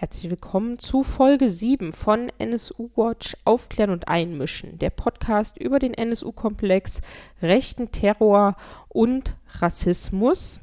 [0.00, 5.92] Herzlich willkommen zu Folge 7 von NSU Watch Aufklären und Einmischen, der Podcast über den
[5.92, 7.00] NSU-Komplex,
[7.42, 8.54] rechten Terror
[8.88, 10.60] und Rassismus.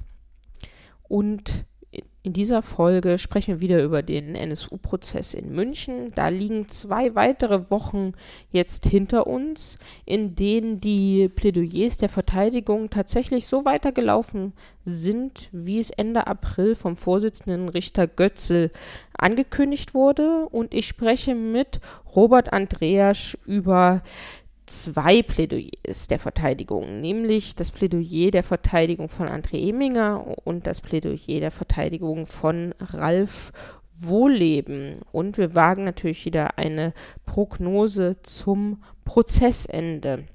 [1.10, 1.66] Und
[2.26, 6.12] in dieser Folge sprechen wir wieder über den NSU-Prozess in München.
[6.16, 8.14] Da liegen zwei weitere Wochen
[8.50, 14.54] jetzt hinter uns, in denen die Plädoyers der Verteidigung tatsächlich so weitergelaufen
[14.86, 18.72] sind, wie es Ende April vom Vorsitzenden Richter Götzel
[19.16, 20.48] angekündigt wurde.
[20.50, 21.80] Und ich spreche mit
[22.16, 24.02] Robert Andreas über
[24.66, 31.40] zwei Plädoyers der Verteidigung, nämlich das Plädoyer der Verteidigung von André Eminger und das Plädoyer
[31.40, 33.52] der Verteidigung von Ralf
[34.00, 35.00] Wohlleben.
[35.12, 36.94] Und wir wagen natürlich wieder eine
[37.26, 40.26] Prognose zum Prozessende.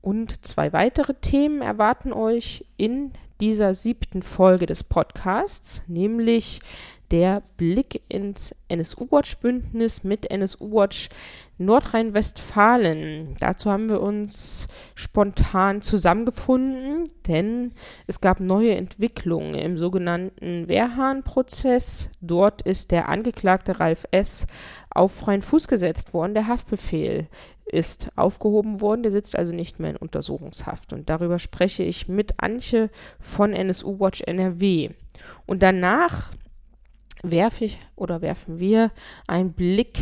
[0.00, 6.60] Und zwei weitere Themen erwarten euch in dieser siebten Folge des Podcasts, nämlich
[7.10, 11.08] der Blick ins NSU-Watch-Bündnis mit NSU-Watch
[11.58, 13.34] Nordrhein-Westfalen.
[13.40, 17.72] Dazu haben wir uns spontan zusammengefunden, denn
[18.06, 22.08] es gab neue Entwicklungen im sogenannten Wehrhahn-Prozess.
[22.20, 24.46] Dort ist der Angeklagte Ralf S.
[24.90, 26.34] auf freien Fuß gesetzt worden.
[26.34, 27.26] Der Haftbefehl
[27.66, 29.02] ist aufgehoben worden.
[29.02, 30.92] Der sitzt also nicht mehr in Untersuchungshaft.
[30.92, 32.90] Und darüber spreche ich mit Antje
[33.20, 34.90] von NSU Watch NRW.
[35.46, 36.30] Und danach
[37.22, 38.90] werfe ich oder werfen wir
[39.26, 39.98] einen Blick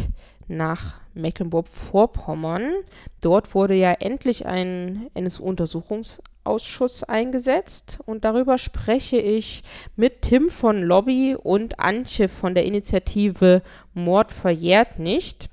[0.48, 2.72] nach Mecklenburg-Vorpommern.
[3.20, 9.62] Dort wurde ja endlich ein NSU-Untersuchungsausschuss eingesetzt und darüber spreche ich
[9.96, 13.62] mit Tim von Lobby und Antje von der Initiative
[13.94, 15.50] Mord verjährt nicht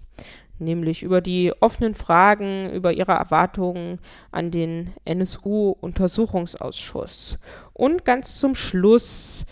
[0.60, 4.00] nämlich über die offenen Fragen, über ihre Erwartungen
[4.32, 7.38] an den NSU-Untersuchungsausschuss.
[7.74, 9.46] Und ganz zum Schluss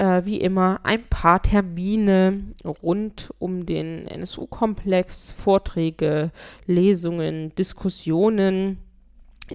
[0.00, 6.32] äh, wie immer ein paar Termine rund um den NSU-Komplex, Vorträge,
[6.66, 8.78] Lesungen, Diskussionen,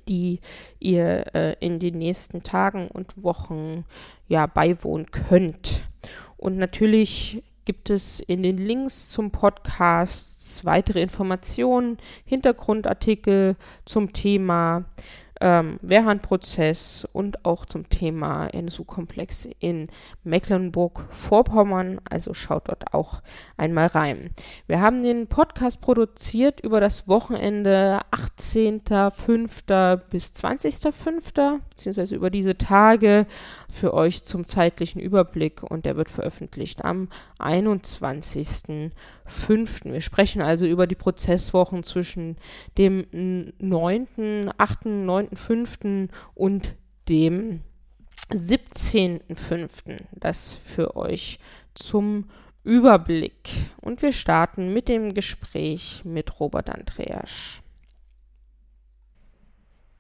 [0.08, 0.40] die
[0.80, 3.86] ihr äh, in den nächsten Tagen und Wochen
[4.28, 5.84] ja beiwohnen könnt.
[6.38, 13.56] Und natürlich gibt es in den Links zum Podcast weitere Informationen, Hintergrundartikel
[13.86, 14.86] zum Thema
[15.42, 19.90] ähm, Wehrhahn-Prozess und auch zum Thema NSU-Komplex in
[20.24, 22.00] Mecklenburg-Vorpommern.
[22.10, 23.22] Also schaut dort auch
[23.58, 24.32] einmal rein.
[24.68, 29.98] Wir haben den Podcast produziert über das Wochenende 18.05.
[30.10, 31.60] bis 20.05.
[31.70, 33.26] beziehungsweise über diese Tage
[33.70, 37.10] für euch zum zeitlichen Überblick und der wird veröffentlicht am
[37.40, 38.92] 21.05.
[39.92, 42.38] Wir sprechen also über die Prozesswochen zwischen
[42.78, 43.06] dem
[43.60, 46.10] 9., 8., 9., 9.5.
[46.34, 46.76] und
[47.10, 47.62] dem
[48.32, 50.00] 17.5.
[50.14, 51.40] Das für euch
[51.74, 52.30] zum
[52.64, 53.70] Überblick.
[53.82, 57.62] Und wir starten mit dem Gespräch mit Robert Andreas.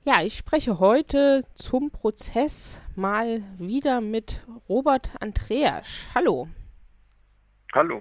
[0.03, 5.87] Ja, ich spreche heute zum Prozess mal wieder mit Robert Andreas.
[6.13, 6.47] Hallo.
[7.75, 7.99] Hallo.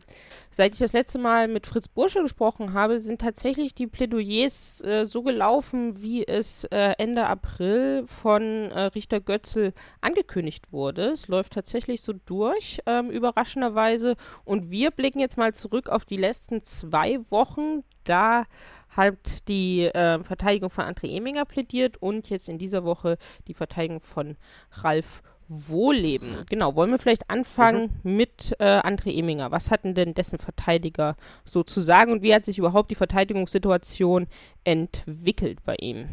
[0.53, 5.05] Seit ich das letzte Mal mit Fritz Bursche gesprochen habe, sind tatsächlich die Plädoyers äh,
[5.05, 11.07] so gelaufen, wie es äh, Ende April von äh, Richter Götzel angekündigt wurde.
[11.07, 14.15] Es läuft tatsächlich so durch, ähm, überraschenderweise.
[14.45, 17.83] Und wir blicken jetzt mal zurück auf die letzten zwei Wochen.
[18.05, 18.45] Da
[18.91, 23.19] hat die äh, Verteidigung von André Eminger plädiert und jetzt in dieser Woche
[23.49, 24.37] die Verteidigung von
[24.71, 26.45] Ralf Wohlleben.
[26.49, 28.17] Genau, wollen wir vielleicht anfangen mhm.
[28.17, 29.51] mit äh, André Eminger.
[29.51, 34.27] Was hatten denn dessen Verteidiger so zu sagen und wie hat sich überhaupt die Verteidigungssituation
[34.65, 36.09] entwickelt bei ihm?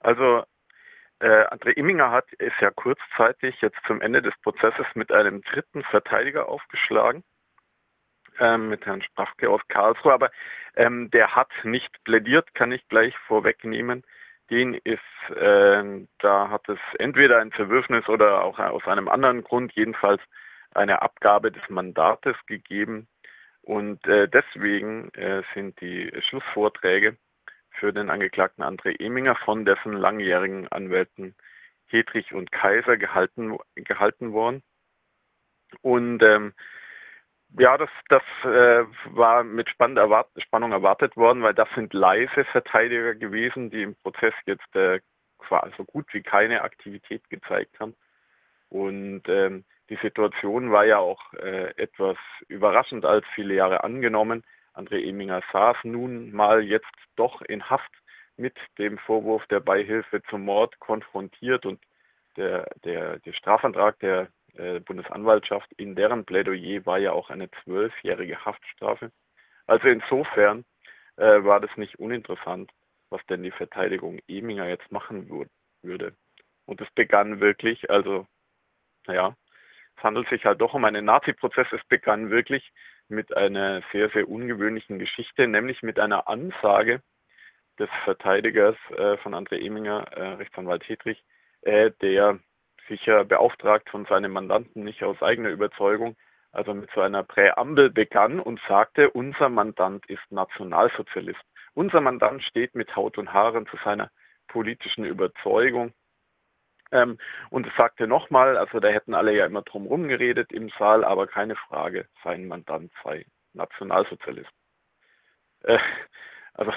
[0.00, 0.44] Also
[1.20, 5.82] äh, André Eminger hat ist ja kurzzeitig jetzt zum Ende des Prozesses mit einem dritten
[5.84, 7.24] Verteidiger aufgeschlagen,
[8.38, 10.30] ähm, mit Herrn Sprachke aus Karlsruhe, aber
[10.76, 14.02] ähm, der hat nicht plädiert, kann ich gleich vorwegnehmen
[14.50, 15.00] den ist,
[15.36, 20.20] äh, da hat es entweder ein Zerwürfnis oder auch aus einem anderen Grund jedenfalls
[20.74, 23.08] eine Abgabe des Mandates gegeben.
[23.62, 27.16] Und äh, deswegen äh, sind die Schlussvorträge
[27.70, 31.34] für den Angeklagten André Eminger von dessen langjährigen Anwälten
[31.86, 34.62] Hedrich und Kaiser gehalten, gehalten worden.
[35.80, 36.52] Und ähm,
[37.58, 38.84] ja, das, das äh,
[39.14, 44.34] war mit erwart Spannung erwartet worden, weil das sind leise Verteidiger gewesen, die im Prozess
[44.46, 45.00] jetzt äh,
[45.76, 47.94] so gut wie keine Aktivität gezeigt haben.
[48.70, 52.16] Und ähm, die Situation war ja auch äh, etwas
[52.48, 54.42] überraschend als viele Jahre angenommen.
[54.74, 57.92] André Eminger saß nun mal jetzt doch in Haft
[58.36, 61.80] mit dem Vorwurf der Beihilfe zum Mord konfrontiert und
[62.36, 65.72] der, der, der Strafantrag, der äh, Bundesanwaltschaft.
[65.76, 69.10] In deren Plädoyer war ja auch eine zwölfjährige Haftstrafe.
[69.66, 70.64] Also insofern
[71.16, 72.70] äh, war das nicht uninteressant,
[73.10, 75.28] was denn die Verteidigung Eminger jetzt machen
[75.82, 76.16] würde.
[76.66, 78.26] Und es begann wirklich, also,
[79.06, 79.36] naja,
[79.96, 81.68] es handelt sich halt doch um einen Nazi-Prozess.
[81.72, 82.72] Es begann wirklich
[83.08, 87.02] mit einer sehr, sehr ungewöhnlichen Geschichte, nämlich mit einer Ansage
[87.78, 91.22] des Verteidigers äh, von André Eminger, äh, Rechtsanwalt Hedrich,
[91.62, 92.38] äh, der
[92.88, 96.16] sicher beauftragt von seinem Mandanten, nicht aus eigener Überzeugung,
[96.52, 101.40] also mit so einer Präambel begann und sagte, unser Mandant ist Nationalsozialist.
[101.74, 104.10] Unser Mandant steht mit Haut und Haaren zu seiner
[104.46, 105.92] politischen Überzeugung.
[106.92, 107.18] Ähm,
[107.50, 111.26] und es sagte nochmal, also da hätten alle ja immer drum geredet im Saal, aber
[111.26, 114.50] keine Frage, sein Mandant sei Nationalsozialist.
[115.64, 115.78] Äh,
[116.54, 116.72] also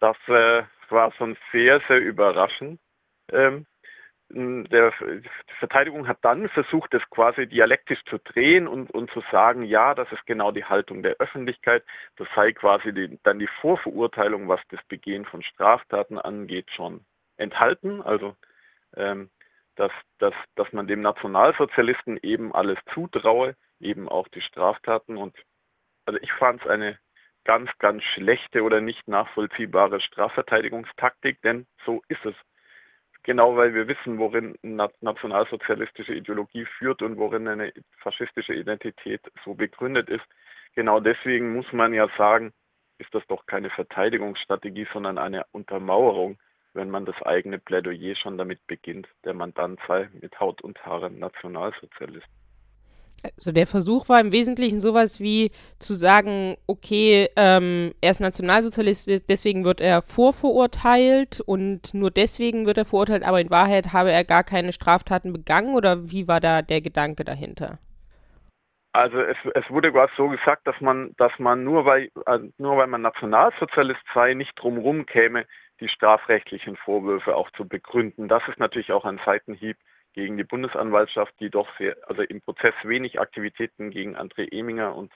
[0.00, 2.80] das äh, war schon sehr, sehr überraschend.
[3.32, 3.66] Ähm,
[4.30, 9.62] der, die Verteidigung hat dann versucht, das quasi dialektisch zu drehen und, und zu sagen,
[9.62, 11.82] ja, das ist genau die Haltung der Öffentlichkeit,
[12.16, 17.04] das sei quasi die, dann die Vorverurteilung, was das Begehen von Straftaten angeht, schon
[17.38, 18.02] enthalten.
[18.02, 18.36] Also
[18.96, 19.30] ähm,
[19.76, 25.16] dass, dass, dass man dem Nationalsozialisten eben alles zutraue, eben auch die Straftaten.
[25.16, 25.36] Und
[26.04, 26.98] also ich fand es eine
[27.44, 32.34] ganz, ganz schlechte oder nicht nachvollziehbare Strafverteidigungstaktik, denn so ist es.
[33.28, 40.08] Genau weil wir wissen, worin nationalsozialistische Ideologie führt und worin eine faschistische Identität so begründet
[40.08, 40.24] ist.
[40.74, 42.54] Genau deswegen muss man ja sagen,
[42.96, 46.38] ist das doch keine Verteidigungsstrategie, sondern eine Untermauerung,
[46.72, 51.18] wenn man das eigene Plädoyer schon damit beginnt, der Mandant sei mit Haut und Haaren
[51.18, 52.28] Nationalsozialist.
[53.22, 55.50] Also der Versuch war im Wesentlichen sowas wie
[55.80, 62.78] zu sagen, okay, ähm, er ist Nationalsozialist, deswegen wird er vorverurteilt und nur deswegen wird
[62.78, 66.62] er verurteilt, aber in Wahrheit habe er gar keine Straftaten begangen oder wie war da
[66.62, 67.78] der Gedanke dahinter?
[68.92, 72.78] Also es, es wurde quasi so gesagt, dass man, dass man nur weil äh, nur
[72.78, 75.44] weil man Nationalsozialist sei, nicht drumherum käme,
[75.80, 78.28] die strafrechtlichen Vorwürfe auch zu begründen.
[78.28, 79.76] Das ist natürlich auch ein Seitenhieb
[80.18, 85.12] gegen die Bundesanwaltschaft, die doch sehr, also im Prozess wenig Aktivitäten gegen André Eminger und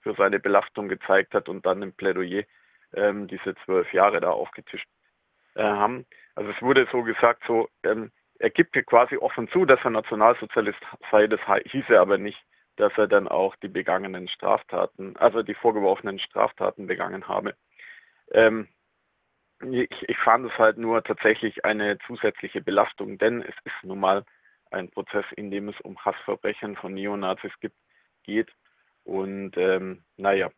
[0.00, 2.42] für seine Belastung gezeigt hat und dann im Plädoyer
[2.92, 4.86] ähm, diese zwölf Jahre da aufgetischt
[5.54, 6.04] äh, haben.
[6.34, 10.80] Also es wurde so gesagt, so ähm, er gibt quasi offen zu, dass er Nationalsozialist
[11.10, 12.44] sei, das hieße aber nicht,
[12.76, 17.54] dass er dann auch die begangenen Straftaten, also die vorgeworfenen Straftaten begangen habe.
[18.32, 18.68] Ähm,
[19.70, 24.26] ich, ich fand es halt nur tatsächlich eine zusätzliche Belastung, denn es ist nun mal
[24.72, 27.76] ein Prozess, in dem es um Hassverbrechen von Neonazis gibt,
[28.22, 28.50] geht.
[29.04, 30.50] Und ähm, naja,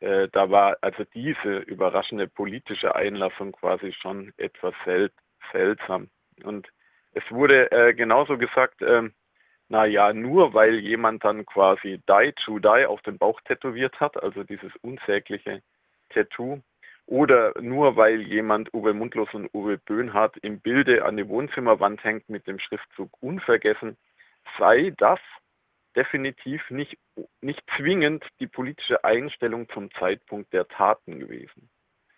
[0.00, 5.10] äh, da war also diese überraschende politische Einlassung quasi schon etwas sel
[5.52, 6.10] seltsam.
[6.44, 6.68] Und
[7.12, 9.08] es wurde äh, genauso gesagt, äh,
[9.68, 14.42] naja, nur weil jemand dann quasi Die to Die auf dem Bauch tätowiert hat, also
[14.44, 15.62] dieses unsägliche
[16.10, 16.60] Tattoo,
[17.10, 22.28] oder nur weil jemand Uwe Mundlos und Uwe Böhnhardt im Bilde an die Wohnzimmerwand hängt
[22.28, 23.96] mit dem Schriftzug Unvergessen,
[24.58, 25.18] sei das
[25.96, 26.96] definitiv nicht,
[27.40, 31.68] nicht zwingend die politische Einstellung zum Zeitpunkt der Taten gewesen.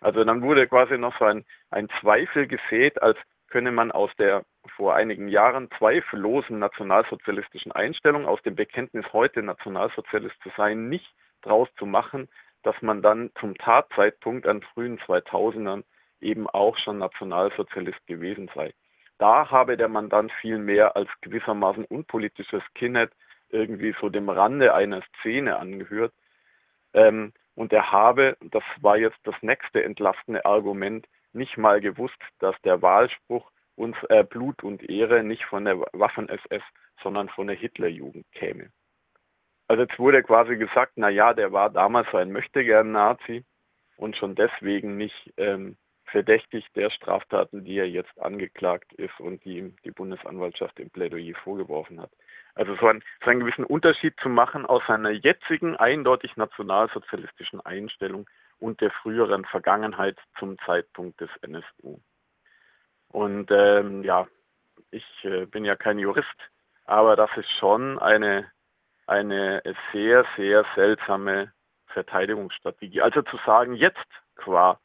[0.01, 3.17] Also dann wurde quasi noch so ein, ein Zweifel gesät, als
[3.49, 4.45] könne man aus der
[4.77, 11.69] vor einigen Jahren zweifellosen nationalsozialistischen Einstellung, aus dem Bekenntnis heute Nationalsozialist zu sein, nicht draus
[11.79, 12.29] zu machen,
[12.63, 15.85] dass man dann zum Tatzeitpunkt an frühen 2000ern
[16.21, 18.73] eben auch schon Nationalsozialist gewesen sei.
[19.19, 23.13] Da habe der Mandant viel mehr als gewissermaßen unpolitisches Skinhead
[23.51, 26.13] irgendwie so dem Rande einer Szene angehört.
[26.95, 32.61] Ähm, und er habe, das war jetzt das nächste entlastende Argument, nicht mal gewusst, dass
[32.63, 36.63] der Wahlspruch uns äh, Blut und Ehre nicht von der Waffen-SS,
[37.03, 38.71] sondern von der Hitlerjugend käme.
[39.73, 43.43] Also jetzt wurde quasi gesagt, na ja, der war damals ein Möchtegern-Nazi
[43.97, 49.57] und schon deswegen nicht ähm, verdächtig der Straftaten, die er jetzt angeklagt ist und die
[49.57, 52.11] ihm die Bundesanwaltschaft im Plädoyer vorgeworfen hat.
[52.55, 58.29] Also so, ein, so einen gewissen Unterschied zu machen aus seiner jetzigen eindeutig nationalsozialistischen Einstellung
[58.59, 61.99] und der früheren Vergangenheit zum Zeitpunkt des NSU.
[63.09, 64.29] Und ähm, ja,
[64.91, 66.29] ich äh, bin ja kein Jurist,
[66.85, 68.53] aber das ist schon eine
[69.13, 71.53] eine sehr, sehr seltsame
[71.89, 73.03] Verteidigungsstrategie.
[73.03, 74.81] Also zu sagen, jetzt qua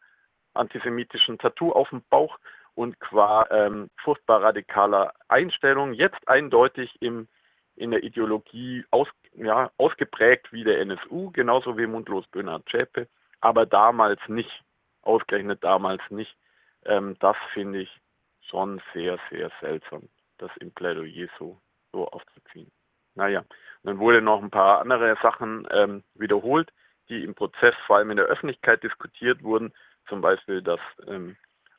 [0.54, 2.38] antisemitischen Tattoo auf dem Bauch
[2.76, 7.30] und qua ähm, furchtbar radikaler Einstellung, jetzt eindeutig im,
[7.76, 13.08] in der Ideologie aus, ja, ausgeprägt wie der NSU, genauso wie Mundlos Böhner Zschäpe,
[13.40, 14.64] aber damals nicht,
[15.04, 16.36] ausgerechnet damals nicht.
[16.84, 18.02] Ähm, das finde ich
[18.42, 21.62] schon sehr, sehr seltsam, das im Plädoyer so,
[21.94, 22.72] so aufzuziehen.
[23.18, 23.44] Naja,
[23.84, 26.72] dann wurde noch ein paar andere Sachen ähm, wiederholt,
[27.10, 29.74] die im Prozess vor allem in der Öffentlichkeit diskutiert wurden.
[30.08, 31.36] Zum Beispiel, dass ähm,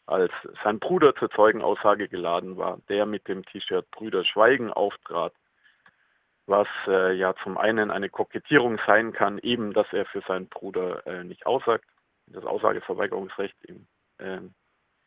[0.06, 0.32] als
[0.64, 5.32] sein Bruder zur Zeugenaussage geladen war, der mit dem T-Shirt Brüder Schweigen auftrat,
[6.46, 11.06] was äh, ja zum einen eine Kokettierung sein kann, eben, dass er für seinen Bruder
[11.06, 11.84] äh, nicht aussagt,
[12.26, 13.86] das Aussageverweigerungsrecht ihm
[14.18, 14.40] äh,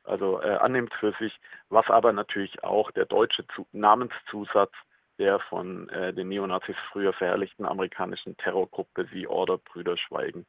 [0.04, 4.74] also äh, annimmt für sich, was aber natürlich auch der deutsche Zu Namenszusatz
[5.18, 10.46] der von äh, den Neonazis früher verherrlichten amerikanischen Terrorgruppe The Order Brüder Schweigen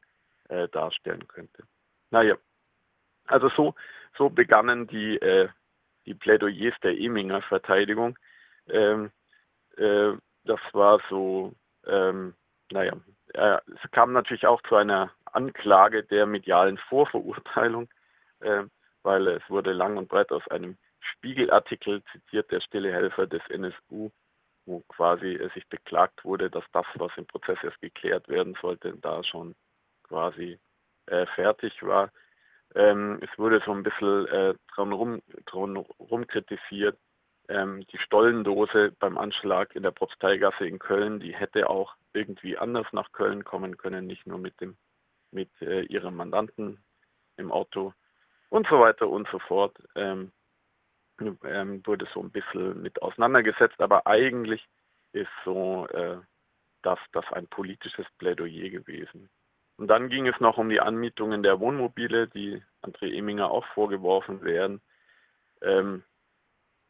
[0.49, 1.63] äh, darstellen könnte.
[2.09, 2.35] Naja,
[3.25, 3.75] also so,
[4.17, 5.49] so begannen die, äh,
[6.05, 8.17] die Plädoyers der Eminger Verteidigung.
[8.67, 9.11] Ähm,
[9.77, 10.13] äh,
[10.45, 11.53] das war so,
[11.87, 12.33] ähm,
[12.71, 12.93] naja,
[13.33, 17.89] äh, es kam natürlich auch zu einer Anklage der medialen Vorverurteilung,
[18.41, 18.63] äh,
[19.01, 24.11] weil es wurde lang und breit aus einem Spiegelartikel zitiert, der stille Helfer des NSU,
[24.65, 29.23] wo quasi sich beklagt wurde, dass das, was im Prozess erst geklärt werden sollte, da
[29.23, 29.55] schon
[30.03, 30.59] quasi
[31.07, 32.11] äh, fertig war.
[32.75, 36.97] Ähm, es wurde so ein bisschen äh, dran rum kritisiert.
[37.49, 42.87] Ähm, die Stollendose beim Anschlag in der Propsteigasse in Köln, die hätte auch irgendwie anders
[42.93, 44.77] nach Köln kommen können, nicht nur mit dem
[45.31, 46.83] mit äh, ihrem Mandanten
[47.37, 47.93] im Auto
[48.49, 49.75] und so weiter und so fort.
[49.95, 50.31] Ähm,
[51.19, 54.67] ähm, wurde so ein bisschen mit auseinandergesetzt, aber eigentlich
[55.11, 56.17] ist so äh,
[56.81, 59.29] das, das ein politisches Plädoyer gewesen.
[59.77, 64.43] Und dann ging es noch um die Anmietungen der Wohnmobile, die André Eminger auch vorgeworfen
[64.43, 64.81] werden.
[65.61, 66.03] Ähm,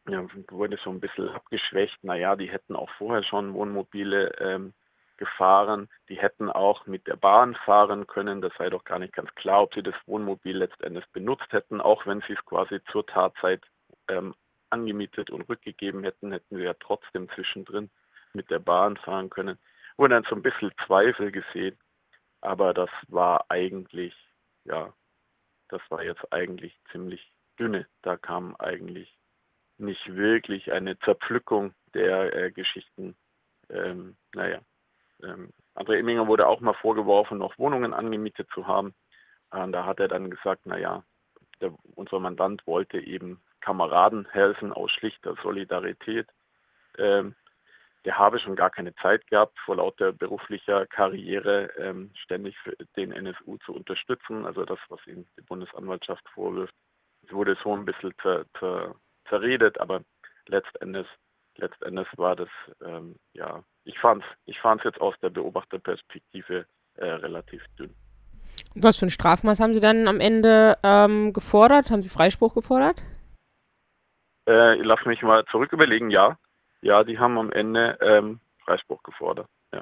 [0.07, 2.03] ja, wurde so ein bisschen abgeschwächt.
[2.03, 4.73] Naja, die hätten auch vorher schon Wohnmobile ähm,
[5.17, 5.89] gefahren.
[6.09, 8.41] Die hätten auch mit der Bahn fahren können.
[8.41, 12.05] Das sei doch gar nicht ganz klar, ob sie das Wohnmobil letztendlich benutzt hätten, auch
[12.05, 13.63] wenn sie es quasi zur Tatzeit
[14.07, 14.35] ähm,
[14.69, 17.89] angemietet und rückgegeben hätten, hätten wir ja trotzdem zwischendrin
[18.33, 19.57] mit der Bahn fahren können.
[19.97, 21.77] Wurde dann so ein bisschen Zweifel gesehen,
[22.41, 24.15] aber das war eigentlich,
[24.65, 24.93] ja,
[25.69, 27.87] das war jetzt eigentlich ziemlich dünne.
[28.01, 29.15] Da kam eigentlich
[29.77, 33.15] nicht wirklich eine Zerpflückung der äh, Geschichten.
[33.69, 34.61] Ähm, naja,
[35.21, 38.93] ähm, André Imminger wurde auch mal vorgeworfen, noch Wohnungen angemietet zu haben.
[39.51, 41.03] Und da hat er dann gesagt, naja,
[41.61, 46.27] der, unser Mandant wollte eben Kameraden helfen aus schlichter Solidarität.
[46.97, 47.35] Ähm,
[48.05, 52.55] der habe schon gar keine Zeit gehabt, vor lauter beruflicher Karriere ähm, ständig
[52.97, 54.45] den NSU zu unterstützen.
[54.45, 56.73] Also das, was ihm die Bundesanwaltschaft vorwirft.
[57.29, 58.95] Wurde so ein bisschen zer, zer,
[59.29, 60.01] zerredet, aber
[60.47, 61.07] letztendlich,
[61.55, 62.49] letztendlich war das,
[62.85, 66.65] ähm, ja, ich fand es ich fand's jetzt aus der Beobachterperspektive
[66.95, 67.95] äh, relativ dünn.
[68.75, 71.89] Was für ein Strafmaß haben Sie dann am Ende ähm, gefordert?
[71.89, 73.01] Haben Sie Freispruch gefordert?
[74.47, 76.37] Äh, lass mich mal zurück überlegen, ja.
[76.81, 79.47] Ja, die haben am Ende ähm, Freispruch gefordert.
[79.71, 79.81] Ja,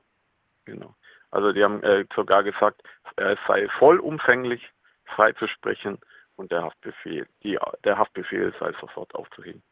[0.65, 0.95] genau.
[1.31, 2.83] Also die haben äh, sogar gesagt,
[3.15, 4.69] es sei vollumfänglich
[5.05, 5.99] freizusprechen
[6.35, 9.63] und der Haftbefehl, die, der Haftbefehl sei sofort aufzuheben.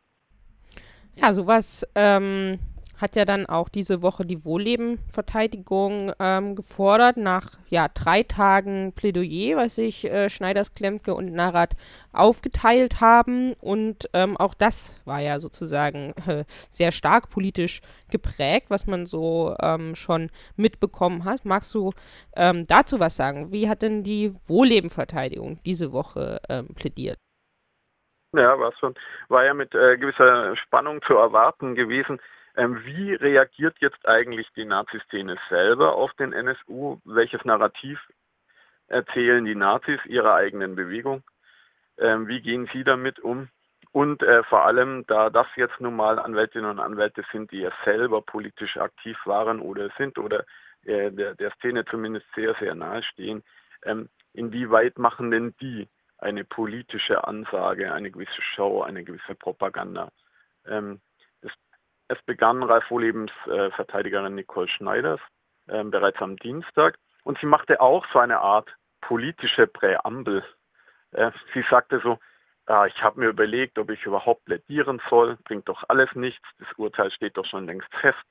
[1.15, 2.59] Ja, sowas ähm,
[2.99, 9.57] hat ja dann auch diese Woche die Wohlleben-Verteidigung ähm, gefordert, nach ja, drei Tagen Plädoyer,
[9.57, 11.75] was sich äh, Schneiders, Klempke und Narat
[12.11, 13.53] aufgeteilt haben.
[13.61, 19.55] Und ähm, auch das war ja sozusagen äh, sehr stark politisch geprägt, was man so
[19.61, 21.45] ähm, schon mitbekommen hat.
[21.45, 21.93] Magst du
[22.35, 23.51] ähm, dazu was sagen?
[23.51, 27.17] Wie hat denn die Wohlleben-Verteidigung diese Woche ähm, plädiert?
[28.33, 28.93] Ja, war schon,
[29.29, 32.19] war ja mit äh, gewisser Spannung zu erwarten gewesen.
[32.59, 36.99] Ähm, wie reagiert jetzt eigentlich die Nazi-Szene selber auf den NSU?
[37.05, 38.05] Welches Narrativ
[38.87, 41.23] erzählen die Nazis ihrer eigenen Bewegung?
[41.97, 43.47] Ähm, wie gehen sie damit um?
[43.93, 47.71] Und äh, vor allem, da das jetzt nun mal Anwältinnen und Anwälte sind, die ja
[47.85, 50.43] selber politisch aktiv waren oder sind oder
[50.83, 53.41] äh, der, der, Szene zumindest sehr, sehr nahe stehen,
[53.83, 55.87] ähm, inwieweit machen denn die
[56.17, 60.11] eine politische Ansage, eine gewisse Show, eine gewisse Propaganda?
[60.67, 60.99] Ähm,
[62.09, 65.21] es begann Ralf Wohlebens äh, Verteidigerin Nicole Schneiders
[65.67, 66.97] äh, bereits am Dienstag.
[67.23, 70.43] Und sie machte auch so eine Art politische Präambel.
[71.11, 72.19] Äh, sie sagte so,
[72.65, 76.67] ah, ich habe mir überlegt, ob ich überhaupt plädieren soll, bringt doch alles nichts, das
[76.77, 78.23] Urteil steht doch schon längst fest,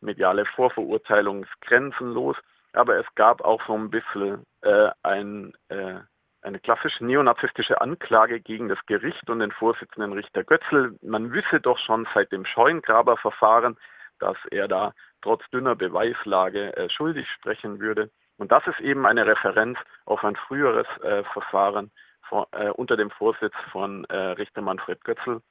[0.00, 2.36] mediale Vorverurteilung ist grenzenlos,
[2.72, 6.00] aber es gab auch so ein bisschen äh, ein äh,
[6.42, 10.96] eine klassische neonazistische Anklage gegen das Gericht und den Vorsitzenden Richter Götzl.
[11.02, 13.76] Man wisse doch schon seit dem Scheungraberverfahren,
[14.18, 14.92] dass er da
[15.22, 18.10] trotz dünner Beweislage äh, schuldig sprechen würde.
[18.38, 21.90] Und das ist eben eine Referenz auf ein früheres äh, Verfahren
[22.22, 25.42] von, äh, unter dem Vorsitz von äh, Richter Manfred Götzl,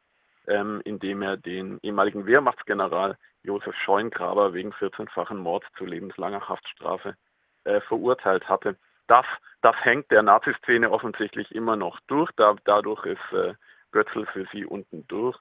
[0.47, 7.15] ähm, indem er den ehemaligen Wehrmachtsgeneral Josef Scheungraber wegen 14-fachen Mords zu lebenslanger Haftstrafe
[7.63, 8.75] äh, verurteilt hatte.
[9.09, 9.25] Das,
[9.61, 12.31] das hängt der Naziszene offensichtlich immer noch durch.
[12.35, 13.55] Da, dadurch ist äh,
[13.91, 15.37] Götzl für sie unten durch.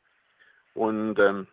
[0.73, 1.47] Und ähm,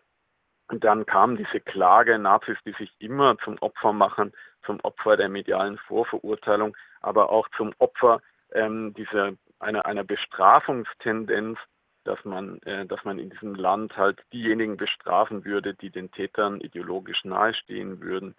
[0.70, 4.32] dann kam diese Klage, Nazis, die sich immer zum Opfer machen,
[4.66, 8.22] zum Opfer der medialen Vorverurteilung, aber auch zum Opfer
[8.54, 11.60] ähm, dieser, einer, einer Bestrafungstendenz,
[12.06, 16.62] dass man, äh, dass man in diesem Land halt diejenigen bestrafen würde, die den Tätern
[16.62, 18.36] ideologisch nahestehen würden.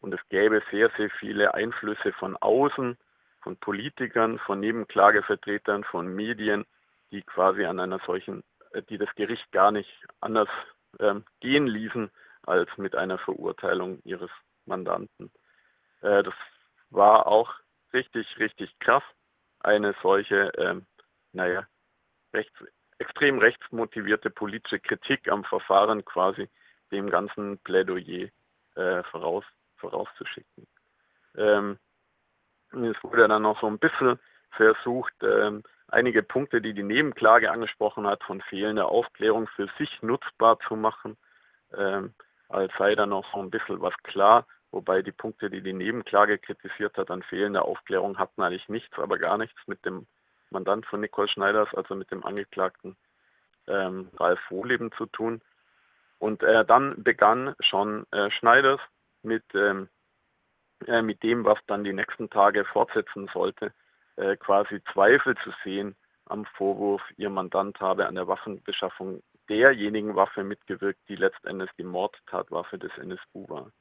[0.00, 2.96] Und es gäbe sehr, sehr viele Einflüsse von außen,
[3.40, 6.64] von Politikern, von Nebenklagevertretern, von Medien,
[7.10, 10.48] die quasi an einer solchen, äh, die das Gericht gar nicht anders
[10.98, 12.10] ähm, gehen ließen
[12.42, 14.30] als mit einer Verurteilung ihres
[14.66, 15.30] Mandanten.
[16.02, 16.34] Äh, das
[16.90, 17.54] war auch
[17.92, 19.02] richtig, richtig krass,
[19.60, 20.86] eine solche, ähm,
[21.32, 21.66] naja,
[22.32, 22.54] rechts,
[22.98, 26.48] extrem rechtsmotivierte politische Kritik am Verfahren quasi
[26.92, 28.28] dem ganzen Plädoyer
[28.74, 29.44] äh, voraus,
[29.76, 30.66] vorauszuschicken.
[31.36, 31.78] Ähm,
[32.72, 34.18] es wurde dann noch so ein bisschen
[34.50, 40.58] versucht, ähm, einige Punkte, die die Nebenklage angesprochen hat, von fehlender Aufklärung für sich nutzbar
[40.60, 41.16] zu machen,
[41.76, 42.14] ähm,
[42.48, 46.38] als sei da noch so ein bisschen was klar, wobei die Punkte, die die Nebenklage
[46.38, 50.06] kritisiert hat, an fehlender Aufklärung hatten eigentlich nichts, aber gar nichts mit dem
[50.50, 52.96] Mandant von Nicole Schneiders, also mit dem Angeklagten
[53.66, 55.40] ähm, Ralf Wohleben zu tun.
[56.18, 58.80] Und äh, dann begann schon äh, Schneiders
[59.22, 59.88] mit, ähm,
[60.86, 63.72] äh, mit dem, was dann die nächsten Tage fortsetzen sollte,
[64.16, 65.96] äh, quasi Zweifel zu sehen
[66.26, 72.78] am Vorwurf, ihr Mandant habe an der Waffenbeschaffung derjenigen Waffe mitgewirkt, die letztendlich die Mordtatwaffe
[72.78, 73.72] des NSU war.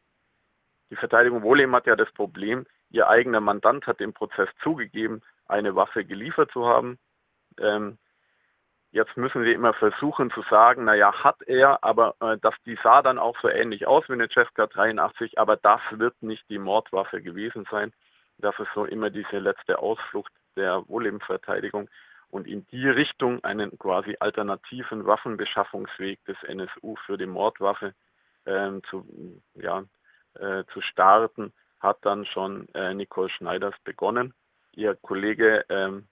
[0.89, 5.75] Die Verteidigung Wohlem hat ja das Problem, ihr eigener Mandant hat im Prozess zugegeben, eine
[5.75, 6.97] Waffe geliefert zu haben.
[7.59, 7.99] Ähm,
[8.91, 13.01] jetzt müssen sie immer versuchen zu sagen, naja, hat er, aber äh, das, die sah
[13.01, 17.21] dann auch so ähnlich aus wie eine Cesca 83, aber das wird nicht die Mordwaffe
[17.21, 17.93] gewesen sein.
[18.37, 21.89] Das ist so immer diese letzte Ausflucht der Wohlebenverteidigung
[22.29, 27.93] und in die Richtung einen quasi alternativen Waffenbeschaffungsweg des NSU für die Mordwaffe
[28.45, 29.05] ähm, zu,
[29.55, 29.83] ja,
[30.35, 34.33] äh, zu starten, hat dann schon äh, Nicole Schneiders begonnen.
[34.73, 36.07] Ihr Kollege ähm,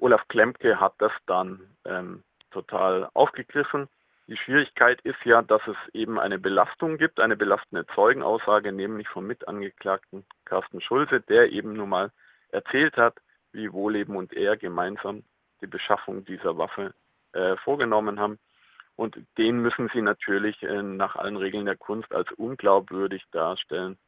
[0.00, 3.88] Olaf Klemke hat das dann ähm, total aufgegriffen
[4.30, 9.26] die Schwierigkeit ist ja, dass es eben eine Belastung gibt, eine belastende Zeugenaussage, nämlich vom
[9.26, 12.12] Mitangeklagten Carsten Schulze, der eben nun mal
[12.50, 13.16] erzählt hat,
[13.50, 15.24] wie Wohleben und er gemeinsam
[15.60, 16.94] die Beschaffung dieser Waffe
[17.32, 18.38] äh, vorgenommen haben.
[18.94, 23.98] Und den müssen sie natürlich äh, nach allen Regeln der Kunst als unglaubwürdig darstellen,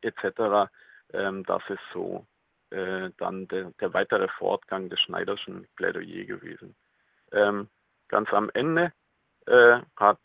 [0.00, 0.70] etc.
[1.12, 2.24] Ähm, das ist so
[2.70, 6.74] äh, dann der, der, weitere Fortgang des Schneiderschen Plädoyer gewesen.
[7.32, 7.68] Ähm,
[8.08, 8.92] ganz am Ende
[9.46, 10.20] äh, hat,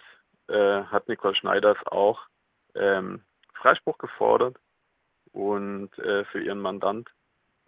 [0.47, 2.21] äh, hat Nicole Schneiders auch
[2.75, 3.23] ähm,
[3.53, 4.57] Freispruch gefordert
[5.31, 7.09] und äh, für ihren Mandant.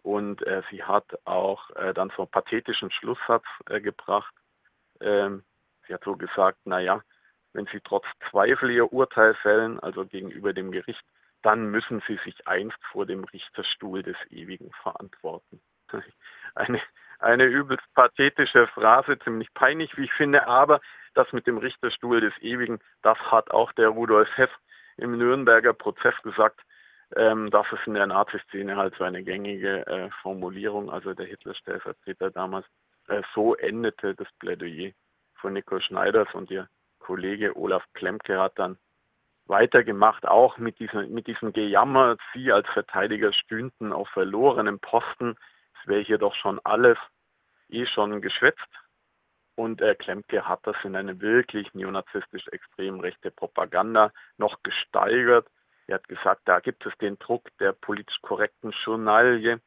[0.01, 4.33] Und äh, sie hat auch dann so einen pathetischen Schlusssatz gebracht.
[4.99, 5.45] Ähm,
[5.87, 7.01] sie hat so gesagt, naja,
[7.53, 11.05] wenn sie trotz Zweifel ihr Urteil fällen, also gegenüber dem Gericht,
[11.43, 15.61] dann müssen sie sich einst vor dem Richterstuhl des Ewigen verantworten.
[16.55, 16.81] Eine,
[17.19, 20.81] eine übelst pathetische Phrase, ziemlich peinlich, wie ich finde, aber
[21.13, 24.49] das mit dem Richterstuhl des Ewigen, das hat auch der Rudolf Hess
[24.97, 26.61] im Nürnberger Prozess gesagt.
[27.15, 32.31] Ähm, das ist in der Nazi-Szene halt so eine gängige äh, Formulierung, also der Hitler-Stellvertreter
[32.31, 32.65] damals.
[33.07, 34.91] Äh, so endete das Plädoyer
[35.35, 36.67] von Nico Schneiders und ihr
[36.99, 38.77] Kollege Olaf Klemke hat dann
[39.45, 45.35] weitergemacht, auch mit diesem, mit diesem Gejammer, sie als Verteidiger stünden auf verlorenem Posten.
[45.81, 46.97] Es wäre hier doch schon alles
[47.69, 48.59] eh schon geschwätzt.
[49.55, 55.47] Und äh, Klemke hat das in eine wirklich neonazistisch extrem rechte Propaganda noch gesteigert.
[55.87, 59.59] Er hat gesagt, da gibt es den Druck der politisch korrekten Journalie,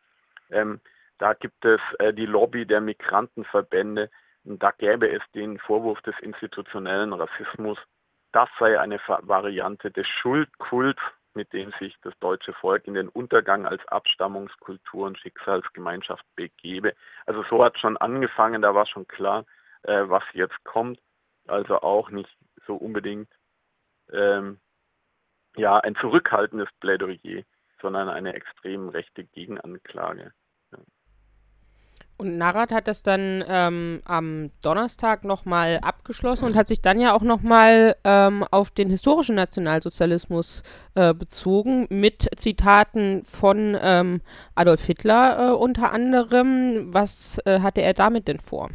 [0.51, 0.81] ähm,
[1.19, 4.11] da gibt es äh, die Lobby der Migrantenverbände,
[4.45, 7.79] und da gäbe es den Vorwurf des institutionellen Rassismus.
[8.33, 11.01] Das sei eine Variante des Schuldkults,
[11.35, 16.95] mit dem sich das deutsche Volk in den Untergang als Abstammungskultur und Schicksalsgemeinschaft begebe.
[17.27, 19.45] Also so hat schon angefangen, da war schon klar,
[19.83, 21.01] äh, was jetzt kommt.
[21.47, 22.37] Also auch nicht
[22.67, 23.29] so unbedingt
[24.13, 24.59] ähm,
[25.57, 27.43] ja, ein zurückhaltendes Plädoyer,
[27.81, 30.33] sondern eine extrem rechte Gegenanklage.
[32.19, 37.13] Und Narat hat das dann ähm, am Donnerstag nochmal abgeschlossen und hat sich dann ja
[37.13, 40.63] auch nochmal ähm, auf den historischen Nationalsozialismus
[40.95, 44.23] äh, bezogen, mit Zitaten von ähm,
[44.55, 46.95] Adolf Hitler äh, unter anderem.
[46.95, 48.71] Was äh, hatte er damit denn vor?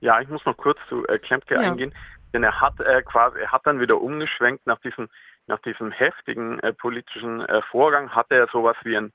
[0.00, 1.60] Ja, ich muss noch kurz zu äh, Klemke ja.
[1.60, 1.94] eingehen,
[2.32, 5.08] denn er hat äh, quasi, er hat dann wieder umgeschwenkt nach diesem,
[5.46, 9.12] nach diesem heftigen äh, politischen äh, Vorgang, hat er sowas wie ein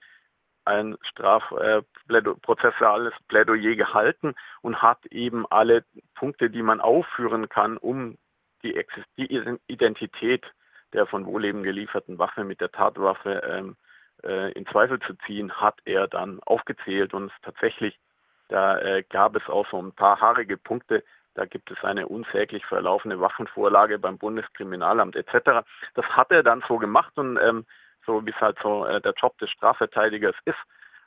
[0.66, 5.84] ein strafprozessuales äh, Plädoyer gehalten und hat eben alle
[6.16, 8.18] Punkte, die man aufführen kann, um
[8.64, 10.46] die, Exist die Identität
[10.94, 13.76] der von Wohleben gelieferten Waffe mit der Tatwaffe ähm,
[14.24, 18.00] äh, in Zweifel zu ziehen, hat er dann aufgezählt und tatsächlich,
[18.48, 22.64] da äh, gab es auch so ein paar haarige Punkte, da gibt es eine unsäglich
[22.66, 25.66] verlaufene Waffenvorlage beim Bundeskriminalamt etc.
[25.96, 27.66] Das hat er dann so gemacht und ähm,
[28.06, 30.58] so wie es halt so äh, der Job des Strafverteidigers ist.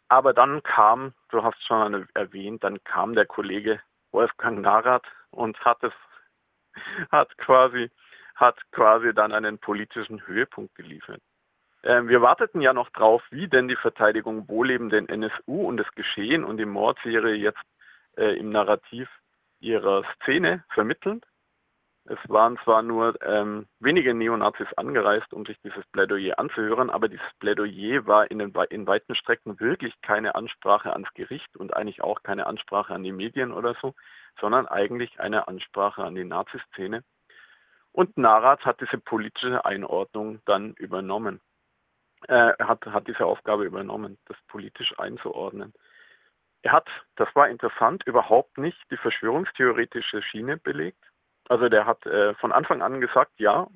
[0.09, 3.81] Aber dann kam, du hast schon erwähnt, dann kam der Kollege
[4.13, 5.93] Wolfgang Narath und hat es,
[7.11, 7.91] hat quasi,
[8.35, 11.21] hat quasi dann einen politischen Höhepunkt geliefert.
[11.83, 15.91] Ähm, wir warteten ja noch drauf, wie denn die Verteidigung Wohleben den NSU und das
[15.95, 17.63] Geschehen und die Mordserie jetzt
[18.17, 19.09] äh, im Narrativ
[19.61, 21.21] ihrer Szene vermitteln.
[22.09, 27.33] Es waren zwar nur ähm, wenige Neonazis angereist, um sich dieses Plädoyer anzuhören, aber dieses
[27.41, 32.23] Plädoyer war in, den, in weiten Strecken wirklich keine Ansprache ans Gericht und eigentlich auch
[32.23, 33.95] keine Ansprache an die Medien oder so,
[34.41, 37.03] sondern eigentlich eine Ansprache an die Naziszene.
[37.91, 41.41] Und Narath hat diese politische Einordnung dann übernommen.
[42.29, 45.73] Äh, hat, hat diese Aufgabe übernommen, das politisch einzuordnen.
[46.63, 51.03] Er hat, das war interessant, überhaupt nicht die verschwörungstheoretische Schiene belegt,
[51.49, 53.67] also der hat äh, von Anfang an gesagt, ja,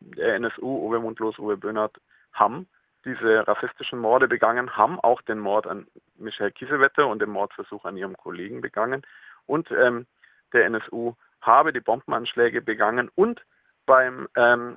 [0.00, 2.00] der NSU, Uwe Mundlos, Uwe Böhnert
[2.32, 2.66] haben
[3.04, 7.96] diese rassistischen Morde begangen, haben auch den Mord an Michael Kiesewetter und den Mordversuch an
[7.96, 9.02] ihrem Kollegen begangen.
[9.46, 10.06] Und ähm,
[10.52, 13.42] der NSU habe die Bombenanschläge begangen und
[13.86, 14.76] beim, ähm,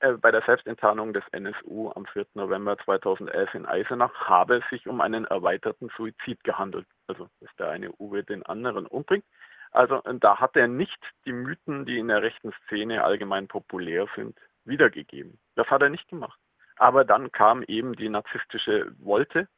[0.00, 2.26] äh, bei der Selbstenttarnung des NSU am 4.
[2.34, 6.86] November 2011 in Eisenach habe es sich um einen erweiterten Suizid gehandelt.
[7.06, 9.24] Also, dass der eine Uwe den anderen umbringt.
[9.72, 14.38] Also da hat er nicht die Mythen, die in der rechten Szene allgemein populär sind,
[14.64, 15.40] wiedergegeben.
[15.54, 16.38] Das hat er nicht gemacht.
[16.76, 19.48] Aber dann kam eben die narzisstische Wolte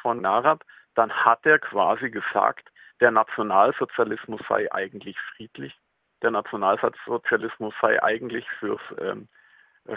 [0.00, 0.62] von Narat.
[0.94, 2.70] Dann hat er quasi gesagt,
[3.00, 5.78] der Nationalsozialismus sei eigentlich friedlich.
[6.22, 9.28] Der Nationalsozialismus sei eigentlich fürs ähm,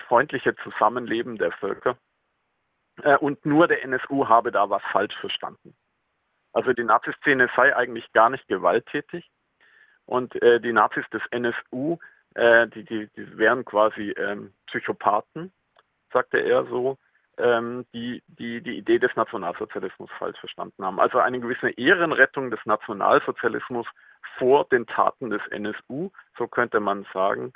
[0.08, 1.98] freundliche Zusammenleben der Völker.
[3.02, 5.76] Äh, und nur der NSU habe da was falsch verstanden.
[6.54, 9.30] Also die Naziszene sei eigentlich gar nicht gewalttätig,
[10.06, 11.98] und äh, die Nazis des NSU,
[12.36, 15.52] äh, die, die, die wären quasi ähm, Psychopathen,
[16.12, 16.98] sagte er so,
[17.38, 21.00] ähm, die, die die Idee des Nationalsozialismus falsch verstanden haben.
[21.00, 23.88] Also eine gewisse Ehrenrettung des Nationalsozialismus
[24.38, 27.54] vor den Taten des NSU, so könnte man sagen.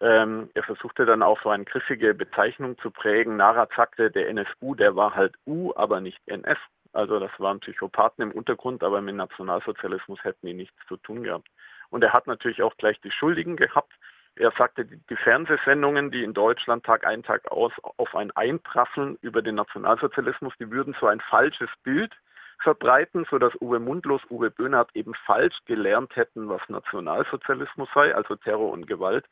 [0.00, 3.36] Ähm, er versuchte dann auch so eine griffige Bezeichnung zu prägen.
[3.36, 6.58] Nara sagte, der NSU, der war halt U, aber nicht NS.
[6.92, 11.48] Also das waren Psychopathen im Untergrund, aber mit Nationalsozialismus hätten die nichts zu tun gehabt.
[11.90, 13.92] Und er hat natürlich auch gleich die Schuldigen gehabt.
[14.36, 19.42] Er sagte, die, Fernsehsendungen, die in Deutschland Tag ein, Tag aus auf ein Einprasseln über
[19.42, 22.14] den Nationalsozialismus, die würden so ein falsches Bild
[22.60, 28.70] verbreiten, sodass Uwe Mundlos, Uwe Böhnhardt eben falsch gelernt hätten, was Nationalsozialismus sei, also Terror
[28.70, 29.26] und Gewalt,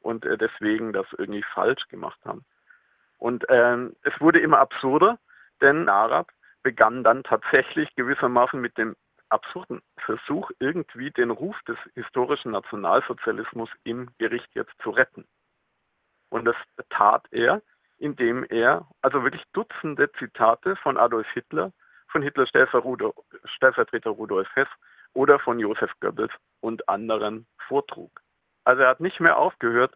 [0.00, 2.44] und äh, deswegen das irgendwie falsch gemacht haben.
[3.18, 5.18] Und ähm, es wurde immer absurder,
[5.60, 6.32] denn Arab
[6.62, 8.96] begann dann tatsächlich gewissermaßen mit dem
[9.30, 15.26] absurden Versuch, irgendwie den Ruf des historischen Nationalsozialismus im Gericht jetzt zu retten.
[16.30, 16.56] Und das
[16.90, 17.62] tat er,
[17.98, 21.72] indem er also wirklich Dutzende Zitate von Adolf Hitler,
[22.08, 24.68] von Hitlers Stellvertreter Rudolf Hess
[25.12, 28.20] oder von Josef Goebbels und anderen vortrug.
[28.64, 29.94] Also er hat nicht mehr aufgehört,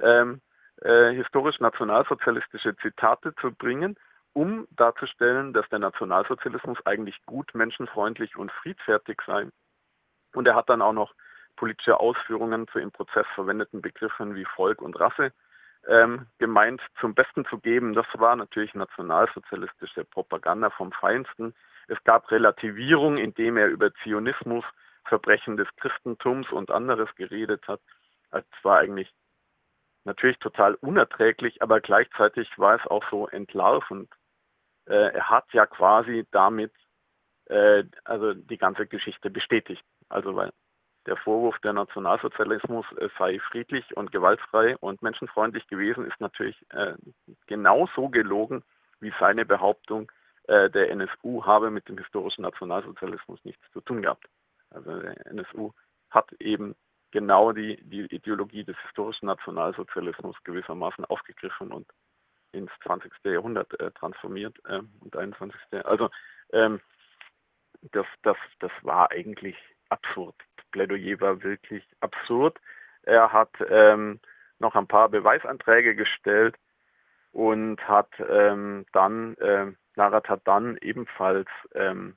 [0.00, 0.40] ähm,
[0.82, 3.96] äh, historisch-nationalsozialistische Zitate zu bringen,
[4.32, 9.48] um darzustellen, dass der Nationalsozialismus eigentlich gut, menschenfreundlich und friedfertig sei.
[10.34, 11.14] Und er hat dann auch noch
[11.56, 15.32] politische Ausführungen zu im Prozess verwendeten Begriffen wie Volk und Rasse
[15.88, 17.94] ähm, gemeint zum Besten zu geben.
[17.94, 21.54] Das war natürlich nationalsozialistische Propaganda vom Feinsten.
[21.88, 24.64] Es gab Relativierung, indem er über Zionismus,
[25.04, 27.80] Verbrechen des Christentums und anderes geredet hat.
[28.30, 29.12] Es war eigentlich
[30.04, 34.08] natürlich total unerträglich, aber gleichzeitig war es auch so entlarvend
[34.90, 36.72] äh, er hat ja quasi damit
[37.46, 39.84] äh, also die ganze Geschichte bestätigt.
[40.08, 40.52] Also weil
[41.06, 46.94] der Vorwurf, der Nationalsozialismus äh, sei friedlich und gewaltfrei und menschenfreundlich gewesen, ist natürlich äh,
[47.46, 48.62] genauso gelogen
[49.00, 50.12] wie seine Behauptung,
[50.44, 54.26] äh, der NSU habe mit dem historischen Nationalsozialismus nichts zu tun gehabt.
[54.70, 55.72] Also der NSU
[56.10, 56.74] hat eben
[57.12, 61.86] genau die, die Ideologie des historischen Nationalsozialismus gewissermaßen aufgegriffen und
[62.52, 63.12] ins 20.
[63.24, 65.60] Jahrhundert äh, transformiert äh, und 21.
[65.84, 66.10] Also
[66.52, 66.80] ähm,
[67.92, 69.56] das, das, das war eigentlich
[69.88, 70.34] absurd.
[70.70, 72.60] Plädoyer war wirklich absurd.
[73.02, 74.20] Er hat ähm,
[74.58, 76.56] noch ein paar Beweisanträge gestellt
[77.32, 82.16] und hat ähm, dann, äh, Narat hat dann ebenfalls, ähm,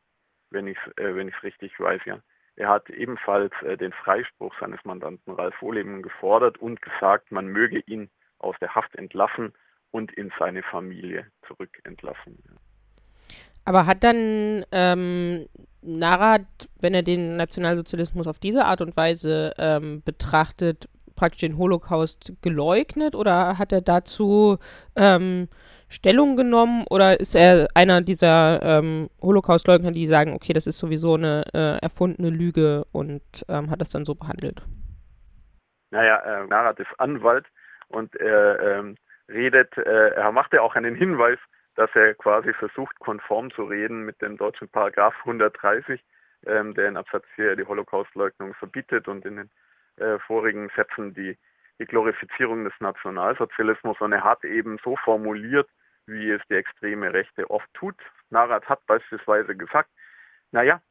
[0.50, 2.20] wenn ich es äh, richtig weiß, ja,
[2.56, 7.80] er hat ebenfalls äh, den Freispruch seines Mandanten Ralf Wohleben gefordert und gesagt, man möge
[7.80, 9.54] ihn aus der Haft entlassen
[9.94, 12.38] und in seine Familie zurückentlassen.
[13.64, 15.48] Aber hat dann ähm,
[15.82, 16.42] Narat,
[16.82, 23.16] wenn er den Nationalsozialismus auf diese Art und Weise ähm, betrachtet, praktisch den Holocaust geleugnet
[23.16, 24.58] oder hat er dazu
[24.96, 25.48] ähm,
[25.90, 31.14] Stellung genommen oder ist er einer dieser ähm, Holocaust-Leugner, die sagen, okay, das ist sowieso
[31.14, 34.64] eine äh, erfundene Lüge und ähm, hat das dann so behandelt?
[35.92, 37.46] Naja, äh, Narat ist Anwalt
[37.90, 38.96] und er ähm,
[39.30, 41.40] redet, äh, er macht ja auch einen Hinweis,
[41.76, 46.04] dass er quasi versucht, konform zu reden mit dem deutschen Paragraph 130,
[46.46, 49.50] ähm, der in Absatz 4 die Holocaustleugnung verbietet und in den
[49.98, 51.38] äh, vorigen Sätzen die,
[51.80, 54.00] die Glorifizierung des Nationalsozialismus.
[54.02, 55.68] Und er hat eben so formuliert,
[56.06, 57.96] wie es die extreme Rechte oft tut.
[58.30, 59.90] Narat hat beispielsweise gesagt,
[60.52, 60.82] naja,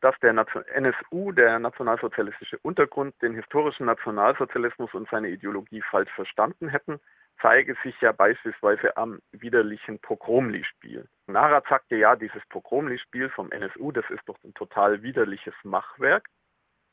[0.00, 0.30] dass der
[0.74, 7.00] NSU, der nationalsozialistische Untergrund, den historischen Nationalsozialismus und seine Ideologie falsch verstanden hätten,
[7.40, 11.08] zeige sich ja beispielsweise am widerlichen Pogromli-Spiel.
[11.26, 16.28] Narat sagte ja, dieses Pogromli-Spiel vom NSU, das ist doch ein total widerliches Machwerk.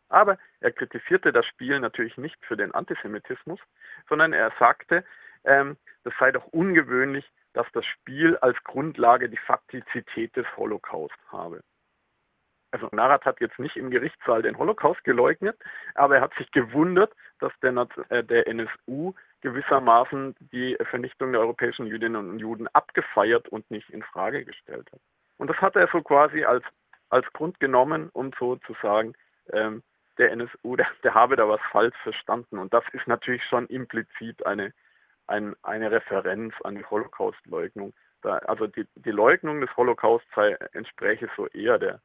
[0.10, 3.60] Aber er kritisierte das Spiel natürlich nicht für den Antisemitismus,
[4.08, 5.04] sondern er sagte,
[5.44, 11.62] ähm, das sei doch ungewöhnlich, dass das Spiel als Grundlage die Faktizität des Holocaust habe.
[12.72, 15.58] Also Narat hat jetzt nicht im Gerichtssaal den Holocaust geleugnet,
[15.96, 21.86] aber er hat sich gewundert, dass der, äh, der NSU gewissermaßen die Vernichtung der europäischen
[21.86, 25.02] Jüdinnen und Juden abgefeiert und nicht in Frage gestellt hat.
[25.38, 26.63] Und das hat er so quasi als,
[27.10, 29.13] als Grund genommen, um so zu sagen,
[29.54, 29.84] ähm,
[30.17, 32.58] der NSU, der, der habe da was falsch verstanden.
[32.58, 34.73] Und das ist natürlich schon implizit eine,
[35.28, 37.93] ein, eine Referenz an die Holocaust-Leugnung.
[38.23, 42.02] also die, die Leugnung des Holocaust sei, entspräche so eher der,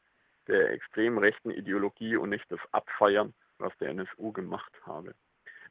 [0.46, 5.14] der extrem rechten Ideologie und nicht das Abfeiern, was der NSU gemacht habe.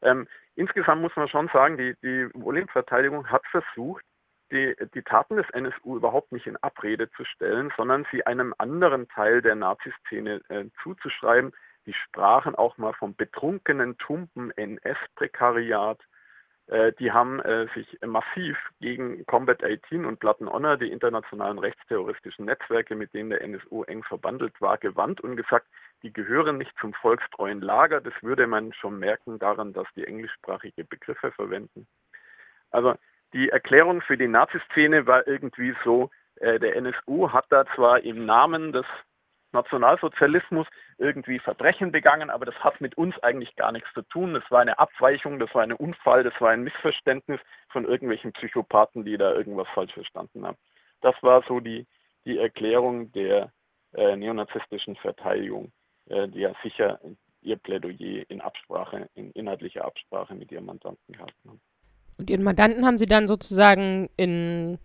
[0.02, 4.04] Ähm, insgesamt muss man schon sagen, die, die Wohlin-Verteidigung hat versucht,
[4.52, 9.08] die, die Taten des NSU überhaupt nicht in Abrede zu stellen, sondern sie einem anderen
[9.08, 11.54] Teil der Naziszene äh, zuzuschreiben,
[11.86, 16.00] die sprachen auch mal vom betrunkenen, tumpen NS-Prekariat.
[16.68, 22.46] Äh, die haben äh, sich massiv gegen Combat 18 und Platten Honor, die internationalen rechtsterroristischen
[22.46, 25.68] Netzwerke, mit denen der NSU eng verbandelt war, gewandt und gesagt,
[26.04, 28.02] die gehören nicht zum volkstreuen Lager.
[28.02, 31.88] Das würde man schon merken daran, dass die englischsprachige Begriffe verwenden.
[32.72, 32.96] Also
[33.34, 38.26] die Erklärung für die Naziszene war irgendwie so, äh, der NSU hat da zwar im
[38.26, 38.86] Namen des
[39.54, 44.34] Nationalsozialismus irgendwie Verbrechen begangen, aber das hat mit uns eigentlich gar nichts zu tun.
[44.34, 49.04] Das war eine Abweichung, das war ein Unfall, das war ein Missverständnis von irgendwelchen Psychopathen,
[49.04, 50.58] die da irgendwas falsch verstanden haben.
[51.02, 51.86] Das war so die,
[52.26, 53.52] die Erklärung der
[53.94, 55.72] äh, neonazistischen Verteidigung,
[56.08, 57.00] die ja sicher
[57.42, 61.60] ihr Plädoyer in Absprache, in inhaltlicher Absprache mit ihrem Mandanten gehabt haben.
[62.18, 64.78] Und ihren Mandanten haben sie dann sozusagen in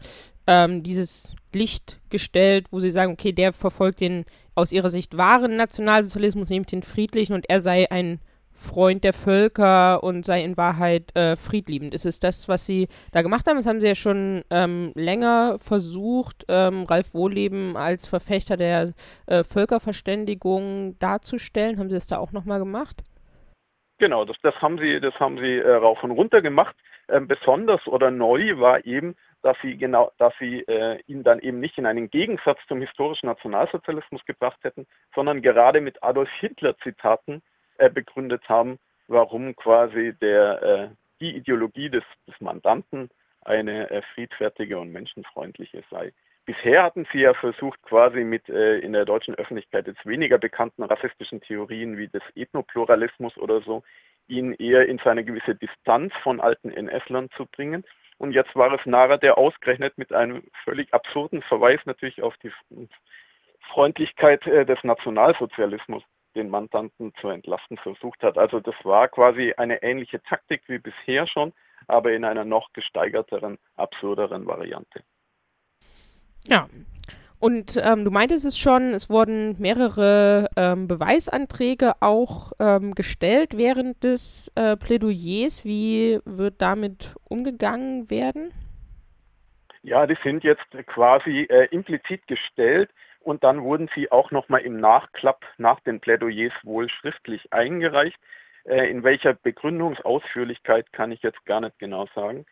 [0.47, 4.25] ähm, dieses Licht gestellt, wo sie sagen, okay, der verfolgt den
[4.55, 8.21] aus ihrer Sicht wahren Nationalsozialismus, nämlich den friedlichen, und er sei ein
[8.57, 11.95] Freund der Völker und sei in Wahrheit äh, friedliebend.
[11.95, 13.57] Ist es das, was Sie da gemacht haben?
[13.57, 18.95] Das haben Sie ja schon ähm, länger versucht, ähm, Ralf Wohleben als Verfechter der
[19.27, 21.79] äh, Völkerverständigung darzustellen.
[21.79, 23.03] Haben Sie das da auch nochmal gemacht?
[23.99, 26.77] Genau, das, das haben Sie, das haben Sie äh, rauf und runter gemacht.
[27.09, 31.61] Ähm, besonders oder neu war eben, dass sie genau, dass sie äh, ihn dann eben
[31.61, 37.43] nicht in einen Gegensatz zum historischen Nationalsozialismus gebracht hätten, sondern gerade mit Adolf Hitler Zitaten
[37.79, 40.89] äh, begründet haben, warum quasi der äh,
[41.21, 43.11] die Ideologie des, des Mandanten
[43.43, 46.13] eine äh, friedfertige und menschenfreundliche sei.
[46.45, 50.83] Bisher hatten sie ja versucht, quasi mit äh, in der deutschen Öffentlichkeit jetzt weniger bekannten
[50.85, 53.83] rassistischen Theorien wie des Ethnopluralismus oder so,
[54.29, 57.85] ihn eher in seine gewisse Distanz von alten NS-Lern zu bringen.
[58.19, 62.53] Und jetzt war es Nara, der ausgerechnet mit einem völlig absurden Verweis natürlich auf die
[63.73, 66.05] Freundlichkeit äh, des Nationalsozialismus
[66.37, 68.39] den Mandanten zu entlasten versucht hat.
[68.39, 71.53] Also das war quasi eine ähnliche Taktik wie bisher schon,
[71.89, 75.03] aber in einer noch gesteigerteren, absurderen Variante.
[76.47, 76.69] Ja,
[77.39, 84.03] und ähm, du meintest es schon, es wurden mehrere ähm, Beweisanträge auch ähm, gestellt während
[84.03, 85.65] des äh, Plädoyers.
[85.65, 88.53] Wie wird damit umgegangen werden?
[89.83, 92.91] Ja, die sind jetzt quasi äh, implizit gestellt
[93.27, 98.17] und dann wurden sie auch nochmal im Nachklapp nach den Plädoyers wohl schriftlich eingereicht.
[98.65, 102.47] Äh, in welcher Begründungsausführlichkeit kann ich jetzt gar nicht genau sagen.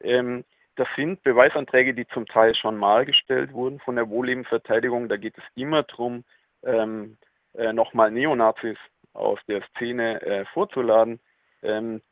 [0.00, 5.08] Ähm, das sind Beweisanträge, die zum Teil schon mal gestellt wurden von der Wohlebenverteidigung.
[5.08, 6.24] Da geht es immer darum,
[6.64, 7.16] ähm,
[7.54, 8.78] äh, nochmal Neonazis
[9.12, 11.20] aus der Szene äh, vorzuladen,
[11.62, 12.02] ähm,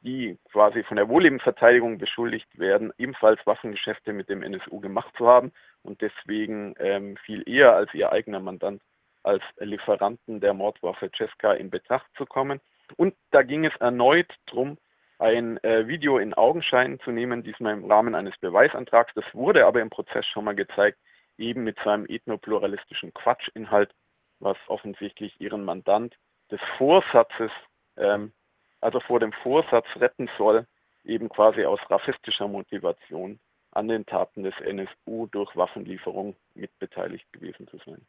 [0.00, 5.52] die quasi von der Wohlebenverteidigung beschuldigt werden, ebenfalls Waffengeschäfte mit dem NSU gemacht zu haben
[5.82, 8.82] und deswegen ähm, viel eher als ihr eigener Mandant
[9.22, 12.60] als Lieferanten der Mordwaffe Cesca in Betracht zu kommen.
[12.96, 14.78] Und da ging es erneut darum,
[15.18, 19.12] ein äh, Video in Augenschein zu nehmen, diesmal im Rahmen eines Beweisantrags.
[19.14, 20.98] Das wurde aber im Prozess schon mal gezeigt,
[21.36, 23.94] eben mit seinem ethnopluralistischen Quatschinhalt,
[24.38, 26.16] was offensichtlich ihren Mandant
[26.50, 27.50] des Vorsatzes,
[27.98, 28.32] ähm,
[28.80, 30.66] also vor dem Vorsatz retten soll,
[31.04, 33.38] eben quasi aus rassistischer Motivation
[33.72, 38.00] an den Taten des NSU durch Waffenlieferung mitbeteiligt gewesen zu sein.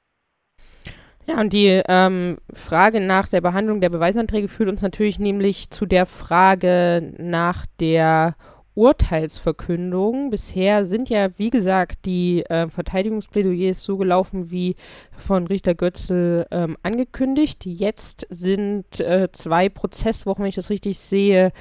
[1.28, 5.86] Ja, und die ähm, Frage nach der Behandlung der Beweisanträge führt uns natürlich nämlich zu
[5.86, 8.36] der Frage nach der
[8.76, 10.30] Urteilsverkündung.
[10.30, 14.76] Bisher sind ja, wie gesagt, die äh, Verteidigungsplädoyers so gelaufen wie
[15.18, 17.66] von Richter Götzl ähm, angekündigt.
[17.66, 21.52] Jetzt sind äh, zwei Prozesswochen, wenn ich das richtig sehe,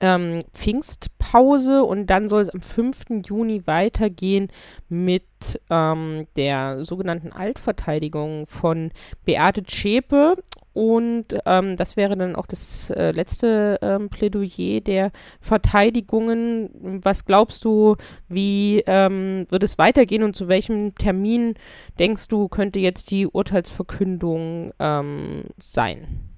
[0.00, 3.24] ähm, Pfingstpause und dann soll es am 5.
[3.26, 4.48] Juni weitergehen
[4.88, 8.92] mit ähm, der sogenannten Altverteidigung von
[9.24, 10.34] Beate Zschäpe
[10.72, 17.00] und ähm, das wäre dann auch das äh, letzte ähm, Plädoyer der Verteidigungen.
[17.04, 17.96] Was glaubst du,
[18.28, 21.54] wie ähm, wird es weitergehen und zu welchem Termin
[21.98, 26.30] denkst du, könnte jetzt die Urteilsverkündung ähm, sein?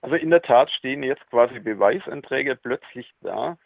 [0.00, 3.58] Also in der Tat stehen jetzt quasi Beweisanträge plötzlich da.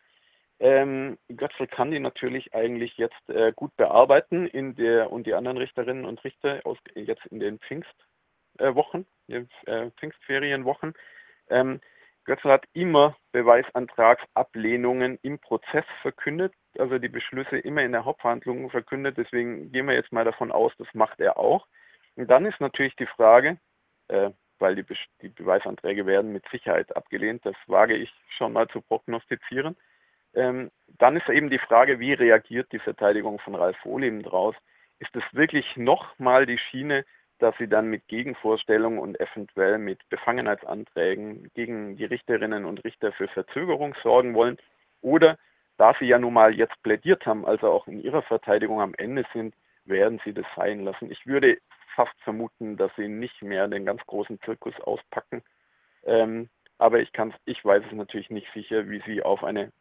[0.59, 5.57] Ähm, Götzl kann die natürlich eigentlich jetzt äh, gut bearbeiten in der und die anderen
[5.57, 8.10] Richterinnen und Richter aus, jetzt in den Pfingstwochen,
[8.61, 10.95] äh, äh, Pfingstferienwochen.
[11.49, 11.81] Ähm,
[12.25, 19.17] Götzl hat immer Beweisantragsablehnungen im Prozess verkündet, also die Beschlüsse immer in der Hauptverhandlung verkündet.
[19.17, 21.67] Deswegen gehen wir jetzt mal davon aus, das macht er auch.
[22.17, 23.59] Und dann ist natürlich die Frage,
[24.09, 27.45] äh, weil die, Be die Beweisanträge werden mit Sicherheit abgelehnt.
[27.47, 29.77] Das wage ich schon mal zu prognostizieren.
[30.35, 34.55] Ähm, dann ist eben die Frage, wie reagiert die Verteidigung von Ralf Wohleben draus?
[34.99, 37.05] Ist es wirklich nochmal die Schiene,
[37.43, 43.29] dass sie dann mit Gegenvorstellungen und eventuell mit Befangenheitsanträgen gegen die Richterinnen und Richter für
[43.29, 44.59] Verzögerung sorgen wollen?
[45.01, 45.39] Oder
[45.77, 49.25] da sie ja nun mal jetzt plädiert haben, also auch in ihrer Verteidigung am Ende
[49.33, 51.11] sind, werden sie das sein lassen.
[51.11, 51.59] Ich würde
[51.95, 55.43] fast vermuten, dass sie nicht mehr den ganz großen Zirkus auspacken.
[56.05, 56.49] Ähm,
[56.79, 59.73] aber ich, kann's, ich weiß es natürlich nicht sicher, wie sie auf eine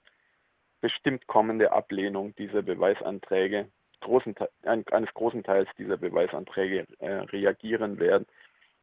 [0.82, 3.68] bestimmt kommende Ablehnung dieser Beweisanträge,
[4.02, 8.26] großen, eines großen Teils dieser Beweisanträge äh, reagieren werden.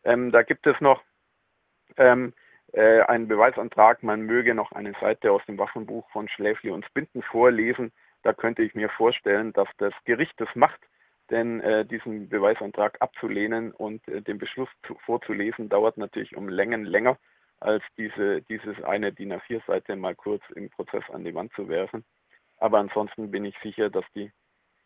[0.05, 1.03] Ähm, da gibt es noch
[1.97, 2.33] ähm,
[2.73, 7.23] äh, einen Beweisantrag, man möge noch eine Seite aus dem Waffenbuch von Schläfli und Spinden
[7.23, 7.93] vorlesen.
[8.23, 10.81] Da könnte ich mir vorstellen, dass das Gericht das macht
[11.31, 16.85] denn äh, diesen Beweisantrag abzulehnen und äh, den Beschluss zu, vorzulesen, dauert natürlich um Längen
[16.85, 17.19] länger,
[17.61, 22.05] als diese, dieses eine DIN A4-Seite mal kurz im Prozess an die Wand zu werfen.
[22.59, 24.31] Aber ansonsten bin ich sicher, dass die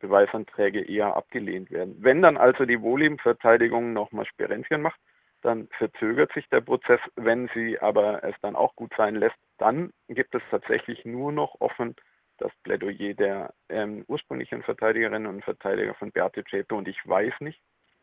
[0.00, 1.96] Beweisanträge eher abgelehnt werden.
[1.98, 5.00] Wenn dann also die Wohlebenverteidigung nochmal Sperenzien macht,
[5.42, 7.00] dann verzögert sich der Prozess.
[7.16, 11.60] Wenn sie aber es dann auch gut sein lässt, dann gibt es tatsächlich nur noch
[11.60, 11.94] offen
[12.38, 17.60] das Plädoyer der ähm, ursprünglichen Verteidigerinnen und Verteidiger von Beate Zschäpe und ich weiß nicht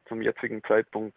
[0.08, 1.16] zum jetzigen Zeitpunkt,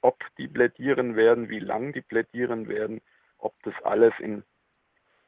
[0.00, 3.00] ob die plädieren werden, wie lang die plädieren werden,
[3.38, 4.44] ob das alles in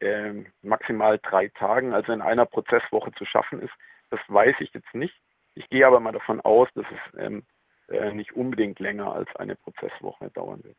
[0.00, 3.72] ähm, maximal drei Tagen, also in einer Prozesswoche zu schaffen ist.
[4.14, 5.14] Das weiß ich jetzt nicht.
[5.54, 7.42] Ich gehe aber mal davon aus, dass es ähm,
[7.88, 10.76] äh, nicht unbedingt länger als eine Prozesswoche dauern wird.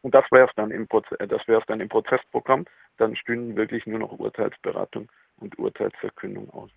[0.00, 2.64] Und das wäre es dann im es dann im Prozessprogramm.
[2.96, 6.70] Dann stünden wirklich nur noch Urteilsberatung und Urteilsverkündung aus.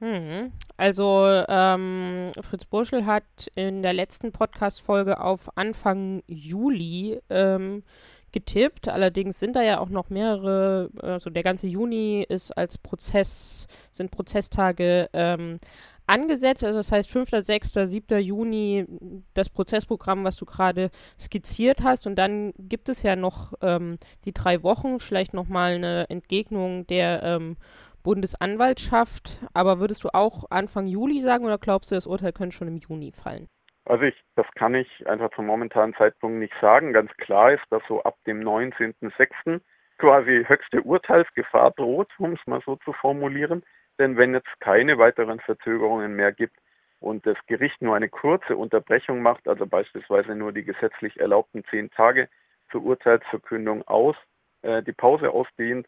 [0.00, 0.52] Mhm.
[0.76, 7.84] Also ähm, Fritz Burschel hat in der letzten Podcast-Folge auf Anfang Juli ähm,
[8.32, 8.88] getippt.
[8.88, 14.10] Allerdings sind da ja auch noch mehrere, also der ganze Juni ist als Prozess, sind
[14.10, 15.58] Prozesstage ähm,
[16.06, 16.64] angesetzt.
[16.64, 18.20] Also das heißt 5., 6., 7.
[18.20, 18.86] Juni
[19.34, 22.06] das Prozessprogramm, was du gerade skizziert hast.
[22.06, 27.22] Und dann gibt es ja noch ähm, die drei Wochen, vielleicht nochmal eine Entgegnung der
[27.22, 27.56] ähm,
[28.02, 29.38] Bundesanwaltschaft.
[29.52, 32.78] Aber würdest du auch Anfang Juli sagen oder glaubst du, das Urteil könnte schon im
[32.78, 33.46] Juni fallen?
[33.88, 36.92] Also ich, das kann ich einfach zum momentanen Zeitpunkt nicht sagen.
[36.92, 39.62] Ganz klar ist, dass so ab dem 19.06.
[39.96, 43.64] quasi höchste Urteilsgefahr droht, um es mal so zu formulieren.
[43.98, 46.58] Denn wenn es keine weiteren Verzögerungen mehr gibt
[47.00, 51.90] und das Gericht nur eine kurze Unterbrechung macht, also beispielsweise nur die gesetzlich erlaubten zehn
[51.90, 52.28] Tage
[52.70, 54.16] zur Urteilsverkündung aus,
[54.60, 55.86] äh, die Pause ausdehnt,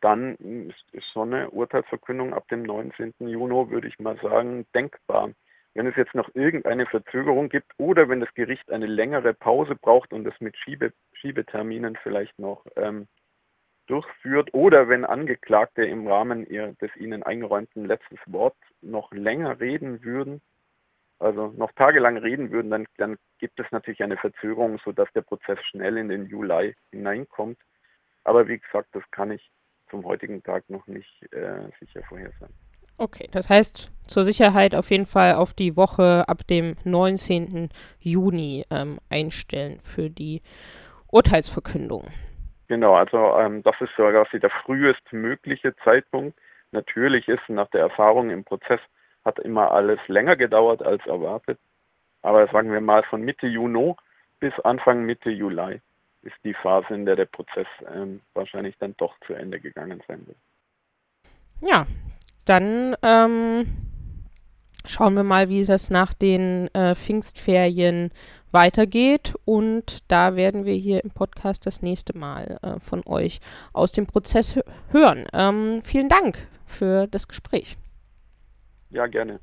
[0.00, 0.34] dann
[0.92, 3.14] ist so eine Urteilsverkündung ab dem 19.
[3.20, 5.30] Juni, würde ich mal sagen, denkbar.
[5.76, 10.14] Wenn es jetzt noch irgendeine Verzögerung gibt oder wenn das Gericht eine längere Pause braucht
[10.14, 13.08] und das mit Schiebe, Schiebeterminen vielleicht noch ähm,
[13.86, 20.02] durchführt oder wenn Angeklagte im Rahmen ihr, des ihnen eingeräumten letztes Wort noch länger reden
[20.02, 20.40] würden,
[21.18, 25.58] also noch tagelang reden würden, dann, dann gibt es natürlich eine Verzögerung, sodass der Prozess
[25.66, 27.58] schnell in den Juli hineinkommt.
[28.24, 29.50] Aber wie gesagt, das kann ich
[29.90, 32.65] zum heutigen Tag noch nicht äh, sicher vorhersagen.
[32.98, 37.68] Okay, das heißt zur Sicherheit auf jeden Fall auf die Woche ab dem 19.
[38.00, 40.42] Juni ähm, einstellen für die
[41.10, 42.08] Urteilsverkündung.
[42.68, 46.38] Genau, also ähm, das ist sogar der frühestmögliche Zeitpunkt.
[46.72, 48.80] Natürlich ist nach der Erfahrung im Prozess
[49.24, 51.58] hat immer alles länger gedauert als erwartet.
[52.22, 53.94] Aber sagen wir mal von Mitte Juni
[54.40, 55.80] bis Anfang Mitte Juli
[56.22, 60.26] ist die Phase, in der der Prozess ähm, wahrscheinlich dann doch zu Ende gegangen sein
[60.26, 60.38] wird.
[61.60, 61.86] Ja,
[62.46, 63.66] dann ähm,
[64.86, 68.10] schauen wir mal, wie das nach den äh, Pfingstferien
[68.52, 69.34] weitergeht.
[69.44, 73.40] Und da werden wir hier im Podcast das nächste Mal äh, von euch
[73.72, 74.58] aus dem Prozess
[74.90, 75.26] hören.
[75.32, 77.76] Ähm, vielen Dank für das Gespräch.
[78.90, 79.40] Ja, gerne.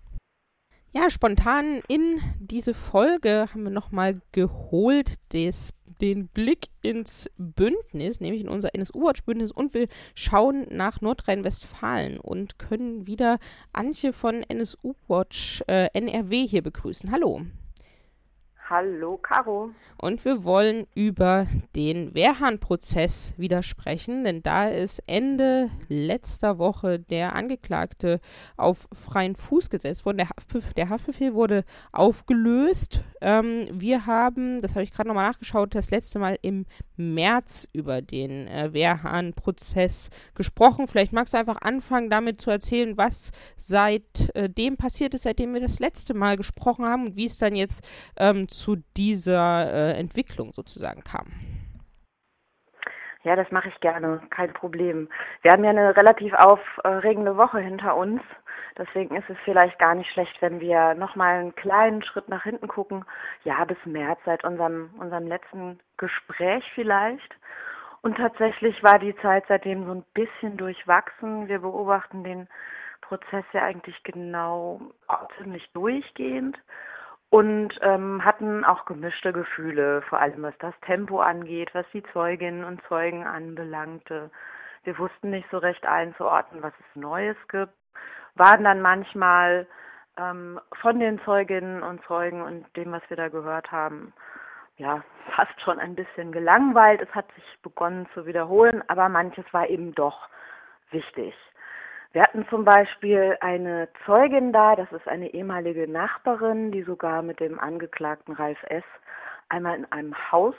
[0.96, 8.42] Ja, spontan in diese Folge haben wir nochmal geholt des, den Blick ins Bündnis, nämlich
[8.42, 13.40] in unser NSU-Watch-Bündnis und wir schauen nach Nordrhein-Westfalen und können wieder
[13.72, 17.12] Antje von NSU-Watch äh, NRW hier begrüßen.
[17.12, 17.42] Hallo.
[18.76, 19.70] Hallo, Caro.
[19.98, 21.46] Und wir wollen über
[21.76, 28.20] den Wehrhahn-Prozess widersprechen, denn da ist Ende letzter Woche der Angeklagte
[28.58, 30.18] auf freien Fuß gesetzt worden.
[30.18, 33.02] Der, Haftbefehl, der Haftbefehl wurde aufgelöst.
[33.22, 36.66] Ähm, wir haben, das habe ich gerade nochmal nachgeschaut, das letzte Mal im
[36.98, 40.88] März über den äh, Wehrhahn-Prozess gesprochen.
[40.88, 45.62] Vielleicht magst du einfach anfangen, damit zu erzählen, was seitdem äh, passiert ist, seitdem wir
[45.62, 48.63] das letzte Mal gesprochen haben und wie es dann jetzt ähm, zu
[48.98, 51.28] dieser äh, Entwicklung sozusagen kam.
[53.24, 55.08] Ja, das mache ich gerne, kein Problem.
[55.42, 58.22] Wir haben ja eine relativ aufregende Woche hinter uns.
[58.78, 62.68] Deswegen ist es vielleicht gar nicht schlecht, wenn wir nochmal einen kleinen Schritt nach hinten
[62.68, 63.06] gucken.
[63.46, 67.34] Ja, bis März, seit unserem, unserem letzten Gespräch vielleicht.
[68.02, 71.48] Und tatsächlich war die Zeit seitdem so ein bisschen durchwachsen.
[71.48, 72.50] Wir beobachten den
[73.02, 74.82] Prozess ja eigentlich genau
[75.38, 76.58] ziemlich durchgehend
[77.34, 82.64] und ähm, hatten auch gemischte Gefühle, vor allem was das Tempo angeht, was die Zeuginnen
[82.64, 84.30] und Zeugen anbelangte.
[84.84, 87.74] Wir wussten nicht so recht einzuordnen, was es Neues gibt,
[88.36, 89.66] waren dann manchmal
[90.16, 94.14] ähm, von den Zeuginnen und Zeugen und dem, was wir da gehört haben,
[94.78, 95.02] ja,
[95.36, 97.02] fast schon ein bisschen gelangweilt.
[97.02, 100.30] Es hat sich begonnen zu wiederholen, aber manches war eben doch
[100.92, 101.34] wichtig.
[102.14, 107.40] Wir hatten zum Beispiel eine Zeugin da, das ist eine ehemalige Nachbarin, die sogar mit
[107.40, 108.84] dem Angeklagten Ralf S.
[109.50, 110.54] einmal in einem Haus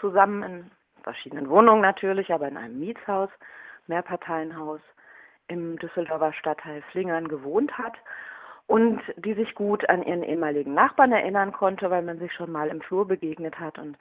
[0.00, 0.70] zusammen, in
[1.02, 3.28] verschiedenen Wohnungen natürlich, aber in einem Mietshaus,
[3.88, 4.80] Mehrparteienhaus
[5.48, 7.94] im Düsseldorfer Stadtteil Flingern gewohnt hat
[8.66, 12.68] und die sich gut an ihren ehemaligen Nachbarn erinnern konnte, weil man sich schon mal
[12.68, 13.78] im Flur begegnet hat.
[13.78, 13.98] Und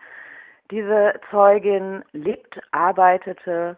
[0.72, 3.78] diese Zeugin lebt, arbeitete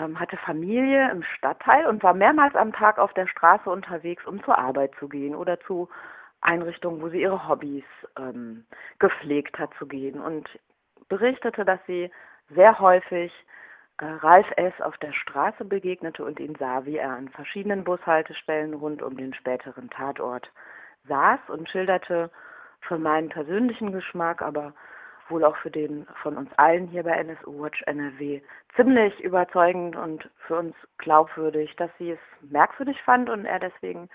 [0.00, 4.42] ähm, hatte Familie im Stadtteil und war mehrmals am Tag auf der Straße unterwegs, um
[4.44, 5.88] zur Arbeit zu gehen oder zu
[6.40, 7.84] Einrichtungen, wo sie ihre Hobbys
[8.18, 8.66] ähm,
[8.98, 10.48] gepflegt hat zu gehen und
[11.08, 12.10] berichtete, dass sie
[12.50, 13.32] sehr häufig
[13.98, 14.74] äh, Ralf S.
[14.80, 19.32] auf der Straße begegnete und ihn sah, wie er an verschiedenen Bushaltestellen rund um den
[19.34, 20.50] späteren Tatort
[21.08, 22.30] saß und schilderte
[22.80, 24.74] für meinen persönlichen Geschmack, aber
[25.28, 28.40] wohl auch für den von uns allen hier bei NSU Watch NRW
[28.76, 34.08] ziemlich überzeugend und für uns glaubwürdig, dass sie es merkwürdig fand und er deswegen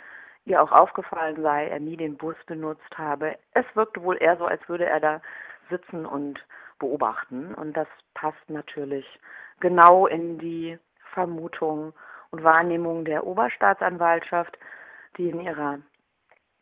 [0.45, 3.37] ihr auch aufgefallen sei, er nie den Bus benutzt habe.
[3.53, 5.21] Es wirkte wohl eher so, als würde er da
[5.69, 6.43] sitzen und
[6.79, 9.05] beobachten und das passt natürlich
[9.59, 10.77] genau in die
[11.13, 11.93] Vermutung
[12.31, 14.57] und Wahrnehmung der Oberstaatsanwaltschaft,
[15.17, 15.79] die in ihrer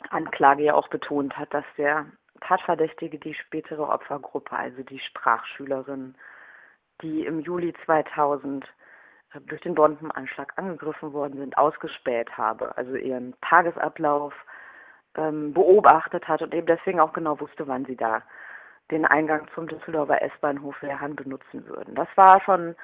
[0.10, 2.06] Anklage ja auch betont hat, dass der
[2.40, 6.16] Tatverdächtige die spätere Opfergruppe, also die Sprachschülerin,
[7.02, 8.66] die im Juli 2000
[9.34, 14.34] äh, durch den Bombenanschlag angegriffen worden sind, ausgespäht habe, also ihren Tagesablauf
[15.16, 18.22] ähm, beobachtet hat und eben deswegen auch genau wusste, wann sie da
[18.92, 21.96] den Eingang zum Düsseldorfer S-Bahnhof Wehrhahn benutzen würden.
[21.96, 22.76] Das war schon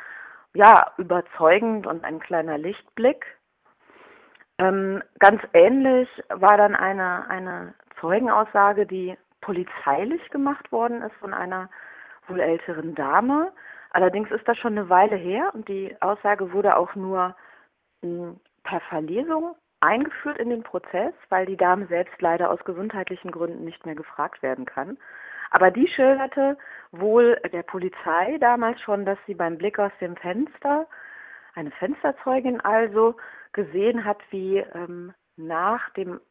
[0.53, 3.25] ja überzeugend und ein kleiner Lichtblick.
[4.57, 11.69] Ähm, ganz ähnlich war dann eine, eine Zeugenaussage, die polizeilich gemacht worden ist von einer
[12.27, 13.51] wohl älteren Dame.
[13.91, 17.35] Allerdings ist das schon eine Weile her und die Aussage wurde auch nur
[18.01, 23.31] mh, hm, per Verlesung eingeführt in den Prozess, weil die Dame selbst leider aus gesundheitlichen
[23.31, 24.97] Gründen nicht mehr gefragt werden kann.
[25.51, 26.57] Aber die schilderte
[26.91, 30.87] wohl der Polizei damals schon, dass sie beim Blick aus dem Fenster,
[31.53, 33.17] eine Fensterzeugin also,
[33.51, 36.21] gesehen hat, wie ähm, nach dem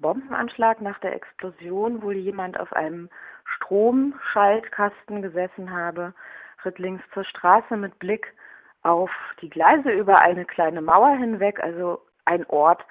[0.00, 3.08] Bombenanschlag, nach der Explosion wohl jemand auf einem
[3.44, 6.14] Stromschaltkasten gesessen habe,
[6.64, 8.34] ritt links zur Straße mit Blick
[8.82, 12.84] auf die Gleise über eine kleine Mauer hinweg, also ein Ort,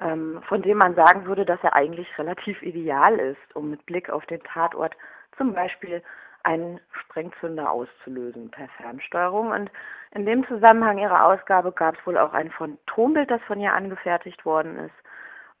[0.00, 4.10] ähm, von dem man sagen würde, dass er eigentlich relativ ideal ist, um mit Blick
[4.10, 4.96] auf den Tatort
[5.36, 6.02] zum Beispiel
[6.44, 9.50] einen Sprengzünder auszulösen per Fernsteuerung.
[9.50, 9.70] Und
[10.12, 14.44] in dem Zusammenhang ihrer Ausgabe gab es wohl auch ein Phantombild, das von ihr angefertigt
[14.44, 14.94] worden ist.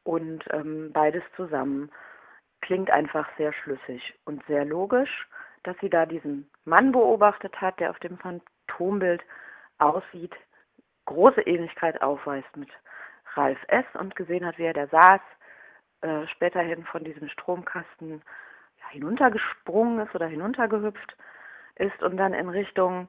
[0.08, 1.90] Und ähm, beides zusammen
[2.62, 5.28] klingt einfach sehr schlüssig und sehr logisch,
[5.64, 9.20] dass sie da diesen Mann beobachtet hat, der auf dem Phantombild
[9.76, 10.34] aussieht,
[11.04, 12.70] große Ähnlichkeit aufweist mit
[13.34, 13.84] Ralf S.
[14.00, 15.20] und gesehen hat, wie er da saß,
[16.00, 18.22] äh, späterhin von diesem Stromkasten
[18.80, 21.18] ja, hinuntergesprungen ist oder hinuntergehüpft
[21.74, 23.08] ist und dann in Richtung,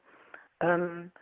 [0.60, 1.14] ähm,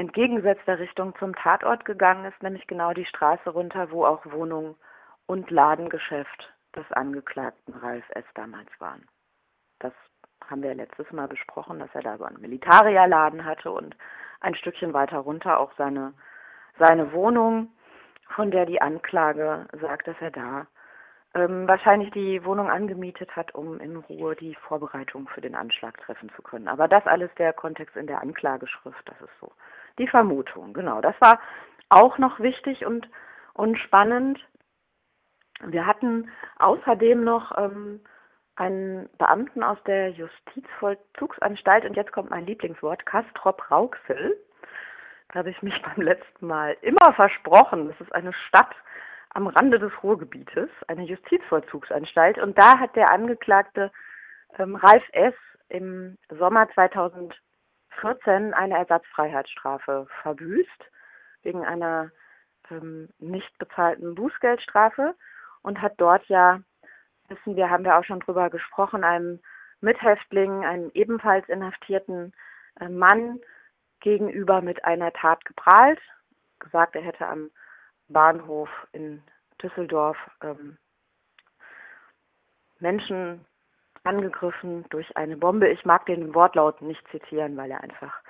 [0.00, 4.76] entgegengesetzter Richtung zum Tatort gegangen ist, nämlich genau die Straße runter, wo auch Wohnung
[5.26, 8.24] und Ladengeschäft des Angeklagten Ralf S.
[8.34, 9.06] damals waren.
[9.78, 9.92] Das
[10.48, 13.94] haben wir letztes Mal besprochen, dass er da so einen Militarierladen hatte und
[14.40, 16.14] ein Stückchen weiter runter auch seine,
[16.78, 17.68] seine Wohnung
[18.34, 20.66] von der die Anklage sagt, dass er da
[21.34, 26.30] ähm, wahrscheinlich die Wohnung angemietet hat, um in Ruhe die Vorbereitung für den Anschlag treffen
[26.34, 26.68] zu können.
[26.68, 29.52] Aber das alles der Kontext in der Anklageschrift, das ist so
[29.98, 30.72] die Vermutung.
[30.72, 31.40] Genau, das war
[31.88, 33.08] auch noch wichtig und,
[33.54, 34.38] und spannend.
[35.62, 38.00] Wir hatten außerdem noch ähm,
[38.56, 44.36] einen Beamten aus der Justizvollzugsanstalt, und jetzt kommt mein Lieblingswort, Kastrop Rauxel,
[45.34, 47.88] habe ich mich beim letzten Mal immer versprochen.
[47.88, 48.74] Das ist eine Stadt
[49.30, 52.38] am Rande des Ruhrgebietes, eine Justizvollzugsanstalt.
[52.38, 53.92] Und da hat der Angeklagte
[54.58, 55.34] ähm, Ralf S.
[55.68, 56.68] im Sommer
[58.00, 60.90] 2014 eine Ersatzfreiheitsstrafe verbüßt,
[61.42, 62.10] wegen einer
[62.70, 65.14] ähm, nicht bezahlten Bußgeldstrafe
[65.62, 66.60] und hat dort ja,
[67.28, 69.40] wissen wir, haben wir auch schon drüber gesprochen, einem
[69.80, 72.32] Mithäftling, einem ebenfalls inhaftierten
[72.80, 73.40] äh, Mann,
[74.00, 76.00] gegenüber mit einer Tat geprahlt,
[76.58, 77.50] gesagt, er hätte am
[78.08, 79.22] Bahnhof in
[79.62, 80.78] Düsseldorf ähm,
[82.78, 83.44] Menschen
[84.04, 85.68] angegriffen durch eine Bombe.
[85.68, 88.20] Ich mag den Wortlaut nicht zitieren, weil er einfach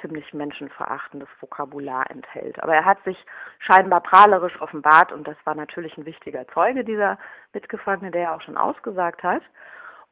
[0.00, 2.62] ziemlich menschenverachtendes Vokabular enthält.
[2.62, 3.24] Aber er hat sich
[3.58, 7.18] scheinbar prahlerisch offenbart und das war natürlich ein wichtiger Zeuge, dieser
[7.52, 9.42] Mitgefangene, der ja auch schon ausgesagt hat.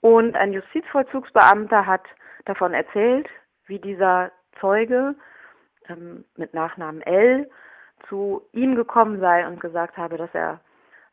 [0.01, 2.03] Und ein Justizvollzugsbeamter hat
[2.45, 3.29] davon erzählt,
[3.67, 4.31] wie dieser
[4.61, 5.15] Zeuge
[5.89, 7.51] ähm, mit Nachnamen L
[8.09, 10.61] zu ihm gekommen sei und gesagt habe, dass er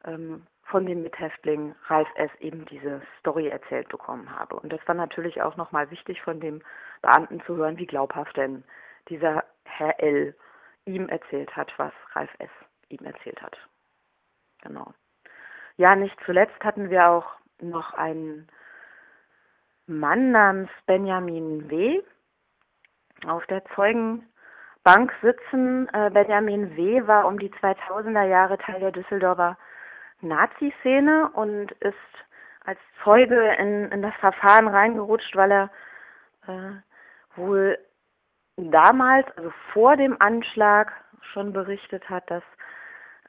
[0.06, 2.32] ähm, von dem Mithäftling Ralf S.
[2.40, 4.56] eben diese Story erzählt bekommen habe.
[4.56, 6.62] Und das war natürlich auch nochmal wichtig von dem
[7.02, 8.64] Beamten zu hören, wie glaubhaft denn
[9.10, 10.36] dieser Herr L.
[10.86, 12.50] ihm erzählt hat, was Ralf S.
[12.90, 13.58] ihm erzählt hat.
[14.64, 14.94] Genau.
[15.78, 17.28] Ja, nicht zuletzt hatten wir auch
[17.62, 18.48] noch einen
[19.88, 22.02] Mann namens Benjamin W.,
[23.28, 25.88] auf der Zeugenbank sitzen.
[25.94, 27.08] Äh, Benjamin W.
[27.08, 29.58] war um die 2000er Jahre Teil der Düsseldorfer
[30.22, 31.96] Nazi-Szene und ist
[32.66, 35.70] als Zeuge in, in, das Verfahren reingerutscht, weil er
[36.48, 37.78] äh, wohl
[38.58, 40.92] damals, also vor dem Anschlag,
[41.34, 42.44] schon berichtet hat, dass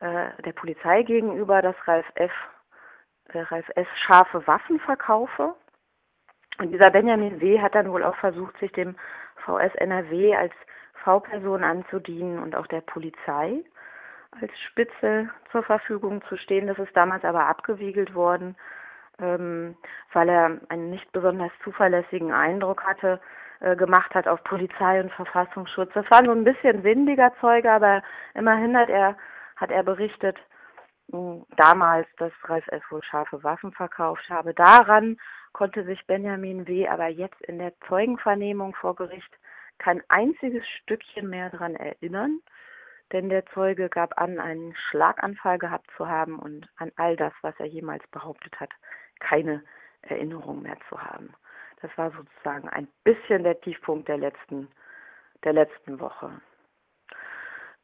[0.01, 2.33] äh, der Polizei gegenüber, dass Ralf F.
[3.29, 3.87] Äh, Ralf S.
[4.07, 5.55] scharfe Waffen verkaufe.
[6.59, 7.61] Und dieser Benjamin W.
[7.61, 8.97] hat dann wohl auch versucht, sich dem
[9.45, 10.53] VS NRW als
[11.05, 13.63] V-Person anzudienen und auch der Polizei
[14.41, 16.67] als Spitze zur Verfügung zu stehen.
[16.67, 18.57] Das ist damals aber abgewiegelt worden,
[19.19, 19.77] ähm,
[20.13, 23.21] weil er einen nicht besonders zuverlässigen Eindruck hatte,
[23.61, 25.91] äh, gemacht hat auf Polizei und Verfassungsschutz.
[25.95, 28.03] Das war nur ein bisschen windiger Zeuge, aber
[28.35, 29.17] immerhin hat er,
[29.57, 30.37] hat er berichtet,
[31.09, 32.83] mh, damals, dass Ralf S.
[32.91, 34.53] wohl scharfe Waffen verkauft habe.
[34.53, 35.19] Daran
[35.53, 36.87] konnte sich Benjamin W.
[36.87, 39.33] aber jetzt in der Zeugenvernehmung vor Gericht
[39.79, 42.41] kein einziges Stückchen mehr daran erinnern,
[43.13, 47.55] denn der Zeuge gab an, einen Schlaganfall gehabt zu haben und an all das, was
[47.59, 48.71] er jemals behauptet hat,
[49.21, 49.63] keine
[50.03, 51.33] Erinnerung mehr zu haben.
[51.83, 54.69] Das war sozusagen ein bisschen der Tiefpunkt der letzten,
[55.45, 56.31] der letzten Woche.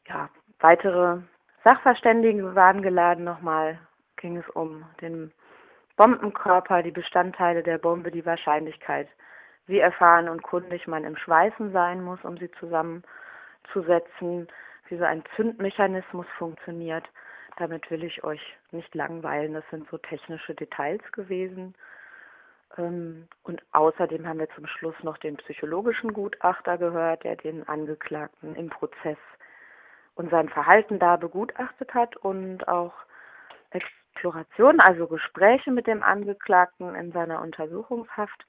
[0.08, 1.18] Ja, weitere
[1.62, 3.24] Sachverständigen waren geladen.
[3.24, 3.78] Nochmal
[4.16, 5.32] ging es um den
[5.96, 9.08] Bombenkörper, die Bestandteile der Bombe, die Wahrscheinlichkeit,
[9.66, 14.48] wie erfahren und kundig man im Schweißen sein muss, um sie zusammenzusetzen,
[14.92, 17.08] wie so ein Zündmechanismus funktioniert.
[17.56, 19.54] Damit will ich euch nicht langweilen.
[19.54, 21.74] Das sind so technische Details gewesen.
[22.76, 28.54] Ähm, und außerdem haben wir zum Schluss noch den psychologischen Gutachter gehört, der den Angeklagten
[28.54, 29.16] im Prozess
[30.14, 32.92] und sein Verhalten da begutachtet hat und auch
[33.70, 38.46] Exploration, also Gespräche mit dem Angeklagten in seiner Untersuchungshaft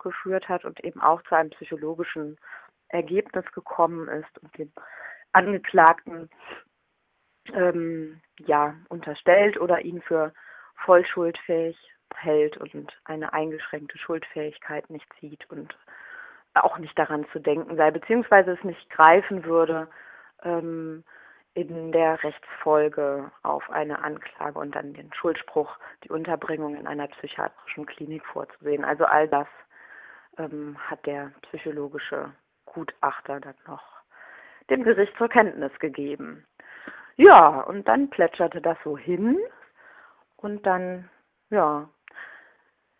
[0.00, 2.36] geführt hat und eben auch zu einem psychologischen
[2.88, 4.72] Ergebnis gekommen ist und den
[5.34, 6.30] Angeklagten
[7.52, 10.32] ähm, ja, unterstellt oder ihn für
[10.84, 11.76] vollschuldfähig
[12.14, 15.76] hält und eine eingeschränkte Schuldfähigkeit nicht sieht und
[16.54, 19.88] auch nicht daran zu denken sei, beziehungsweise es nicht greifen würde,
[20.44, 21.04] ähm,
[21.54, 27.86] in der Rechtsfolge auf eine Anklage und dann den Schuldspruch, die Unterbringung in einer psychiatrischen
[27.86, 28.84] Klinik vorzusehen.
[28.84, 29.46] Also all das
[30.36, 32.32] ähm, hat der psychologische
[32.66, 33.93] Gutachter dann noch
[34.70, 36.44] dem Gericht zur Kenntnis gegeben.
[37.16, 39.38] Ja, und dann plätscherte das so hin
[40.36, 41.08] und dann,
[41.50, 41.88] ja,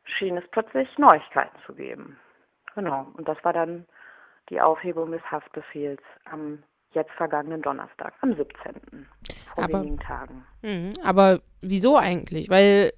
[0.04, 2.18] schien es plötzlich Neuigkeiten zu geben.
[2.74, 3.86] Genau, und das war dann
[4.50, 6.62] die Aufhebung des Haftbefehls am
[6.92, 9.06] jetzt vergangenen Donnerstag, am 17.
[9.54, 10.46] vor aber, wenigen Tagen.
[10.62, 12.48] Mh, aber wieso eigentlich?
[12.48, 12.92] Weil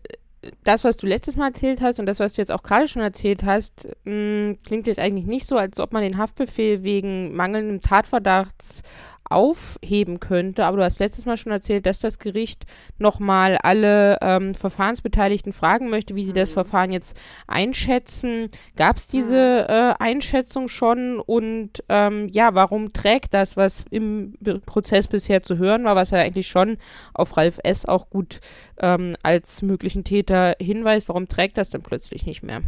[0.62, 3.02] das, was du letztes Mal erzählt hast und das, was du jetzt auch gerade schon
[3.02, 7.80] erzählt hast, mh, klingt jetzt eigentlich nicht so, als ob man den Haftbefehl wegen mangelndem
[7.80, 8.82] Tatverdachts
[9.30, 10.64] aufheben könnte.
[10.64, 12.64] Aber du hast letztes Mal schon erzählt, dass das Gericht
[12.98, 16.36] nochmal alle ähm, Verfahrensbeteiligten fragen möchte, wie sie mhm.
[16.36, 17.16] das Verfahren jetzt
[17.46, 18.48] einschätzen.
[18.76, 21.20] Gab es diese äh, Einschätzung schon?
[21.20, 24.34] Und ähm, ja, warum trägt das, was im
[24.66, 26.78] Prozess bisher zu hören war, was ja eigentlich schon
[27.14, 27.84] auf Ralf S.
[27.86, 28.40] auch gut
[28.78, 32.60] ähm, als möglichen Täter hinweist, warum trägt das denn plötzlich nicht mehr?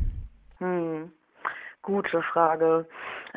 [0.61, 1.12] Mhm.
[1.89, 2.84] Gute Frage.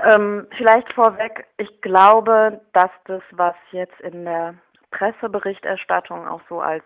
[0.04, 4.56] Ähm, vielleicht vorweg, ich glaube, dass das, was jetzt in der
[4.92, 6.84] Presseberichterstattung auch so als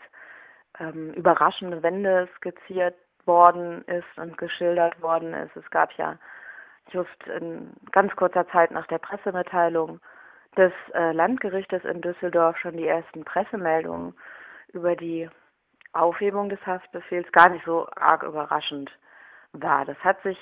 [0.80, 2.94] ähm, überraschende Wende skizziert
[3.26, 5.56] worden ist und geschildert worden ist.
[5.56, 6.20] Es gab ja
[6.92, 10.00] just in ganz kurzer Zeit nach der Pressemitteilung
[10.56, 14.14] des äh, Landgerichtes in Düsseldorf schon die ersten Pressemeldungen
[14.72, 15.32] über die
[15.94, 18.92] Aufhebung des Haftbefehls gar nicht so arg überraschend
[19.52, 19.84] war.
[19.86, 20.38] Das hat sich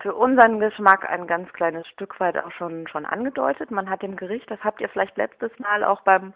[0.00, 3.70] für unseren Geschmack ein ganz kleines Stück weit auch schon, schon angedeutet.
[3.70, 6.32] Man hat dem Gericht, das habt ihr vielleicht letztes Mal auch beim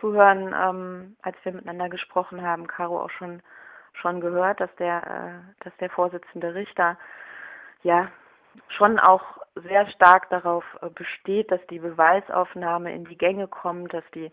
[0.00, 3.42] Zuhören, ähm, als wir miteinander gesprochen haben, Caro auch schon,
[3.94, 6.98] schon gehört, dass der, äh, dass der Vorsitzende Richter
[7.82, 8.08] ja
[8.68, 9.22] schon auch
[9.54, 14.30] sehr stark darauf äh, besteht, dass die Beweisaufnahme in die Gänge kommt, dass die,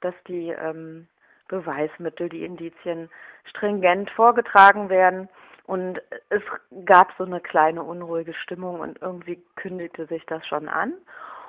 [0.00, 1.06] dass die ähm,
[1.48, 3.10] Beweismittel, die Indizien
[3.44, 5.28] stringent vorgetragen werden.
[5.66, 6.42] Und es
[6.84, 10.92] gab so eine kleine unruhige Stimmung und irgendwie kündigte sich das schon an.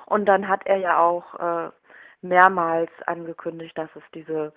[0.06, 1.70] Und dann hat er ja auch äh,
[2.22, 4.52] mehrmals angekündigt, dass es diese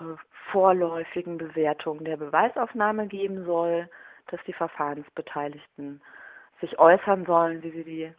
[0.00, 0.04] äh,
[0.50, 3.88] vorläufigen Bewertungen der Beweisaufnahme geben soll,
[4.28, 6.00] dass die Verfahrensbeteiligten
[6.60, 8.12] sich äußern sollen, wie sie die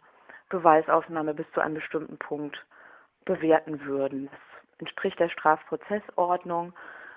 [0.48, 2.64] Beweisaufnahme bis zu einem bestimmten Punkt
[3.24, 4.28] bewerten würden.
[4.30, 6.72] Das entspricht der Strafprozessordnung,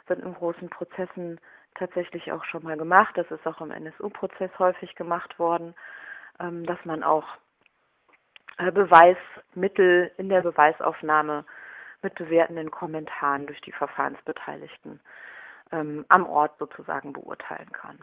[0.07, 1.39] sind in großen Prozessen
[1.75, 3.17] tatsächlich auch schon mal gemacht.
[3.17, 5.75] Das ist auch im NSU-Prozess häufig gemacht worden,
[6.39, 7.25] ähm, dass man auch
[8.57, 11.45] äh, Beweismittel in der Beweisaufnahme
[12.01, 14.99] mit bewertenden Kommentaren durch die Verfahrensbeteiligten
[15.71, 17.99] ähm, am Ort sozusagen beurteilen kann.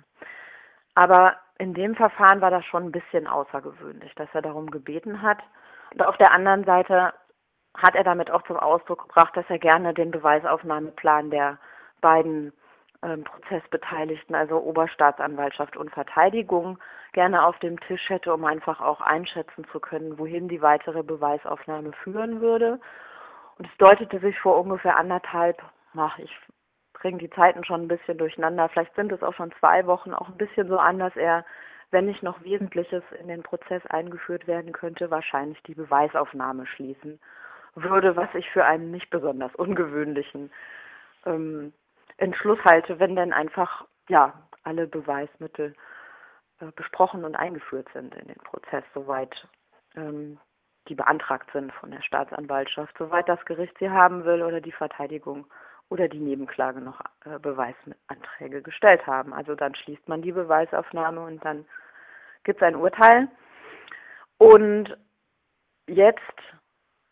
[0.95, 5.39] Aber in dem Verfahren war das schon ein bisschen außergewöhnlich, dass er darum gebeten hat.
[5.93, 7.13] Und auf der anderen Seite
[7.77, 11.59] hat er damit auch zum Ausdruck gebracht, dass er gerne den Beweisaufnahmeplan der
[12.01, 12.53] beiden
[13.03, 16.79] ähm, Prozessbeteiligten, also Oberstaatsanwaltschaft und Verteidigung,
[17.13, 21.93] gerne auf dem Tisch hätte, um einfach auch einschätzen zu können, wohin die weitere Beweisaufnahme
[22.05, 22.79] führen würde.
[23.59, 25.63] Und es deutete sich vor ungefähr anderthalb,
[25.97, 26.35] ach, ich
[26.93, 30.29] bringe die Zeiten schon ein bisschen durcheinander, vielleicht sind es auch schon zwei Wochen, auch
[30.29, 31.45] ein bisschen so an, dass er,
[31.91, 37.19] wenn nicht noch Wesentliches in den Prozess eingeführt werden könnte, wahrscheinlich die Beweisaufnahme schließen
[37.75, 40.51] würde, was ich für einen nicht besonders ungewöhnlichen
[41.25, 41.73] ähm,
[42.21, 45.75] Entschluss halte, wenn denn einfach ja alle Beweismittel
[46.61, 49.49] äh, besprochen und eingeführt sind in den Prozess, soweit
[49.97, 50.39] ähm,
[50.89, 55.47] die beantragt sind von der Staatsanwaltschaft, soweit das Gericht sie haben will oder die Verteidigung
[55.89, 59.33] oder die Nebenklage noch äh, Beweisanträge gestellt haben.
[59.33, 61.65] Also dann schließt man die Beweisaufnahme und dann
[62.45, 63.29] gibt es ein Urteil.
[64.39, 64.97] Und
[65.87, 66.21] jetzt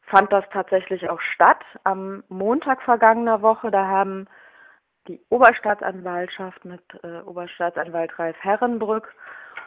[0.02, 1.62] fand das tatsächlich auch statt.
[1.84, 4.26] Am Montag vergangener Woche, da haben
[5.08, 9.14] die Oberstaatsanwaltschaft mit äh, Oberstaatsanwalt Ralf Herrenbrück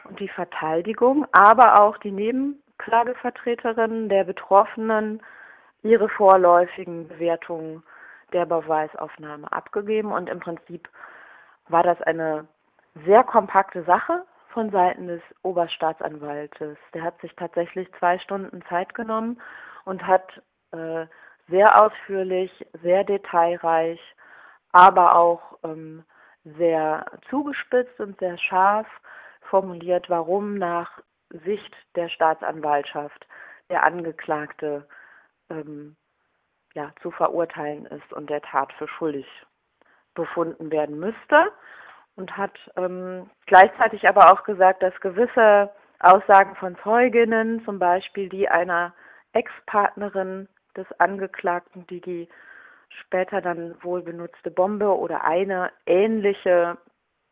[0.04, 5.22] und die Verteidigung, aber auch die Nebenklagevertreterinnen der Betroffenen
[5.82, 7.82] ihre vorläufigen Bewertungen
[8.32, 10.88] der Beweisaufnahme abgegeben und im Prinzip
[11.68, 12.46] war das eine
[13.06, 16.76] sehr kompakte Sache von Seiten des Oberstaatsanwaltes.
[16.94, 19.40] Der hat sich tatsächlich zwei Stunden Zeit genommen
[19.84, 21.06] und hat äh,
[21.48, 22.50] sehr ausführlich,
[22.82, 24.00] sehr detailreich,
[24.72, 26.04] aber auch ähm,
[26.44, 28.86] sehr zugespitzt und sehr scharf
[29.42, 31.00] formuliert, warum nach
[31.44, 33.26] Sicht der Staatsanwaltschaft
[33.70, 34.86] der Angeklagte
[35.50, 35.96] ähm,
[36.74, 39.26] ja, zu verurteilen ist und der Tat für schuldig
[40.14, 41.52] befunden werden müsste.
[42.14, 48.48] Und hat ähm, gleichzeitig aber auch gesagt, dass gewisse Aussagen von Zeuginnen, zum Beispiel die
[48.48, 48.92] einer
[49.32, 50.46] Ex-Partnerin
[50.76, 52.28] des Angeklagten, die die
[53.00, 56.76] später dann wohl benutzte Bombe oder eine ähnliche,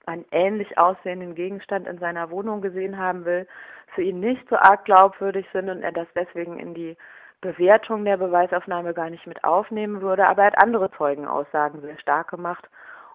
[0.06, 3.46] einen ähnlich aussehenden Gegenstand in seiner Wohnung gesehen haben will,
[3.94, 6.96] für ihn nicht so arg glaubwürdig sind und er das deswegen in die
[7.40, 10.26] Bewertung der Beweisaufnahme gar nicht mit aufnehmen würde.
[10.26, 12.68] Aber er hat andere Zeugenaussagen sehr stark gemacht,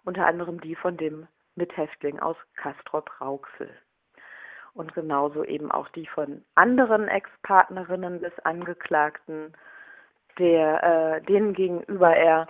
[0.03, 3.69] unter anderem die von dem Mithäftling aus Castrop-Rauxel.
[4.73, 9.53] Und genauso eben auch die von anderen Ex-Partnerinnen des Angeklagten,
[10.39, 12.47] der, äh, denen gegenüber er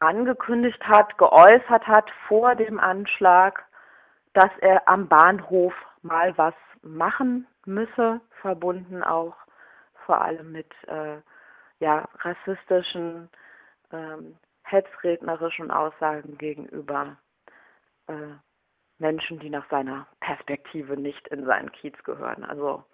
[0.00, 3.64] angekündigt hat, geäußert hat vor dem Anschlag,
[4.32, 9.36] dass er am Bahnhof mal was machen müsse, verbunden auch
[10.06, 11.18] vor allem mit äh,
[11.78, 13.28] ja, rassistischen,
[13.92, 17.16] ähm, hetzrednerischen Aussagen gegenüber
[18.08, 18.34] äh,
[18.98, 22.44] Menschen, die nach seiner Perspektive nicht in seinen Kiez gehören.
[22.44, 22.84] Also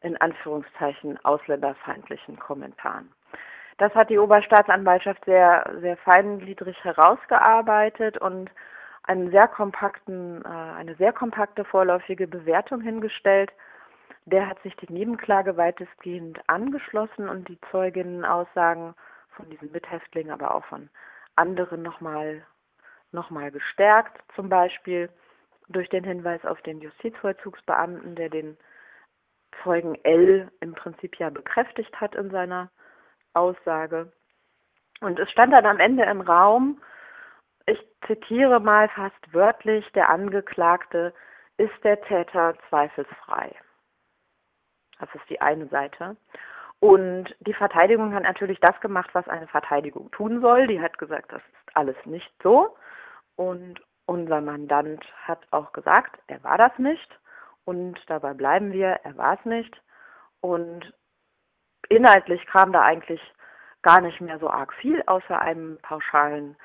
[0.00, 3.12] in Anführungszeichen ausländerfeindlichen Kommentaren.
[3.78, 8.50] Das hat die Oberstaatsanwaltschaft sehr, sehr feingliedrig herausgearbeitet und
[9.04, 13.52] einen sehr kompakten, äh, eine sehr kompakte vorläufige Bewertung hingestellt,
[14.26, 18.94] der hat sich die Nebenklage weitestgehend angeschlossen und die Zeuginnenaussagen
[19.30, 20.90] von diesen Mithäftlingen, aber auch von
[21.36, 22.42] anderen nochmal
[23.10, 25.08] noch mal gestärkt, zum Beispiel
[25.68, 28.58] durch den Hinweis auf den Justizvollzugsbeamten, der den
[29.62, 32.70] Zeugen L im Prinzip ja bekräftigt hat in seiner
[33.34, 34.12] Aussage.
[35.00, 36.80] Und es stand dann am Ende im Raum,
[37.66, 41.12] ich zitiere mal fast wörtlich, der Angeklagte
[41.58, 43.54] ist der Täter zweifelsfrei.
[44.98, 46.16] Das ist die eine Seite.
[46.80, 50.66] Und die Verteidigung hat natürlich das gemacht, was eine Verteidigung tun soll.
[50.66, 52.76] Die hat gesagt, das ist alles nicht so.
[53.36, 57.18] Und unser Mandant hat auch gesagt, er war das nicht.
[57.68, 59.82] Und dabei bleiben wir, er war es nicht.
[60.40, 60.90] Und
[61.90, 63.20] inhaltlich kam da eigentlich
[63.82, 66.56] gar nicht mehr so arg viel, außer einem pauschalen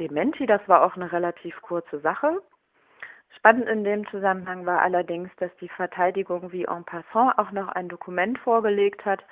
[0.00, 0.46] Dementi.
[0.46, 2.40] Das war auch eine relativ kurze Sache.
[3.36, 7.90] Spannend in dem Zusammenhang war allerdings, dass die Verteidigung wie en passant auch noch ein
[7.90, 9.22] Dokument vorgelegt hat,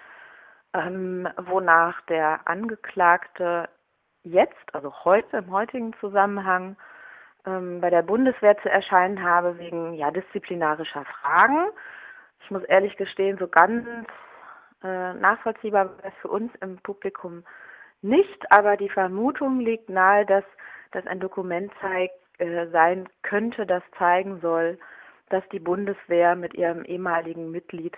[0.74, 3.70] ähm, wonach der Angeklagte
[4.24, 6.76] jetzt, also heute im heutigen Zusammenhang,
[7.46, 11.66] ähm, bei der Bundeswehr zu erscheinen habe wegen ja, disziplinarischer Fragen.
[12.40, 13.86] Ich muss ehrlich gestehen, so ganz
[14.82, 17.44] äh, nachvollziehbar war es für uns im Publikum
[18.02, 20.44] nicht, aber die Vermutung liegt nahe, dass
[20.92, 24.78] das ein Dokument zeigt, äh, sein könnte, das zeigen soll,
[25.30, 27.96] dass die Bundeswehr mit ihrem ehemaligen Mitglied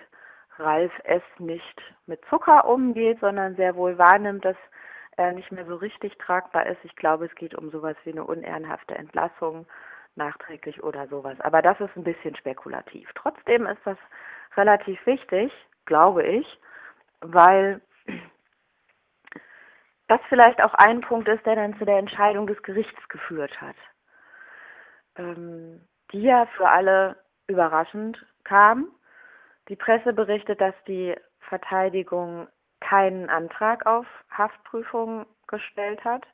[0.57, 1.21] Ralf S.
[1.39, 4.57] nicht mit Zucker umgeht, sondern sehr wohl wahrnimmt, dass
[5.17, 6.83] er nicht mehr so richtig tragbar ist.
[6.83, 9.67] Ich glaube, es geht um sowas wie eine unehrenhafte Entlassung
[10.15, 11.39] nachträglich oder sowas.
[11.41, 13.09] Aber das ist ein bisschen spekulativ.
[13.15, 13.97] Trotzdem ist das
[14.55, 15.51] relativ wichtig,
[15.85, 16.59] glaube ich,
[17.21, 17.81] weil
[20.07, 23.75] das vielleicht auch ein Punkt ist, der dann zu der Entscheidung des Gerichts geführt hat
[25.17, 28.91] ähm, die ja für alle überraschend kam.
[29.69, 32.47] Die Presse berichtet, dass die Verteidigung
[32.87, 36.25] keinen Antrag auf Haftprüfung gestellt hat.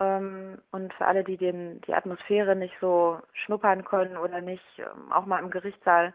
[0.00, 5.12] Ähm, und für alle, die den, die Atmosphäre nicht so schnuppern können oder nicht ähm,
[5.12, 6.12] auch mal im Gerichtssaal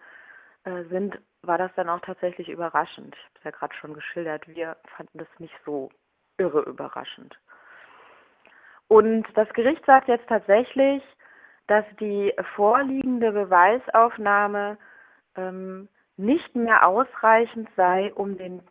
[0.66, 3.16] äh, sind, war das dann auch tatsächlich überraschend.
[3.16, 4.48] Ich habe es ja gerade schon geschildert.
[4.48, 5.90] Wir fanden das nicht so
[6.38, 7.40] irre überraschend.
[8.88, 11.04] Und das Gericht sagt jetzt tatsächlich,
[11.68, 14.78] dass die vorliegende Beweisaufnahme
[15.36, 18.62] ähm, nicht mehr ausreichend sei, um den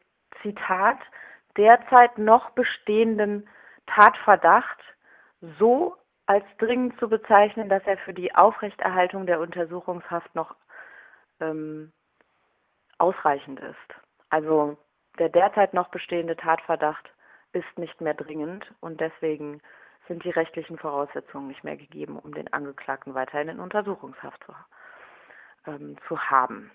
[0.43, 0.99] Zitat
[1.57, 3.49] derzeit noch bestehenden
[3.86, 4.78] Tatverdacht
[5.59, 10.55] so als dringend zu bezeichnen, dass er für die Aufrechterhaltung der Untersuchungshaft noch
[11.41, 11.93] ähm,
[12.99, 13.95] ausreichend ist.
[14.28, 14.76] Also
[15.18, 17.11] der derzeit noch bestehende Tatverdacht
[17.53, 19.61] ist nicht mehr dringend und deswegen
[20.07, 24.55] sind die rechtlichen Voraussetzungen nicht mehr gegeben, um den Angeklagten weiterhin in Untersuchungshaft zu,
[25.66, 26.70] ähm, zu haben.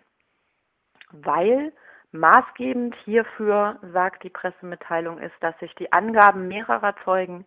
[1.12, 1.74] Weil
[2.14, 7.46] maßgebend hierfür, sagt die Pressemitteilung, ist, dass sich die Angaben mehrerer Zeugen,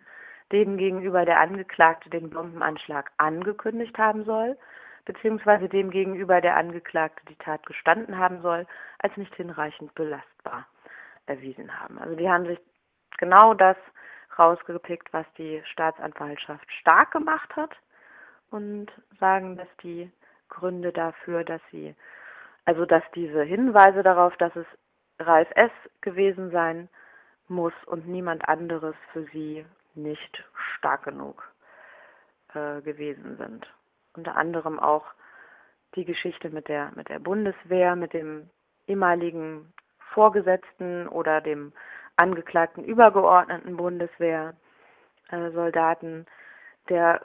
[0.52, 4.56] denen gegenüber der Angeklagte den Bombenanschlag angekündigt haben soll,
[5.04, 8.66] beziehungsweise dem gegenüber der Angeklagte die Tat gestanden haben soll,
[8.98, 10.66] als nicht hinreichend belastbar
[11.26, 11.98] erwiesen haben.
[11.98, 12.58] Also die haben sich
[13.18, 13.76] genau das
[14.38, 17.74] rausgepickt, was die Staatsanwaltschaft stark gemacht hat
[18.50, 18.88] und
[19.18, 20.10] sagen, dass die
[20.48, 21.94] Gründe dafür, dass sie,
[22.66, 24.66] also dass diese Hinweise darauf, dass es
[25.18, 25.70] Ralf S.
[26.02, 26.90] gewesen sein
[27.48, 29.64] muss und niemand anderes für sie
[29.94, 30.44] nicht
[30.74, 31.50] stark genug
[32.52, 33.66] äh, gewesen sind.
[34.14, 35.06] Unter anderem auch
[35.94, 38.50] die Geschichte mit der, mit der Bundeswehr, mit dem
[38.86, 39.72] ehemaligen
[40.12, 41.72] Vorgesetzten oder dem
[42.16, 46.26] angeklagten übergeordneten Bundeswehrsoldaten,
[46.88, 47.20] der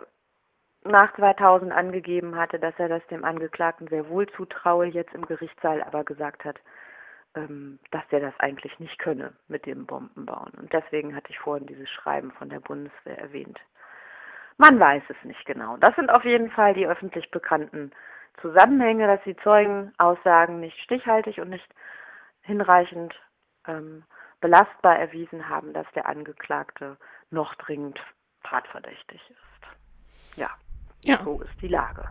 [0.84, 5.84] nach 2000 angegeben hatte, dass er das dem Angeklagten sehr wohl zutraue, jetzt im Gerichtssaal
[5.84, 6.60] aber gesagt hat,
[7.36, 10.52] ähm, dass er das eigentlich nicht könne mit dem Bombenbauen.
[10.58, 13.60] Und deswegen hatte ich vorhin dieses Schreiben von der Bundeswehr erwähnt.
[14.58, 15.78] Man weiß es nicht genau.
[15.78, 17.92] Das sind auf jeden Fall die öffentlich bekannten
[18.42, 21.68] Zusammenhänge, dass die Zeugenaussagen nicht stichhaltig und nicht
[22.42, 23.14] hinreichend
[23.68, 24.04] ähm,
[24.40, 26.98] belastbar erwiesen haben, dass der Angeklagte
[27.30, 28.00] noch dringend
[28.44, 30.38] tatverdächtig ist.
[30.38, 30.50] Ja,
[31.04, 31.20] ja.
[31.24, 32.04] so ist die Lage.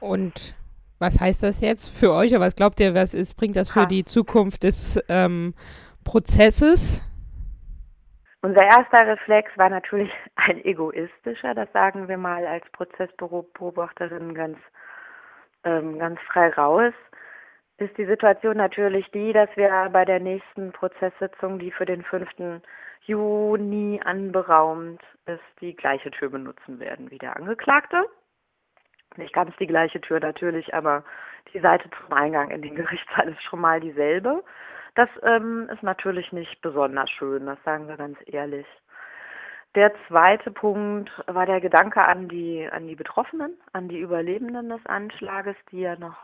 [0.00, 0.54] Und
[0.98, 2.38] was heißt das jetzt für euch?
[2.38, 5.54] Was glaubt ihr, was ist, bringt das für die Zukunft des ähm,
[6.04, 7.02] Prozesses?
[8.42, 14.58] Unser erster Reflex war natürlich ein egoistischer, das sagen wir mal als Prozessbeobachterin ganz,
[15.64, 16.94] ähm, ganz frei raus
[17.80, 22.28] ist die Situation natürlich die, dass wir bei der nächsten Prozesssitzung, die für den 5.
[23.06, 25.00] Juni anberaumt
[25.34, 28.04] ist, die gleiche Tür benutzen werden wie der Angeklagte.
[29.16, 31.04] Nicht ganz die gleiche Tür natürlich, aber
[31.52, 34.44] die Seite zum Eingang in den Gerichtssaal ist schon mal dieselbe.
[34.94, 38.66] Das ähm, ist natürlich nicht besonders schön, das sagen wir ganz ehrlich.
[39.76, 44.84] Der zweite Punkt war der Gedanke an die, an die Betroffenen, an die Überlebenden des
[44.86, 46.16] Anschlages, die ja noch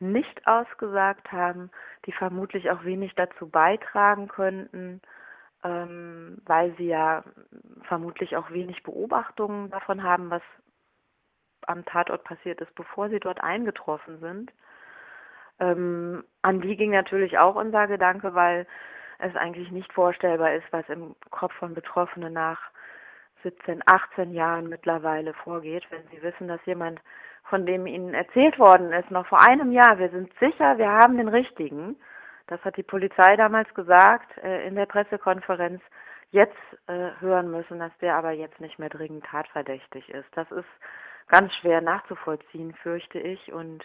[0.00, 1.70] nicht ausgesagt haben,
[2.06, 5.00] die vermutlich auch wenig dazu beitragen könnten,
[5.66, 7.24] ähm, weil sie ja
[7.82, 10.42] vermutlich auch wenig Beobachtungen davon haben, was
[11.66, 14.52] am Tatort passiert ist, bevor sie dort eingetroffen sind.
[15.58, 18.66] Ähm, an die ging natürlich auch unser Gedanke, weil
[19.18, 22.60] es eigentlich nicht vorstellbar ist, was im Kopf von Betroffenen nach
[23.42, 27.00] 17, 18 Jahren mittlerweile vorgeht, wenn sie wissen, dass jemand
[27.44, 31.16] von dem Ihnen erzählt worden ist, noch vor einem Jahr, wir sind sicher, wir haben
[31.16, 31.96] den richtigen.
[32.46, 35.82] Das hat die Polizei damals gesagt äh, in der Pressekonferenz.
[36.30, 40.28] Jetzt äh, hören müssen, dass der aber jetzt nicht mehr dringend tatverdächtig ist.
[40.32, 40.68] Das ist
[41.28, 43.52] ganz schwer nachzuvollziehen, fürchte ich.
[43.52, 43.84] Und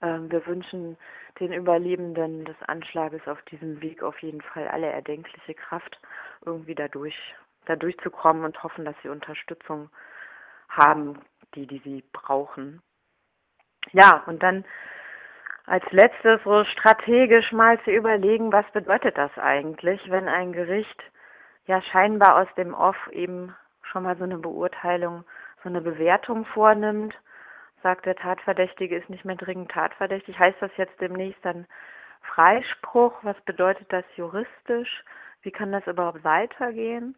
[0.00, 0.96] äh, wir wünschen
[1.40, 6.00] den Überlebenden des Anschlages auf diesem Weg auf jeden Fall alle erdenkliche Kraft,
[6.44, 7.16] irgendwie dadurch,
[7.66, 9.90] dadurch zu kommen und hoffen, dass sie Unterstützung
[10.68, 11.20] haben,
[11.54, 12.82] die, die sie brauchen.
[13.92, 14.64] Ja, und dann
[15.66, 21.02] als letztes so strategisch mal zu überlegen, was bedeutet das eigentlich, wenn ein Gericht
[21.66, 25.24] ja scheinbar aus dem Off eben schon mal so eine Beurteilung,
[25.62, 27.14] so eine Bewertung vornimmt,
[27.82, 31.66] sagt der Tatverdächtige ist nicht mehr dringend tatverdächtig, heißt das jetzt demnächst dann
[32.22, 33.14] Freispruch?
[33.22, 35.04] Was bedeutet das juristisch?
[35.42, 37.16] Wie kann das überhaupt weitergehen?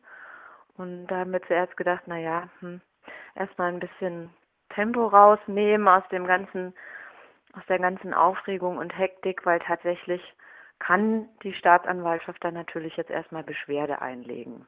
[0.77, 2.81] Und da haben wir zuerst gedacht, na ja, hm,
[3.35, 4.31] erstmal ein bisschen
[4.71, 6.75] Tempo rausnehmen aus dem ganzen,
[7.57, 10.23] aus der ganzen Aufregung und Hektik, weil tatsächlich
[10.79, 14.67] kann die Staatsanwaltschaft dann natürlich jetzt erstmal Beschwerde einlegen.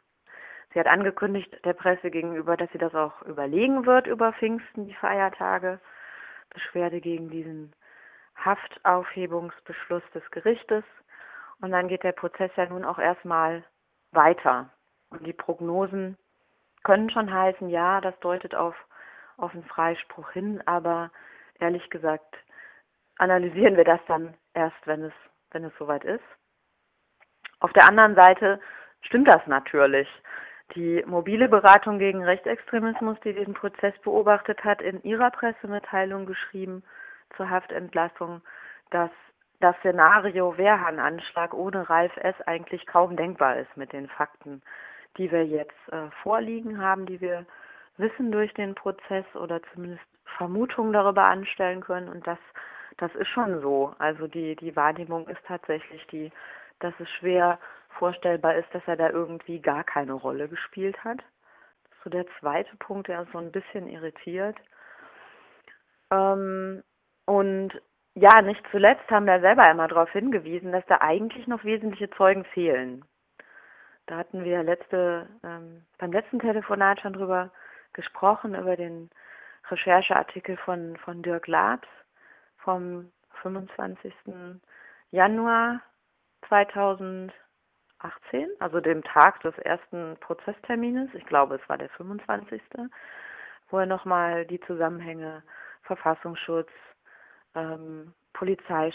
[0.72, 4.95] Sie hat angekündigt der Presse gegenüber, dass sie das auch überlegen wird über Pfingsten, die
[4.95, 5.80] Feiertage.
[6.51, 7.74] Beschwerde gegen diesen
[8.37, 10.84] Haftaufhebungsbeschluss des Gerichtes.
[11.61, 13.64] Und dann geht der Prozess ja nun auch erstmal
[14.12, 14.70] weiter.
[15.11, 16.16] Und die Prognosen
[16.84, 18.74] können schon heißen, ja, das deutet auf
[19.37, 21.11] auf einen Freispruch hin, aber
[21.59, 22.37] ehrlich gesagt
[23.19, 25.12] analysieren wir das dann erst, wenn es,
[25.51, 26.25] wenn es soweit ist.
[27.61, 28.61] Auf der anderen Seite
[29.03, 30.09] stimmt das natürlich.
[30.75, 36.83] Die mobile Beratung gegen Rechtsextremismus, die diesen Prozess beobachtet hat, in ihrer Pressemitteilung geschrieben
[37.37, 38.43] zur Haftentlassung,
[38.91, 39.11] dass
[39.61, 42.35] das Szenario Wehrhahn-Anschlag ohne Ralf S.
[42.47, 44.61] eigentlich kaum denkbar ist mit den Fakten,
[45.17, 47.47] die wir jetzt äh, vorliegen haben, die wir
[47.97, 50.05] Wissen durch den Prozess oder zumindest
[50.37, 52.09] Vermutungen darüber anstellen können.
[52.09, 52.39] Und das,
[52.99, 53.94] das ist schon so.
[53.99, 56.32] Also die, die Wahrnehmung ist tatsächlich die,
[56.80, 57.59] dass es schwer
[57.99, 61.18] vorstellbar ist, dass er da irgendwie gar keine Rolle gespielt hat.
[61.18, 64.57] Ist so der zweite Punkt, der uns so ein bisschen irritiert.
[66.11, 66.82] Ähm,
[67.26, 67.72] und
[68.14, 72.44] ja, nicht zuletzt haben wir selber einmal darauf hingewiesen, dass da eigentlich noch wesentliche Zeugen
[72.44, 73.05] fehlen.
[74.07, 77.51] Da hatten wir letzte, ähm, beim letzten Telefonat schon drüber
[77.92, 79.11] gesprochen, über den
[79.68, 81.88] Rechercheartikel von, von Dirk Labs
[82.67, 83.12] vom
[83.43, 84.12] 25.
[85.12, 85.81] Januar
[86.49, 87.31] 2018,
[88.59, 92.61] also dem Tag des ersten Prozesstermines, ich glaube es war der 25.,
[93.71, 95.45] wo er nochmal die Zusammenhänge
[95.83, 96.71] Verfassungsschutz,
[97.55, 98.93] ähm, Polizei,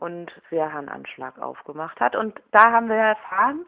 [0.00, 2.16] und Wehrhahnanschlag aufgemacht hat.
[2.16, 3.64] Und da haben wir erfahren,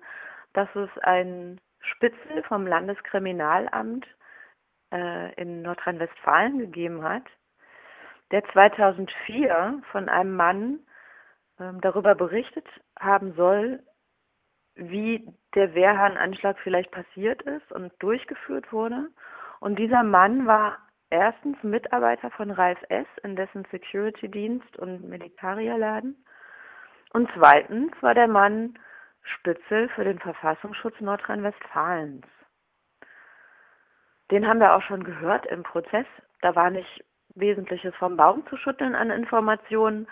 [0.54, 4.06] dass es ein Spitzel vom Landeskriminalamt
[4.92, 7.24] äh, in Nordrhein-Westfalen gegeben hat,
[8.32, 10.80] der 2004 von einem Mann
[11.60, 12.66] ähm, darüber berichtet
[12.98, 13.82] haben soll,
[14.74, 19.08] wie der Wehrhahn-Anschlag vielleicht passiert ist und durchgeführt wurde.
[19.60, 20.78] Und dieser Mann war
[21.10, 26.24] erstens Mitarbeiter von Ralf S., in dessen Security-Dienst und Militarierladen.
[27.12, 28.78] Und zweitens war der Mann
[29.22, 32.26] Spitzel für den Verfassungsschutz Nordrhein-Westfalens.
[34.30, 36.06] Den haben wir auch schon gehört im Prozess.
[36.40, 37.04] Da war nicht
[37.34, 40.08] Wesentliches vom Baum zu schütteln an Informationen.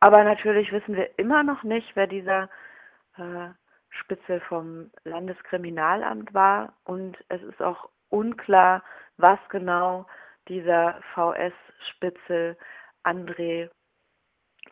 [0.00, 2.48] Aber natürlich wissen wir immer noch nicht, wer dieser
[3.16, 3.48] äh,
[3.90, 6.74] Spitzel vom Landeskriminalamt war.
[6.84, 8.82] Und es ist auch unklar,
[9.16, 10.06] was genau
[10.48, 12.56] dieser VS-Spitzel
[13.04, 13.70] André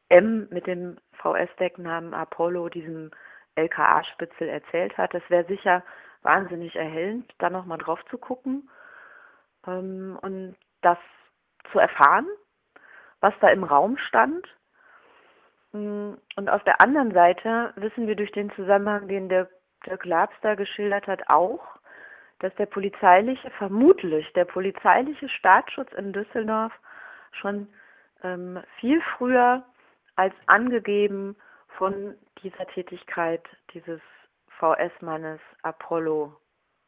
[0.08, 0.48] M.
[0.50, 3.10] mit dem VS-Decknamen Apollo, diesem
[3.56, 5.14] LKA-Spitzel erzählt hat.
[5.14, 5.82] Es wäre sicher
[6.22, 8.68] wahnsinnig erhellend, da nochmal drauf zu gucken
[9.66, 10.98] ähm, und das
[11.72, 12.26] zu erfahren,
[13.20, 14.46] was da im Raum stand.
[15.72, 19.48] Mm, und auf der anderen Seite wissen wir durch den Zusammenhang, den der
[19.86, 21.60] Dirk Labs da geschildert hat, auch,
[22.40, 26.72] dass der polizeiliche, vermutlich der polizeiliche Staatsschutz in Düsseldorf
[27.32, 27.68] schon
[28.22, 29.64] ähm, viel früher
[30.16, 31.36] als angegeben
[31.76, 33.42] von dieser Tätigkeit
[33.72, 34.00] dieses
[34.58, 36.36] VS-Mannes Apollo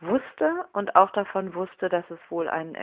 [0.00, 2.74] wusste und auch davon wusste, dass es wohl einen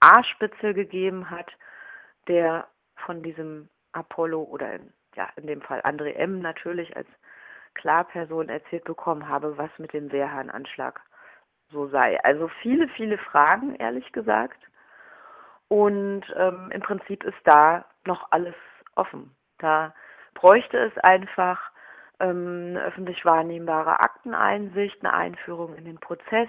[0.00, 1.50] LKA-Spitzel gegeben hat,
[2.28, 2.66] der
[2.96, 6.40] von diesem Apollo oder in, ja, in dem Fall André M.
[6.40, 7.08] natürlich als
[7.74, 11.00] Klarperson erzählt bekommen habe, was mit dem Wehrhahn-Anschlag
[11.70, 12.22] so sei.
[12.24, 14.62] Also viele, viele Fragen, ehrlich gesagt.
[15.68, 18.54] Und ähm, im Prinzip ist da noch alles
[18.94, 19.34] offen.
[19.58, 19.94] Da
[20.34, 21.60] bräuchte es einfach
[22.20, 26.48] ähm, eine öffentlich wahrnehmbare Akteneinsicht, eine Einführung in den Prozess,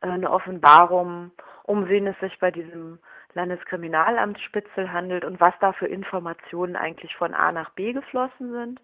[0.00, 1.30] eine Offenbarung,
[1.64, 2.98] um wen es sich bei diesem
[3.34, 8.80] Landeskriminalamtsspitzel handelt und was da für Informationen eigentlich von A nach B geflossen sind.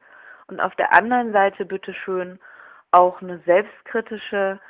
[0.47, 2.39] Und auf der anderen Seite bitteschön
[2.93, 4.61] auch eine selbstkritische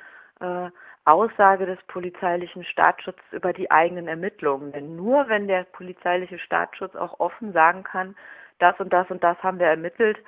[0.40, 0.70] äh,
[1.04, 4.72] Aussage des polizeilichen Staatsschutzes über die eigenen Ermittlungen.
[4.72, 8.16] Denn nur wenn der polizeiliche Staatsschutz auch offen sagen kann,
[8.58, 10.18] das und das und das haben wir ermittelt,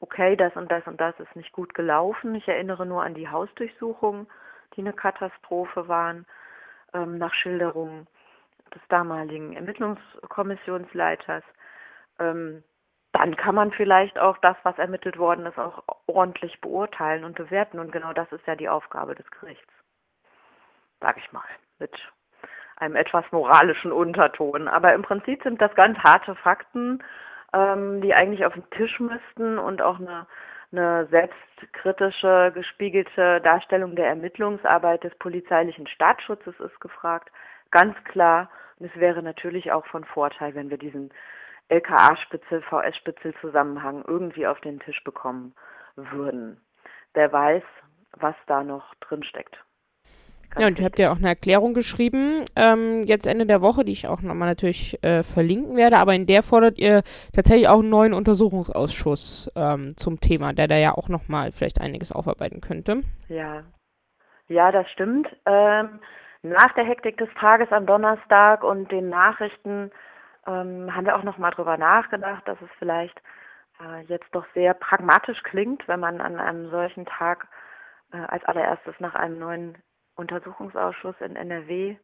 [0.00, 2.34] okay, das und das und das ist nicht gut gelaufen.
[2.34, 4.26] Ich erinnere nur an die Hausdurchsuchungen,
[4.76, 6.26] die eine Katastrophe waren,
[6.92, 8.06] ähm, nach Schilderungen
[8.74, 11.42] des damaligen Ermittlungskommissionsleiters.
[12.18, 12.62] Ähm,
[13.12, 17.78] dann kann man vielleicht auch das, was ermittelt worden ist, auch ordentlich beurteilen und bewerten.
[17.78, 19.72] Und genau das ist ja die Aufgabe des Gerichts.
[21.00, 21.44] Sag ich mal,
[21.78, 21.92] mit
[22.76, 24.68] einem etwas moralischen Unterton.
[24.68, 27.02] Aber im Prinzip sind das ganz harte Fakten,
[27.54, 30.26] ähm, die eigentlich auf den Tisch müssten und auch eine,
[30.72, 37.30] eine selbstkritische, gespiegelte Darstellung der Ermittlungsarbeit des polizeilichen Staatsschutzes ist gefragt.
[37.70, 38.50] Ganz klar.
[38.78, 41.12] Und es wäre natürlich auch von Vorteil, wenn wir diesen
[41.68, 45.54] LKA-Spitzel, VS-Spitzel-Zusammenhang irgendwie auf den Tisch bekommen
[45.96, 46.60] würden.
[47.14, 47.64] Wer weiß,
[48.12, 49.58] was da noch drin steckt.
[50.58, 53.92] Ja, und ihr habt ja auch eine Erklärung geschrieben, ähm, jetzt Ende der Woche, die
[53.92, 57.02] ich auch nochmal natürlich äh, verlinken werde, aber in der fordert ihr
[57.34, 62.10] tatsächlich auch einen neuen Untersuchungsausschuss ähm, zum Thema, der da ja auch nochmal vielleicht einiges
[62.10, 63.02] aufarbeiten könnte.
[63.28, 63.64] Ja,
[64.48, 65.28] ja, das stimmt.
[65.44, 66.00] Ähm,
[66.42, 69.90] nach der Hektik des Tages am Donnerstag und den Nachrichten
[70.46, 73.20] ähm, haben wir auch nochmal drüber nachgedacht, dass es vielleicht
[73.80, 77.48] äh, jetzt doch sehr pragmatisch klingt, wenn man an einem solchen Tag
[78.12, 79.78] äh, als allererstes nach einem neuen
[80.16, 81.96] Untersuchungsausschuss in NRW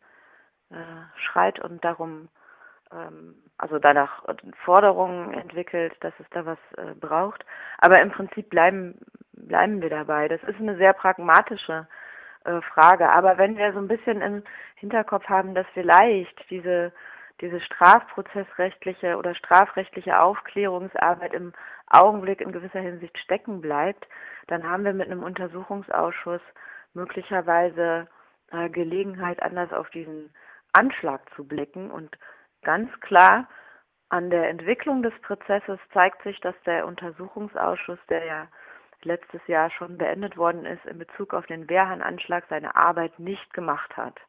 [0.71, 0.75] äh,
[1.17, 2.29] schreit und darum,
[2.93, 4.25] ähm, also danach
[4.65, 7.45] Forderungen entwickelt, dass es da was äh, braucht.
[7.79, 8.99] Aber im Prinzip bleiben,
[9.33, 10.29] bleiben wir dabei.
[10.29, 11.87] Das ist eine sehr pragmatische
[12.45, 13.11] äh, Frage.
[13.11, 14.43] Aber wenn wir so ein bisschen im
[14.77, 16.93] Hinterkopf haben, dass vielleicht diese
[17.43, 21.53] diese strafprozessrechtliche oder strafrechtliche Aufklärungsarbeit im
[21.89, 24.07] Augenblick in gewisser Hinsicht stecken bleibt,
[24.47, 26.41] dann haben wir mit einem Untersuchungsausschuss
[26.95, 28.09] möglicherweise
[28.51, 30.33] äh, Gelegenheit, anders auf diesen
[30.73, 31.91] Anschlag zu blicken.
[31.91, 32.17] Und
[32.63, 33.49] ganz klar
[34.09, 38.49] an der Entwicklung des Prozesses zeigt sich, dass der Untersuchungsausschuss, der ja
[39.03, 43.97] letztes Jahr schon beendet worden ist, in Bezug auf den Wehrhahn-Anschlag seine Arbeit nicht gemacht
[43.97, 44.21] hat.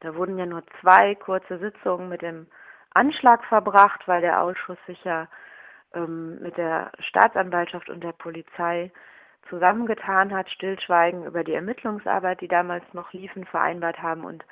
[0.00, 2.46] Da wurden ja nur zwei kurze Sitzungen mit dem
[2.90, 5.28] Anschlag verbracht, weil der Ausschuss sich ja
[5.94, 8.92] ähm, mit der Staatsanwaltschaft und der Polizei
[9.48, 14.44] zusammengetan hat, Stillschweigen über die Ermittlungsarbeit, die damals noch liefen, vereinbart haben und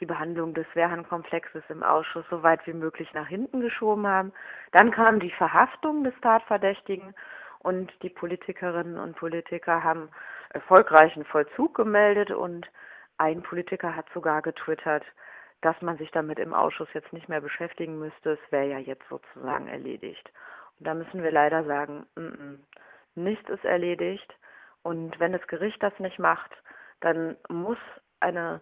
[0.00, 4.32] die Behandlung des Wehrhahn-Komplexes im Ausschuss so weit wie möglich nach hinten geschoben haben.
[4.72, 7.14] Dann kam die Verhaftung des Tatverdächtigen
[7.60, 10.08] und die Politikerinnen und Politiker haben
[10.50, 12.68] erfolgreichen Vollzug gemeldet und
[13.18, 15.04] ein Politiker hat sogar getwittert,
[15.60, 18.32] dass man sich damit im Ausschuss jetzt nicht mehr beschäftigen müsste.
[18.32, 20.30] Es wäre ja jetzt sozusagen erledigt.
[20.78, 22.58] Und da müssen wir leider sagen, mm -mm,
[23.14, 24.34] nichts ist erledigt.
[24.82, 26.50] Und wenn das Gericht das nicht macht,
[27.00, 27.78] dann muss
[28.20, 28.60] eine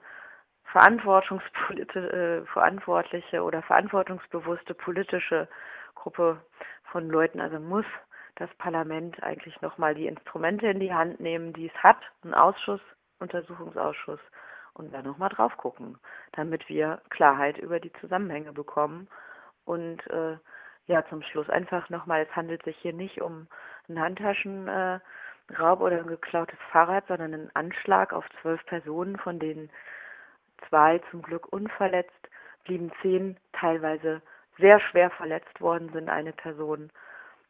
[0.74, 5.48] äh, verantwortliche oder verantwortungsbewusste politische
[5.94, 6.40] Gruppe
[6.84, 7.84] von Leuten, also muss
[8.36, 12.80] das Parlament eigentlich nochmal die Instrumente in die Hand nehmen, die es hat, ein Ausschuss,
[13.18, 14.20] Untersuchungsausschuss,
[14.74, 15.98] und dann nochmal drauf gucken,
[16.32, 19.08] damit wir Klarheit über die Zusammenhänge bekommen
[19.64, 20.38] und äh,
[20.86, 23.46] ja, zum Schluss einfach nochmal, es handelt sich hier nicht um
[23.88, 25.00] einen Handtaschenraub
[25.80, 29.70] oder ein geklautes Fahrrad, sondern einen Anschlag auf zwölf Personen, von denen
[30.68, 32.28] zwei zum Glück unverletzt,
[32.64, 34.22] blieben zehn teilweise
[34.58, 36.08] sehr schwer verletzt worden sind.
[36.08, 36.90] Eine Person,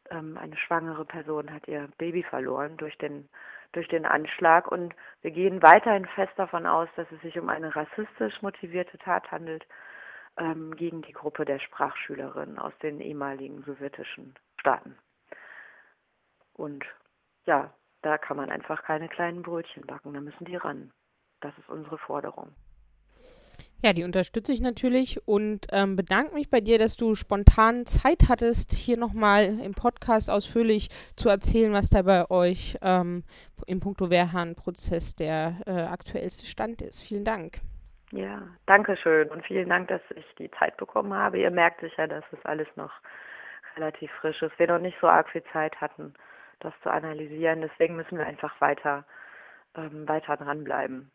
[0.09, 3.29] ähm, eine schwangere Person hat ihr Baby verloren durch den,
[3.73, 7.75] durch den Anschlag und wir gehen weiterhin fest davon aus, dass es sich um eine
[7.75, 9.65] rassistisch motivierte Tat handelt
[10.37, 14.97] ähm, gegen die Gruppe der Sprachschülerinnen aus den ehemaligen sowjetischen Staaten.
[16.53, 16.85] Und
[17.45, 20.91] ja, da kann man einfach keine kleinen Brötchen backen, da müssen die ran.
[21.41, 22.53] Das ist unsere Forderung.
[23.83, 28.29] Ja, die unterstütze ich natürlich und ähm, bedanke mich bei dir, dass du spontan Zeit
[28.29, 30.87] hattest, hier nochmal im Podcast ausführlich
[31.17, 33.25] zu erzählen, was da bei euch ähm,
[33.67, 37.01] im Punkto Wehrhahn-Prozess der äh, aktuellste Stand ist.
[37.01, 37.57] Vielen Dank.
[38.13, 41.39] Ja, danke schön und vielen Dank, dass ich die Zeit bekommen habe.
[41.39, 42.91] Ihr merkt sicher, dass es alles noch
[43.75, 44.57] relativ frisch ist.
[44.59, 46.13] Wir noch nicht so arg viel Zeit hatten,
[46.63, 47.61] das zu analysieren.
[47.61, 49.05] Deswegen müssen wir einfach weiter,
[49.75, 51.11] ähm, weiter dranbleiben.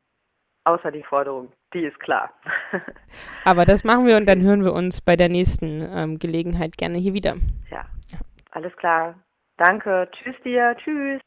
[0.65, 2.33] Außer die Forderung, die ist klar.
[3.45, 6.99] Aber das machen wir und dann hören wir uns bei der nächsten ähm, Gelegenheit gerne
[6.99, 7.37] hier wieder.
[7.71, 7.87] Ja,
[8.51, 9.15] alles klar.
[9.57, 10.09] Danke.
[10.13, 10.77] Tschüss dir.
[10.79, 11.21] Tschüss.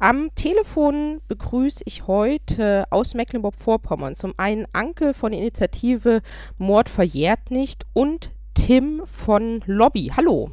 [0.00, 6.22] Am Telefon begrüße ich heute aus Mecklenburg-Vorpommern zum einen Anke von der Initiative
[6.56, 10.12] Mord verjährt nicht und Tim von Lobby.
[10.16, 10.50] Hallo.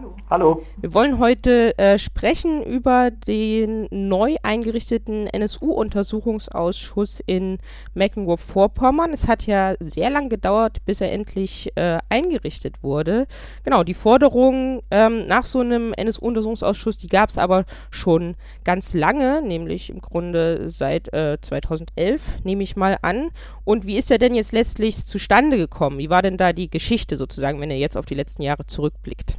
[0.00, 0.14] Hallo.
[0.30, 0.62] Hallo.
[0.78, 7.58] Wir wollen heute äh, sprechen über den neu eingerichteten NSU-Untersuchungsausschuss in
[7.92, 9.12] Mecklenburg-Vorpommern.
[9.12, 13.26] Es hat ja sehr lang gedauert, bis er endlich äh, eingerichtet wurde.
[13.62, 19.42] Genau, die Forderung ähm, nach so einem NSU-Untersuchungsausschuss, die gab es aber schon ganz lange,
[19.42, 23.32] nämlich im Grunde seit äh, 2011, nehme ich mal an.
[23.64, 25.98] Und wie ist er denn jetzt letztlich zustande gekommen?
[25.98, 29.38] Wie war denn da die Geschichte sozusagen, wenn er jetzt auf die letzten Jahre zurückblickt?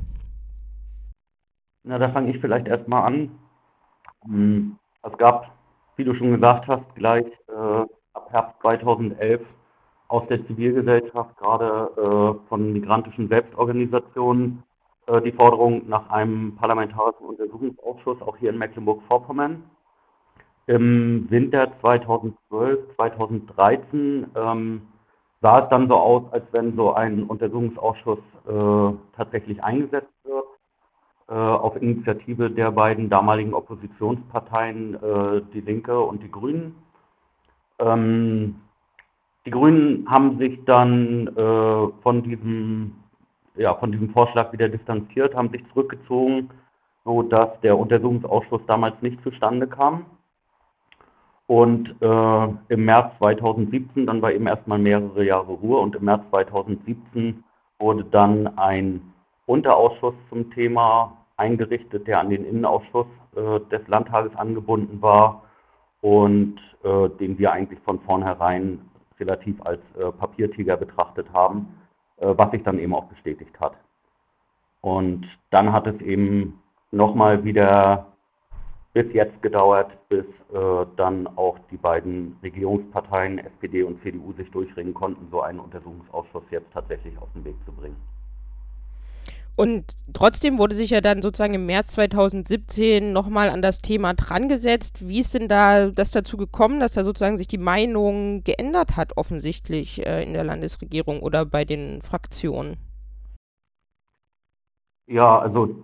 [1.83, 3.31] Na, da fange ich vielleicht erstmal an.
[4.23, 5.51] Hm, es gab,
[5.95, 9.41] wie du schon gesagt hast, gleich äh, ab Herbst 2011
[10.07, 14.63] aus der Zivilgesellschaft, gerade äh, von migrantischen Selbstorganisationen,
[15.07, 19.63] äh, die Forderung nach einem parlamentarischen Untersuchungsausschuss, auch hier in Mecklenburg-Vorpommern.
[20.67, 24.81] Im Winter 2012, 2013 ähm,
[25.41, 30.45] sah es dann so aus, als wenn so ein Untersuchungsausschuss äh, tatsächlich eingesetzt wird.
[31.31, 36.75] Äh, auf Initiative der beiden damaligen Oppositionsparteien, äh, die Linke und die Grünen.
[37.79, 38.55] Ähm,
[39.45, 42.95] die Grünen haben sich dann äh, von, diesem,
[43.55, 46.49] ja, von diesem Vorschlag wieder distanziert, haben sich zurückgezogen,
[47.05, 50.05] sodass der Untersuchungsausschuss damals nicht zustande kam.
[51.47, 56.23] Und äh, im März 2017, dann war eben erstmal mehrere Jahre Ruhe und im März
[56.29, 57.41] 2017
[57.79, 59.13] wurde dann ein
[59.45, 65.43] Unterausschuss zum Thema eingerichtet, der an den Innenausschuss äh, des Landtages angebunden war
[66.01, 68.79] und äh, den wir eigentlich von vornherein
[69.19, 71.75] relativ als äh, Papiertiger betrachtet haben,
[72.17, 73.73] äh, was sich dann eben auch bestätigt hat.
[74.81, 76.61] Und dann hat es eben
[76.91, 78.07] nochmal wieder
[78.93, 84.93] bis jetzt gedauert, bis äh, dann auch die beiden Regierungsparteien SPD und CDU sich durchringen
[84.93, 87.95] konnten, so einen Untersuchungsausschuss jetzt tatsächlich auf den Weg zu bringen.
[89.55, 94.49] Und trotzdem wurde sich ja dann sozusagen im März 2017 nochmal an das Thema dran
[94.49, 95.07] gesetzt.
[95.07, 99.17] Wie ist denn da das dazu gekommen, dass da sozusagen sich die Meinung geändert hat,
[99.17, 102.77] offensichtlich äh, in der Landesregierung oder bei den Fraktionen?
[105.07, 105.75] Ja, also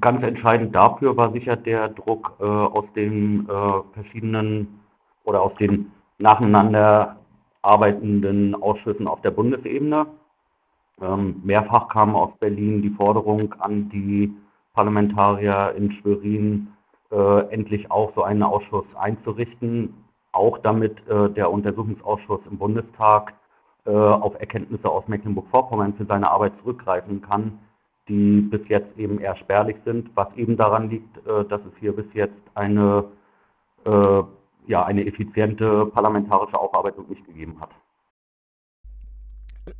[0.00, 4.80] ganz entscheidend dafür war sicher der Druck äh, aus den äh, verschiedenen
[5.24, 7.16] oder aus den nacheinander
[7.62, 10.06] arbeitenden Ausschüssen auf der Bundesebene.
[11.00, 14.32] Ähm, mehrfach kam aus Berlin die Forderung an die
[14.74, 16.68] Parlamentarier in Schwerin,
[17.10, 19.94] äh, endlich auch so einen Ausschuss einzurichten,
[20.32, 23.34] auch damit äh, der Untersuchungsausschuss im Bundestag
[23.86, 27.58] äh, auf Erkenntnisse aus Mecklenburg-Vorpommern für seine Arbeit zurückgreifen kann,
[28.08, 31.94] die bis jetzt eben eher spärlich sind, was eben daran liegt, äh, dass es hier
[31.94, 33.04] bis jetzt eine,
[33.84, 34.22] äh,
[34.66, 37.70] ja, eine effiziente parlamentarische Aufarbeitung nicht gegeben hat.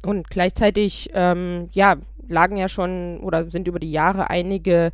[0.05, 1.97] Und gleichzeitig, ähm, ja,
[2.31, 4.93] lagen ja schon oder sind über die Jahre einige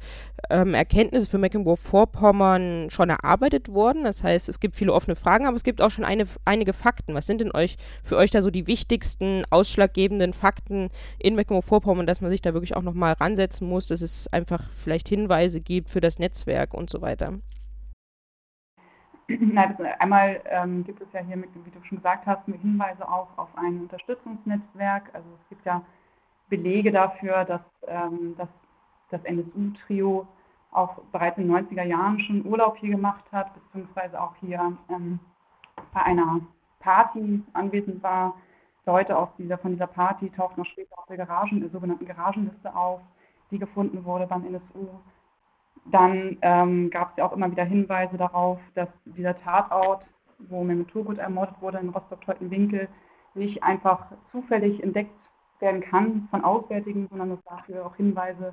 [0.51, 4.05] ähm, Erkenntnisse für Mecklenburg-Vorpommern schon erarbeitet worden.
[4.05, 7.15] Das heißt, es gibt viele offene Fragen, aber es gibt auch schon eine, einige Fakten.
[7.15, 12.21] Was sind denn euch für euch da so die wichtigsten, ausschlaggebenden Fakten in Mecklenburg-Vorpommern, dass
[12.21, 16.01] man sich da wirklich auch nochmal ransetzen muss, dass es einfach vielleicht Hinweise gibt für
[16.01, 17.35] das Netzwerk und so weiter?
[19.29, 23.09] Na, das, einmal ähm, gibt es ja hier, mit, wie du schon gesagt hast, Hinweise
[23.09, 25.11] auch auf ein Unterstützungsnetzwerk.
[25.13, 25.83] Also es gibt ja
[26.49, 28.49] Belege dafür, dass, ähm, dass
[29.11, 30.27] das NSU-Trio
[30.71, 35.19] auch bereits in den 90er Jahren schon Urlaub hier gemacht hat, beziehungsweise auch hier ähm,
[35.93, 36.41] bei einer
[36.81, 38.35] Party anwesend war.
[38.85, 42.75] Leute aus dieser, von dieser Party tauchten noch später auf der Garagen, der sogenannten Garagenliste
[42.77, 43.01] auf,
[43.51, 44.89] die gefunden wurde beim NSU.
[45.85, 50.05] Dann ähm, gab es ja auch immer wieder Hinweise darauf, dass dieser Tatort,
[50.39, 52.89] wo Mehmet Turgut ermordet wurde in Rostock-Teutenwinkel,
[53.35, 55.13] nicht einfach zufällig entdeckt
[55.61, 58.53] werden kann von Auswärtigen, sondern dass dafür auch Hinweise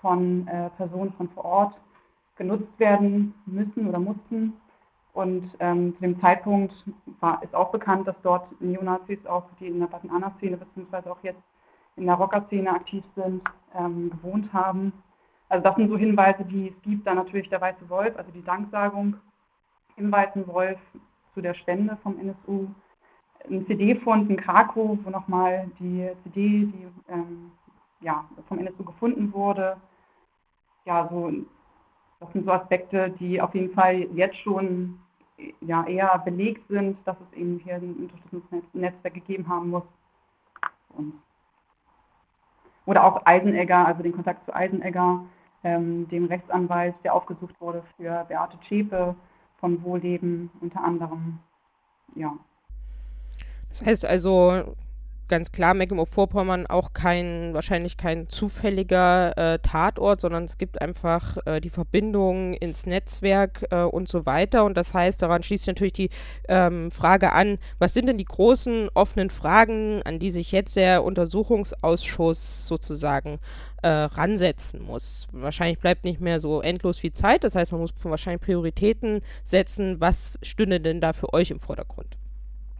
[0.00, 1.74] von äh, Personen von vor Ort
[2.36, 4.54] genutzt werden müssen oder mussten.
[5.12, 6.72] Und ähm, zu dem Zeitpunkt
[7.20, 11.42] war, ist auch bekannt, dass dort Neonazis, auch die in der Button-Anna-Szene beziehungsweise auch jetzt
[11.96, 13.42] in der Rocker-Szene aktiv sind,
[13.76, 14.92] ähm, gewohnt haben.
[15.48, 17.06] Also das sind so Hinweise, die es gibt.
[17.06, 19.16] Dann natürlich der Weiße Wolf, also die Danksagung
[19.96, 20.78] im Weißen Wolf
[21.34, 22.68] zu der Spende vom NSU.
[23.48, 27.52] Ein CD-Fund in Krakow, wo nochmal die CD, die ähm,
[28.00, 29.76] ja, vom NSU gefunden wurde.
[30.84, 31.32] Ja, so,
[32.20, 34.98] das sind so Aspekte, die auf jeden Fall jetzt schon
[35.60, 39.84] ja, eher belegt sind, dass es eben hier ein Unterstützungsnetzwerk gegeben haben muss.
[40.90, 41.14] Und
[42.86, 45.20] oder auch Eisenegger, also den Kontakt zu Eisenegger,
[45.64, 49.14] ähm, dem Rechtsanwalt, der aufgesucht wurde für Beate Zschäpe
[49.60, 51.38] von Wohlleben unter anderem.
[52.14, 52.32] Ja.
[53.68, 54.76] Das heißt also,
[55.28, 61.60] ganz klar Mecklenburg-Vorpommern auch kein, wahrscheinlich kein zufälliger äh, Tatort, sondern es gibt einfach äh,
[61.60, 64.64] die Verbindung ins Netzwerk äh, und so weiter.
[64.64, 66.10] Und das heißt, daran schließt natürlich die
[66.48, 71.04] ähm, Frage an, was sind denn die großen offenen Fragen, an die sich jetzt der
[71.04, 73.38] Untersuchungsausschuss sozusagen
[73.82, 75.26] äh, ransetzen muss?
[75.32, 77.44] Wahrscheinlich bleibt nicht mehr so endlos viel Zeit.
[77.44, 80.00] Das heißt, man muss wahrscheinlich Prioritäten setzen.
[80.00, 82.16] Was stünde denn da für euch im Vordergrund?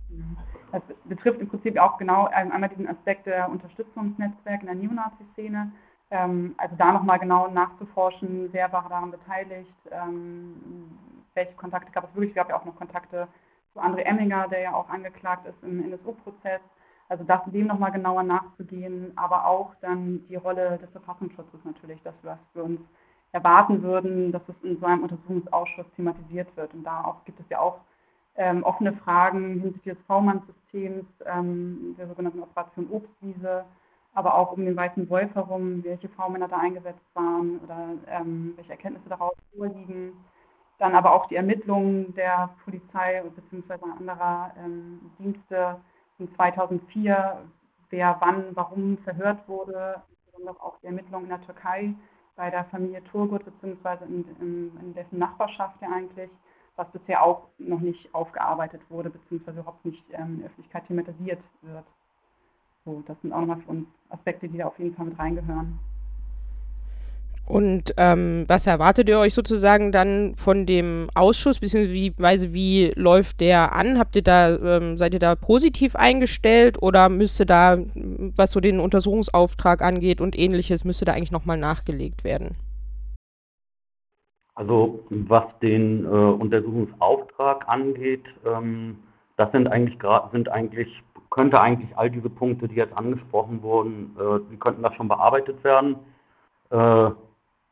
[0.08, 0.36] Mhm.
[0.72, 5.72] Das betrifft im Prinzip auch genau ähm, einmal diesen Aspekt der Unterstützungsnetzwerke in der Neonazi-Szene.
[6.10, 10.98] Ähm, also da nochmal genau nachzuforschen, wer war daran beteiligt, ähm,
[11.34, 12.30] welche Kontakte gab es wirklich.
[12.30, 13.28] Es gab ja auch noch Kontakte
[13.72, 16.60] zu André Emminger, der ja auch angeklagt ist im NSU-Prozess.
[17.08, 22.14] Also das dem nochmal genauer nachzugehen, aber auch dann die Rolle des Verfassungsschutzes natürlich, dass
[22.22, 22.80] wir, wir uns
[23.32, 26.72] erwarten würden, dass es in so einem Untersuchungsausschuss thematisiert wird.
[26.74, 27.80] Und da gibt es ja auch
[28.38, 33.64] ähm, offene Fragen hinsichtlich des V-Mann-Systems, ähm, der sogenannten Operation Obstwiese,
[34.14, 38.72] aber auch um den Weißen Wolf herum, welche V-Männer da eingesetzt waren oder ähm, welche
[38.72, 40.12] Erkenntnisse daraus vorliegen.
[40.78, 43.84] Dann aber auch die Ermittlungen der Polizei bzw.
[43.98, 45.76] anderer ähm, Dienste
[46.18, 47.38] in 2004,
[47.90, 51.92] wer wann, warum verhört wurde, besonders auch die Ermittlungen in der Türkei
[52.36, 54.04] bei der Familie Turgut bzw.
[54.04, 56.30] In, in, in dessen Nachbarschaft ja eigentlich
[56.78, 61.40] was bisher auch noch nicht aufgearbeitet wurde, beziehungsweise überhaupt nicht ähm, in der Öffentlichkeit thematisiert
[61.62, 61.84] wird.
[62.84, 65.78] So, das sind auch nochmal für uns Aspekte, die da auf jeden Fall mit reingehören.
[67.44, 73.74] Und ähm, was erwartet ihr euch sozusagen dann von dem Ausschuss, beziehungsweise wie läuft der
[73.74, 73.98] an?
[73.98, 77.78] Habt ihr da, ähm, seid ihr da positiv eingestellt oder müsste da,
[78.36, 82.54] was so den Untersuchungsauftrag angeht und ähnliches, müsste da eigentlich nochmal nachgelegt werden?
[84.58, 88.98] Also was den äh, Untersuchungsauftrag angeht, ähm,
[89.36, 89.96] das sind eigentlich
[90.32, 94.92] sind eigentlich könnte eigentlich all diese Punkte, die jetzt angesprochen wurden, äh, die könnten da
[94.94, 95.94] schon bearbeitet werden.
[96.70, 97.10] Äh,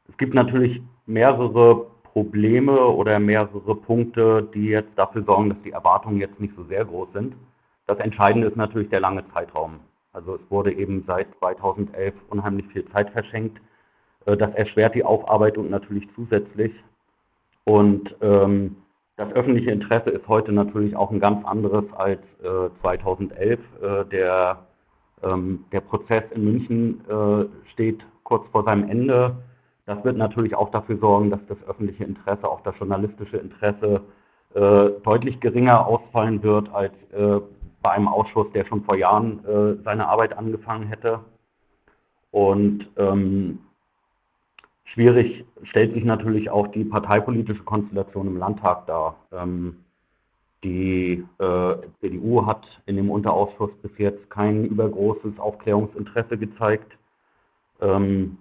[0.09, 6.21] es gibt natürlich mehrere Probleme oder mehrere Punkte, die jetzt dafür sorgen, dass die Erwartungen
[6.21, 7.35] jetzt nicht so sehr groß sind.
[7.89, 9.81] Das Entscheidende ist natürlich der lange Zeitraum.
[10.13, 13.61] Also es wurde eben seit 2011 unheimlich viel Zeit verschenkt.
[14.27, 16.73] Äh, das erschwert die Aufarbeitung natürlich zusätzlich.
[17.65, 18.77] Und ähm,
[19.17, 23.59] das öffentliche Interesse ist heute natürlich auch ein ganz anderes als äh, 2011.
[23.81, 24.67] Äh, der,
[25.23, 29.37] ähm, der Prozess in München äh, steht kurz vor seinem Ende.
[29.87, 34.03] Das wird natürlich auch dafür sorgen, dass das öffentliche Interesse, auch das journalistische Interesse
[34.55, 37.41] äh, deutlich geringer ausfallen wird als äh,
[37.83, 41.21] bei einem Ausschuss, der schon vor Jahren seine Arbeit angefangen hätte.
[42.33, 43.61] Und ähm,
[44.87, 49.17] schwierig stellt sich natürlich auch die parteipolitische Konstellation im Landtag dar.
[49.33, 49.77] Ähm,
[50.65, 56.97] die äh, CDU hat in dem Unterausschuss bis jetzt kein übergroßes Aufklärungsinteresse gezeigt.
[57.81, 58.39] Ähm,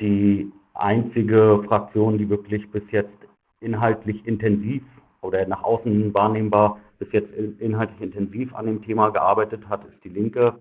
[0.00, 3.16] die einzige Fraktion, die wirklich bis jetzt
[3.60, 4.82] inhaltlich intensiv
[5.20, 10.08] oder nach außen wahrnehmbar bis jetzt inhaltlich intensiv an dem Thema gearbeitet hat, ist die
[10.08, 10.60] Linke,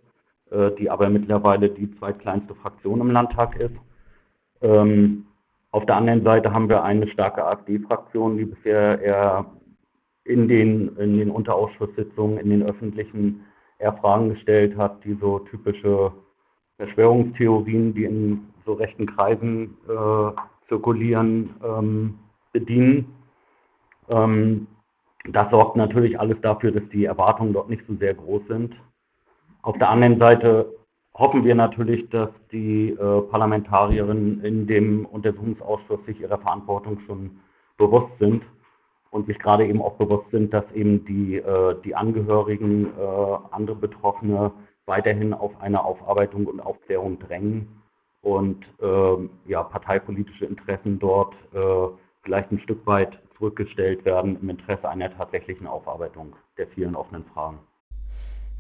[0.52, 3.76] äh, die aber mittlerweile die zweitkleinste Fraktion im Landtag ist.
[4.62, 5.26] Ähm,
[5.72, 9.46] auf der anderen Seite haben wir eine starke AfD-Fraktion, die bisher eher
[10.24, 13.46] in den, in den Unterausschusssitzungen, in den öffentlichen
[13.78, 16.12] eher Fragen gestellt hat, die so typische
[16.78, 20.32] Verschwörungstheorien, die in so rechten Kreisen äh,
[20.68, 22.20] zirkulieren, ähm,
[22.52, 23.14] bedienen.
[24.10, 24.68] Ähm,
[25.32, 28.76] das sorgt natürlich alles dafür, dass die Erwartungen dort nicht so sehr groß sind.
[29.62, 30.74] Auf der anderen Seite
[31.20, 37.40] hoffen wir natürlich, dass die äh, Parlamentarierinnen in dem Untersuchungsausschuss sich ihrer Verantwortung schon
[37.78, 38.44] bewusst sind
[39.12, 43.76] und sich gerade eben auch bewusst sind, dass eben die, äh, die Angehörigen, äh, andere
[43.76, 44.52] Betroffene
[44.86, 47.68] weiterhin auf eine Aufarbeitung und Aufklärung drängen
[48.22, 51.88] und ähm, ja, parteipolitische Interessen dort äh,
[52.24, 57.60] vielleicht ein Stück weit zurückgestellt werden im Interesse einer tatsächlichen Aufarbeitung der vielen offenen Fragen.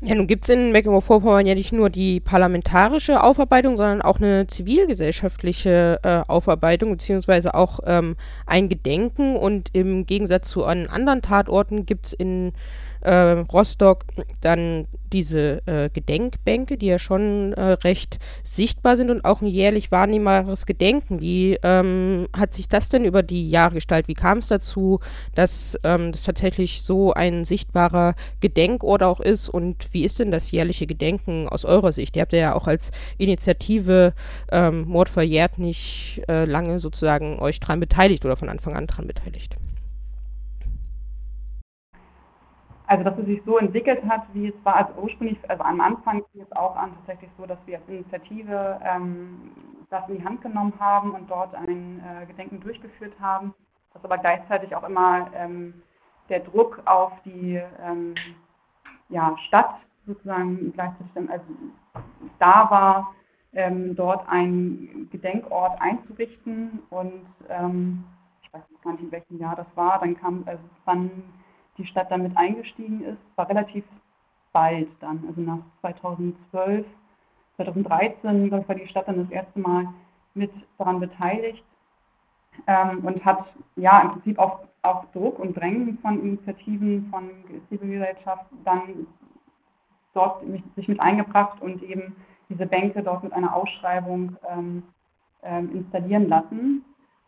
[0.02, 4.48] Ja, nun gibt es in Mecklenburg-Vorpommern ja nicht nur die parlamentarische Aufarbeitung, sondern auch eine
[4.48, 8.16] zivilgesellschaftliche äh, Aufarbeitung, beziehungsweise auch ähm,
[8.46, 9.36] ein Gedenken.
[9.36, 12.54] Und im Gegensatz zu anderen Tatorten gibt es in
[13.02, 14.06] äh, Rostock
[14.42, 19.92] dann diese äh, Gedenkbänke, die ja schon äh, recht sichtbar sind und auch ein jährlich
[19.92, 21.22] wahrnehmbares Gedenken.
[21.22, 24.08] Wie ähm, hat sich das denn über die Jahre gestaltet?
[24.08, 25.00] Wie kam es dazu,
[25.36, 29.50] dass ähm, das tatsächlich so ein sichtbarer Gedenkort auch ist?
[29.50, 32.16] Und wie ist denn das jährliche Gedenken aus eurer Sicht?
[32.16, 34.14] Ihr habt ja auch als Initiative
[34.52, 39.08] ähm, Mord verjährt nicht äh, lange sozusagen euch dran beteiligt oder von Anfang an dran
[39.08, 39.56] beteiligt.
[42.90, 46.24] Also dass es sich so entwickelt hat, wie es war, also ursprünglich, also am Anfang
[46.32, 49.52] fing es auch an tatsächlich so, dass wir als Initiative ähm,
[49.92, 53.54] das in die Hand genommen haben und dort ein äh, Gedenken durchgeführt haben,
[53.94, 55.84] dass aber gleichzeitig auch immer ähm,
[56.30, 58.16] der Druck auf die ähm,
[59.10, 59.76] ja, Stadt
[60.08, 61.46] sozusagen gleichzeitig also
[62.40, 63.14] da war,
[63.54, 68.04] ähm, dort einen Gedenkort einzurichten und ähm,
[68.42, 71.12] ich weiß gar nicht, in welchem Jahr das war, dann kam, also dann
[71.80, 73.84] die Stadt damit eingestiegen ist, war relativ
[74.52, 76.86] bald dann, also nach 2012,
[77.56, 79.88] 2013 war die Stadt dann das erste Mal
[80.34, 81.64] mit daran beteiligt
[82.68, 83.46] ähm, und hat
[83.76, 87.30] ja im Prinzip auf, auf Druck und Drängen von Initiativen von
[87.70, 89.08] Zivilgesellschaft dann
[90.14, 90.44] dort
[90.76, 92.16] sich mit eingebracht und eben
[92.50, 94.84] diese Bänke dort mit einer Ausschreibung ähm,
[95.44, 96.84] ähm, installieren lassen.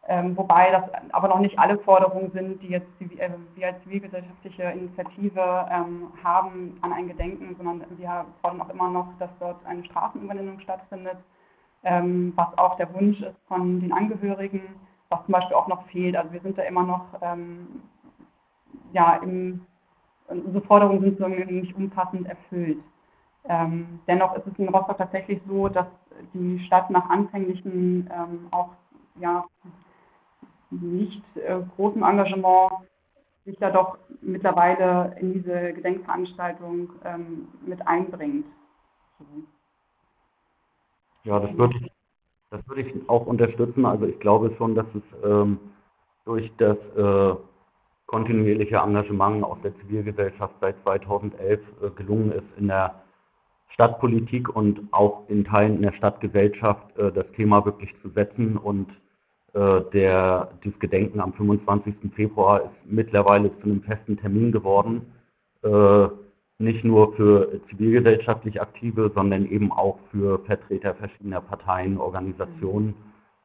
[0.07, 4.64] Ähm, wobei das aber noch nicht alle Forderungen sind, die jetzt äh, wir als zivilgesellschaftliche
[4.64, 9.86] Initiative ähm, haben an ein Gedenken, sondern wir fordern auch immer noch, dass dort eine
[9.86, 11.18] Straßenüberwindung stattfindet,
[11.84, 14.61] ähm, was auch der Wunsch ist von den Angehörigen,
[15.10, 16.15] was zum Beispiel auch noch fehlt.
[16.15, 17.84] Also wir sind da immer noch, ähm,
[18.94, 19.65] ja, im,
[20.28, 22.80] unsere Forderungen sind so nicht umfassend erfüllt.
[23.48, 25.88] Ähm, dennoch ist es in Rostock tatsächlich so, dass
[26.34, 28.69] die Stadt nach anfänglichen ähm, auch
[29.19, 29.45] ja,
[30.72, 32.72] nicht äh, großem Engagement
[33.45, 38.45] sich da doch mittlerweile in diese Gedenkveranstaltung ähm, mit einbringt.
[41.23, 41.91] Ja, das würde ich,
[42.49, 43.85] das würde ich auch unterstützen.
[43.85, 45.60] Also ich glaube schon, dass es ähm,
[46.26, 47.35] durch das äh,
[48.06, 53.02] kontinuierliche Engagement aus der Zivilgesellschaft seit 2011 äh, gelungen ist, in der
[53.69, 58.88] Stadtpolitik und auch in Teilen in der Stadtgesellschaft äh, das Thema wirklich zu setzen und
[59.53, 61.95] der, dieses Gedenken am 25.
[62.15, 65.02] Februar ist mittlerweile zu einem festen Termin geworden.
[65.64, 66.07] Äh,
[66.60, 72.94] nicht nur für zivilgesellschaftlich Aktive, sondern eben auch für Vertreter verschiedener Parteien, Organisationen.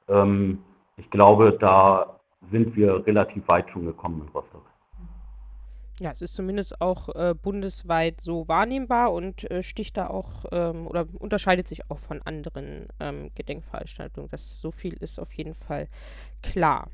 [0.08, 0.58] Ähm,
[0.96, 2.20] ich glaube, da
[2.52, 4.64] sind wir relativ weit schon gekommen in Rostock.
[5.98, 10.86] Ja, es ist zumindest auch äh, bundesweit so wahrnehmbar und äh, sticht da auch ähm,
[10.86, 14.28] oder unterscheidet sich auch von anderen ähm, Gedenkveranstaltungen.
[14.30, 15.88] Das so viel ist auf jeden Fall
[16.42, 16.90] klar.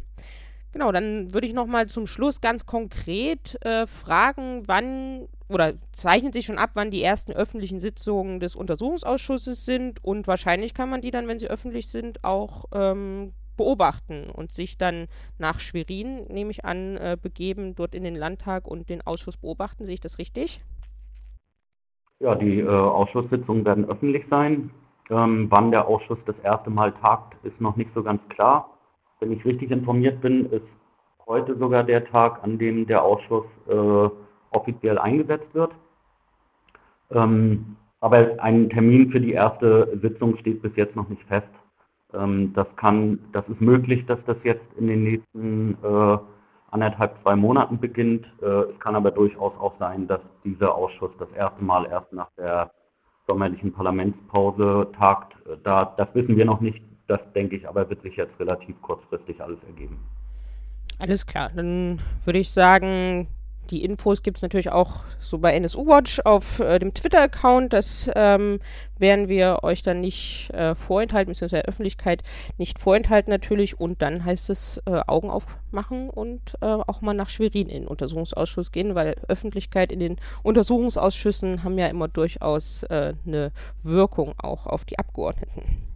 [0.70, 6.46] Genau, dann würde ich nochmal zum Schluss ganz konkret äh, fragen, wann oder zeichnet sich
[6.46, 11.10] schon ab, wann die ersten öffentlichen Sitzungen des Untersuchungsausschusses sind und wahrscheinlich kann man die
[11.10, 15.06] dann, wenn sie öffentlich sind, auch ähm, beobachten und sich dann
[15.38, 19.84] nach Schwerin, nehme ich an, äh, begeben, dort in den Landtag und den Ausschuss beobachten.
[19.84, 20.62] Sehe ich das richtig?
[22.20, 24.70] Ja, die äh, Ausschusssitzungen werden öffentlich sein.
[25.10, 28.70] Ähm, wann der Ausschuss das erste Mal tagt, ist noch nicht so ganz klar.
[29.20, 30.66] Wenn ich richtig informiert bin, ist
[31.26, 34.08] heute sogar der Tag, an dem der Ausschuss äh,
[34.50, 35.72] offiziell eingesetzt wird.
[37.10, 41.46] Ähm, aber ein Termin für die erste Sitzung steht bis jetzt noch nicht fest.
[42.14, 46.18] Ähm, das kann, das ist möglich, dass das jetzt in den nächsten äh,
[46.70, 48.26] anderthalb, zwei Monaten beginnt.
[48.42, 52.30] Äh, es kann aber durchaus auch sein, dass dieser Ausschuss das erste Mal erst nach
[52.36, 52.70] der
[53.26, 55.34] sommerlichen Parlamentspause tagt.
[55.46, 56.82] Äh, da, das wissen wir noch nicht.
[57.08, 59.98] Das denke ich aber wird sich jetzt relativ kurzfristig alles ergeben.
[60.98, 63.26] Alles klar, dann würde ich sagen,
[63.70, 67.72] die Infos gibt es natürlich auch so bei NSU Watch auf äh, dem Twitter-Account.
[67.72, 68.60] Das ähm,
[68.98, 72.22] werden wir euch dann nicht äh, vorenthalten, beziehungsweise der Öffentlichkeit
[72.58, 73.80] nicht vorenthalten natürlich.
[73.80, 77.88] Und dann heißt es äh, Augen aufmachen und äh, auch mal nach Schwerin in den
[77.88, 83.52] Untersuchungsausschuss gehen, weil Öffentlichkeit in den Untersuchungsausschüssen haben ja immer durchaus äh, eine
[83.82, 85.91] Wirkung auch auf die Abgeordneten.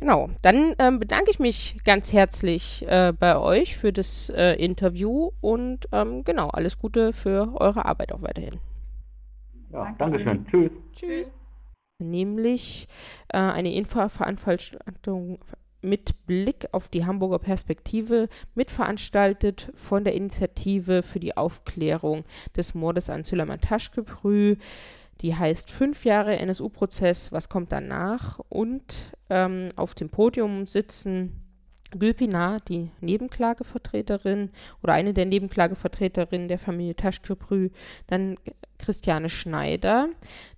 [0.00, 5.32] Genau, dann ähm, bedanke ich mich ganz herzlich äh, bei euch für das äh, Interview
[5.42, 8.60] und ähm, genau, alles Gute für eure Arbeit auch weiterhin.
[9.70, 10.46] Ja, Dankeschön.
[10.46, 10.70] Tschüss.
[10.94, 11.32] Tschüss.
[11.98, 12.88] Nämlich
[13.28, 15.38] äh, eine Infoveranstaltung
[15.82, 22.24] mit Blick auf die Hamburger Perspektive mitveranstaltet von der Initiative für die Aufklärung
[22.56, 24.56] des Mordes an Süleyman Taschkebrü
[25.20, 28.40] die heißt Fünf Jahre NSU-Prozess, was kommt danach?
[28.48, 31.39] Und ähm, auf dem Podium sitzen
[31.90, 34.50] Gülpinar, die Nebenklagevertreterin
[34.82, 37.70] oder eine der Nebenklagevertreterinnen der Familie Taschköprü,
[38.06, 38.36] dann
[38.78, 40.08] Christiane Schneider,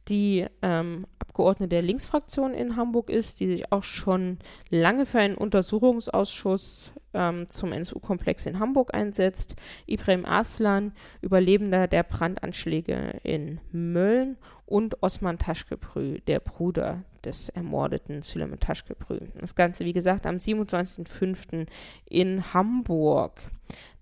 [0.09, 4.39] die ähm, Abgeordnete der Linksfraktion in Hamburg ist, die sich auch schon
[4.71, 9.57] lange für einen Untersuchungsausschuss ähm, zum NSU-Komplex in Hamburg einsetzt.
[9.87, 14.37] Ibrahim Aslan, Überlebender der Brandanschläge in Mölln
[14.67, 19.21] und Osman Taschkeprü, der Bruder des ermordeten Süleyman Taschkeprü.
[19.41, 21.67] Das Ganze, wie gesagt, am 27.05.
[22.07, 23.41] in Hamburg.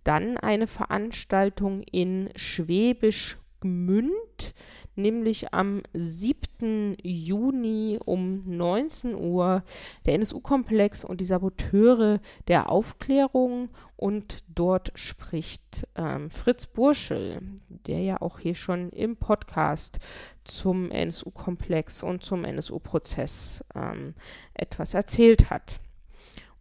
[0.05, 4.55] Dann eine Veranstaltung in Schwäbisch Gmünd
[5.01, 6.97] nämlich am 7.
[7.03, 9.63] Juni um 19 Uhr
[10.07, 18.21] der NSU-Komplex und die Saboteure der Aufklärung und dort spricht ähm, Fritz Burschel, der ja
[18.21, 19.99] auch hier schon im Podcast
[20.45, 24.15] zum NSU-Komplex und zum NSU-Prozess ähm,
[24.55, 25.81] etwas erzählt hat.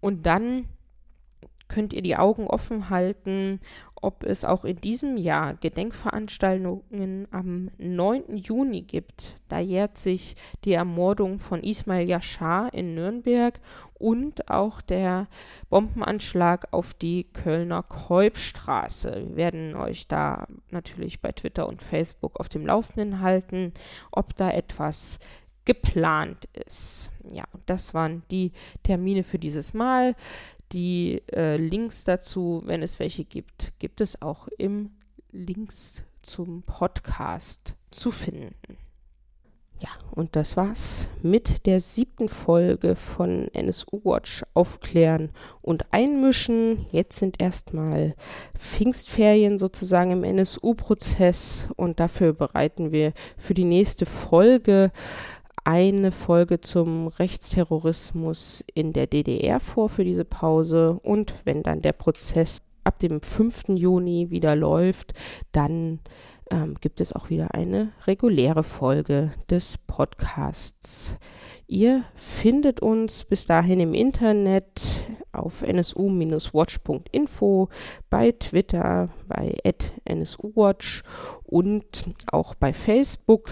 [0.01, 0.67] Und dann
[1.69, 3.61] könnt ihr die Augen offen halten,
[4.01, 8.37] ob es auch in diesem Jahr Gedenkveranstaltungen am 9.
[8.37, 9.35] Juni gibt.
[9.47, 10.35] Da jährt sich
[10.65, 13.59] die Ermordung von Ismail Yashar in Nürnberg
[13.95, 15.27] und auch der
[15.69, 19.25] Bombenanschlag auf die Kölner Kolbstraße.
[19.29, 23.73] Wir werden euch da natürlich bei Twitter und Facebook auf dem Laufenden halten,
[24.11, 25.19] ob da etwas
[25.65, 27.11] geplant ist.
[27.31, 28.53] Ja, das waren die
[28.83, 30.15] Termine für dieses Mal.
[30.71, 34.91] Die äh, Links dazu, wenn es welche gibt, gibt es auch im
[35.31, 38.77] Links zum Podcast zu finden.
[39.79, 45.29] Ja, und das war's mit der siebten Folge von NSU Watch Aufklären
[45.61, 46.85] und Einmischen.
[46.91, 48.13] Jetzt sind erstmal
[48.57, 54.91] Pfingstferien sozusagen im NSU-Prozess und dafür bereiten wir für die nächste Folge
[55.69, 61.93] eine Folge zum Rechtsterrorismus in der DDR vor für diese Pause und wenn dann der
[61.93, 63.65] Prozess ab dem 5.
[63.75, 65.13] Juni wieder läuft,
[65.51, 65.99] dann
[66.49, 71.15] ähm, gibt es auch wieder eine reguläre Folge des Podcasts.
[71.67, 74.81] Ihr findet uns bis dahin im Internet
[75.31, 77.69] auf nsu-watch.info,
[78.09, 79.55] bei Twitter, bei
[80.11, 81.03] nsuwatch
[81.43, 83.51] und auch bei Facebook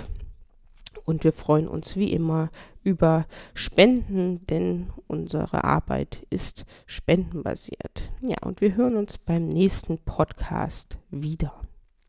[1.08, 2.50] Und wir freuen uns wie immer
[2.84, 8.12] über Spenden, denn unsere Arbeit ist spendenbasiert.
[8.22, 11.67] Ja, und wir hören uns beim nächsten Podcast wieder.